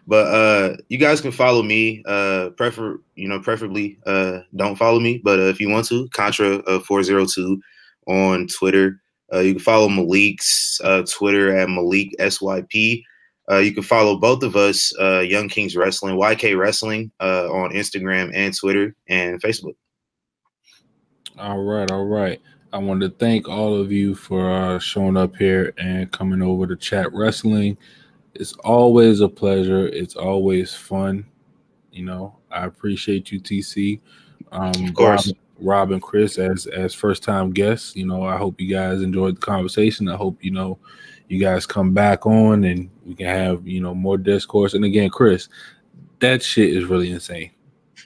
but 0.06 0.26
uh, 0.28 0.76
you 0.88 0.96
guys 0.96 1.20
can 1.20 1.32
follow 1.32 1.62
me. 1.62 2.02
Uh, 2.06 2.48
prefer 2.56 2.98
you 3.14 3.28
know, 3.28 3.38
preferably 3.40 3.98
uh, 4.06 4.38
don't 4.56 4.76
follow 4.76 4.98
me, 5.00 5.18
but 5.22 5.38
uh, 5.38 5.42
if 5.50 5.60
you 5.60 5.68
want 5.68 5.86
to, 5.88 6.08
Contra 6.14 6.60
uh, 6.60 6.80
402 6.80 7.60
on 8.06 8.46
Twitter. 8.46 9.02
Uh, 9.32 9.40
you 9.40 9.54
can 9.54 9.62
follow 9.62 9.88
Malik's 9.88 10.80
uh, 10.82 11.02
Twitter 11.08 11.56
at 11.56 11.68
Malik 11.68 12.14
SYP. 12.18 13.02
Uh, 13.50 13.58
you 13.58 13.72
can 13.72 13.82
follow 13.82 14.16
both 14.16 14.42
of 14.42 14.54
us, 14.56 14.92
uh, 15.00 15.20
Young 15.20 15.48
Kings 15.48 15.76
Wrestling, 15.76 16.16
YK 16.16 16.58
Wrestling, 16.58 17.10
uh, 17.20 17.50
on 17.50 17.72
Instagram 17.72 18.30
and 18.34 18.56
Twitter 18.56 18.94
and 19.08 19.40
Facebook. 19.42 19.74
All 21.38 21.62
right, 21.62 21.90
all 21.90 22.06
right. 22.06 22.40
I 22.72 22.78
want 22.78 23.00
to 23.00 23.10
thank 23.10 23.48
all 23.48 23.74
of 23.74 23.90
you 23.90 24.14
for 24.14 24.50
uh, 24.50 24.78
showing 24.78 25.16
up 25.16 25.34
here 25.36 25.72
and 25.78 26.10
coming 26.12 26.42
over 26.42 26.66
to 26.68 26.76
chat 26.76 27.12
wrestling. 27.12 27.76
It's 28.34 28.52
always 28.64 29.20
a 29.20 29.28
pleasure. 29.28 29.88
It's 29.88 30.14
always 30.14 30.74
fun. 30.74 31.26
You 31.90 32.04
know, 32.04 32.36
I 32.50 32.66
appreciate 32.66 33.32
you, 33.32 33.40
TC. 33.40 34.00
Um, 34.52 34.70
Of 34.84 34.94
course. 34.94 35.26
Rob, 35.26 35.36
Rob 35.60 35.92
and 35.92 36.02
Chris 36.02 36.38
as 36.38 36.66
as 36.66 36.94
first 36.94 37.22
time 37.22 37.50
guests. 37.50 37.94
You 37.96 38.06
know, 38.06 38.24
I 38.24 38.36
hope 38.36 38.60
you 38.60 38.68
guys 38.68 39.02
enjoyed 39.02 39.36
the 39.36 39.40
conversation. 39.40 40.08
I 40.08 40.16
hope 40.16 40.42
you 40.42 40.50
know 40.50 40.78
you 41.28 41.38
guys 41.38 41.66
come 41.66 41.92
back 41.94 42.26
on 42.26 42.64
and 42.64 42.90
we 43.04 43.14
can 43.14 43.26
have 43.26 43.66
you 43.66 43.80
know 43.80 43.94
more 43.94 44.18
discourse. 44.18 44.74
And 44.74 44.84
again, 44.84 45.10
Chris, 45.10 45.48
that 46.20 46.42
shit 46.42 46.70
is 46.76 46.84
really 46.84 47.10
insane. 47.10 47.50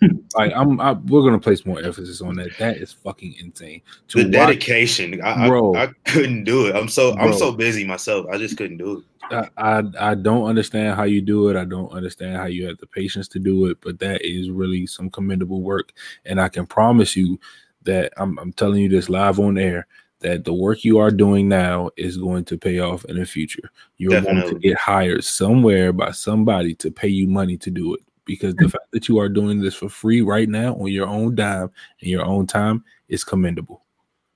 like 0.34 0.52
I'm, 0.54 0.80
I, 0.80 0.92
we're 0.92 1.22
gonna 1.22 1.38
place 1.38 1.64
more 1.66 1.80
emphasis 1.80 2.20
on 2.20 2.36
that. 2.36 2.56
That 2.58 2.76
is 2.78 2.92
fucking 2.92 3.34
insane. 3.38 3.82
To 4.08 4.22
The 4.22 4.30
dedication, 4.30 5.20
I, 5.22 5.48
Bro. 5.48 5.74
I, 5.74 5.84
I 5.84 5.88
couldn't 6.04 6.44
do 6.44 6.66
it. 6.66 6.76
I'm 6.76 6.88
so 6.88 7.14
I'm 7.16 7.32
so 7.32 7.52
busy 7.52 7.84
myself. 7.84 8.26
I 8.30 8.38
just 8.38 8.56
couldn't 8.56 8.78
do 8.78 8.98
it. 8.98 9.04
I, 9.30 9.48
I 9.56 9.82
I 10.10 10.14
don't 10.14 10.44
understand 10.44 10.96
how 10.96 11.04
you 11.04 11.20
do 11.20 11.48
it. 11.48 11.56
I 11.56 11.64
don't 11.64 11.92
understand 11.92 12.36
how 12.36 12.46
you 12.46 12.66
have 12.66 12.78
the 12.78 12.86
patience 12.86 13.28
to 13.28 13.38
do 13.38 13.66
it, 13.66 13.78
but 13.80 13.98
that 14.00 14.22
is 14.22 14.50
really 14.50 14.86
some 14.86 15.10
commendable 15.10 15.62
work. 15.62 15.92
And 16.24 16.40
I 16.40 16.48
can 16.48 16.66
promise 16.66 17.16
you 17.16 17.38
that 17.82 18.12
I'm 18.16 18.38
I'm 18.38 18.52
telling 18.52 18.82
you 18.82 18.88
this 18.88 19.08
live 19.08 19.38
on 19.40 19.58
air 19.58 19.86
that 20.24 20.44
the 20.44 20.54
work 20.54 20.84
you 20.84 20.98
are 20.98 21.10
doing 21.10 21.48
now 21.48 21.90
is 21.98 22.16
going 22.16 22.46
to 22.46 22.56
pay 22.56 22.78
off 22.78 23.04
in 23.04 23.16
the 23.16 23.26
future. 23.26 23.70
You're 23.98 24.22
going 24.22 24.48
to 24.48 24.58
get 24.58 24.78
hired 24.78 25.22
somewhere 25.22 25.92
by 25.92 26.12
somebody 26.12 26.74
to 26.76 26.90
pay 26.90 27.08
you 27.08 27.28
money 27.28 27.58
to 27.58 27.70
do 27.70 27.94
it. 27.94 28.00
Because 28.24 28.54
the 28.54 28.68
fact 28.68 28.90
that 28.92 29.08
you 29.08 29.18
are 29.18 29.28
doing 29.28 29.60
this 29.60 29.74
for 29.74 29.88
free 29.88 30.22
right 30.22 30.48
now 30.48 30.74
on 30.76 30.88
your 30.88 31.06
own 31.06 31.34
dime 31.34 31.70
and 32.00 32.10
your 32.10 32.24
own 32.24 32.46
time 32.46 32.82
is 33.08 33.24
commendable. 33.24 33.82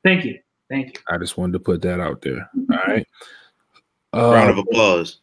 Thank 0.04 0.24
you. 0.24 0.38
Thank 0.68 0.88
you. 0.88 1.02
I 1.08 1.16
just 1.16 1.38
wanted 1.38 1.54
to 1.54 1.60
put 1.60 1.80
that 1.82 2.00
out 2.00 2.20
there. 2.20 2.48
All 2.70 2.78
right. 2.86 3.06
Uh, 4.12 4.32
Round 4.32 4.50
of 4.50 4.58
applause. 4.58 5.20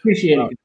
Appreciate 0.00 0.38
Uh, 0.38 0.46
it. 0.46 0.58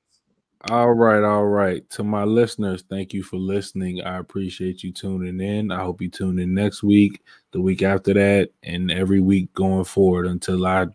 All 0.69 0.91
right, 0.91 1.23
all 1.23 1.45
right. 1.45 1.89
To 1.91 2.03
my 2.03 2.25
listeners, 2.25 2.83
thank 2.89 3.13
you 3.13 3.23
for 3.23 3.37
listening. 3.37 4.01
I 4.01 4.17
appreciate 4.17 4.83
you 4.83 4.91
tuning 4.91 5.39
in. 5.39 5.71
I 5.71 5.79
hope 5.79 6.01
you 6.01 6.09
tune 6.09 6.37
in 6.37 6.53
next 6.53 6.83
week, 6.83 7.23
the 7.51 7.61
week 7.61 7.81
after 7.81 8.13
that, 8.13 8.49
and 8.63 8.91
every 8.91 9.21
week 9.21 9.53
going 9.53 9.85
forward 9.85 10.27
until 10.27 10.67
I 10.67 10.87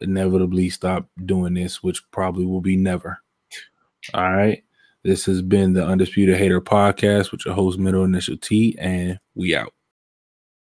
inevitably 0.00 0.70
stop 0.70 1.08
doing 1.24 1.54
this, 1.54 1.82
which 1.82 2.02
probably 2.10 2.44
will 2.44 2.60
be 2.60 2.76
never. 2.76 3.18
All 4.14 4.32
right. 4.32 4.62
This 5.02 5.24
has 5.26 5.40
been 5.40 5.72
the 5.72 5.84
Undisputed 5.84 6.36
Hater 6.36 6.60
Podcast 6.60 7.32
with 7.32 7.46
your 7.46 7.54
host, 7.54 7.78
Middle 7.78 8.04
Initial 8.04 8.36
T, 8.36 8.76
and 8.78 9.18
we 9.34 9.56
out. 9.56 9.72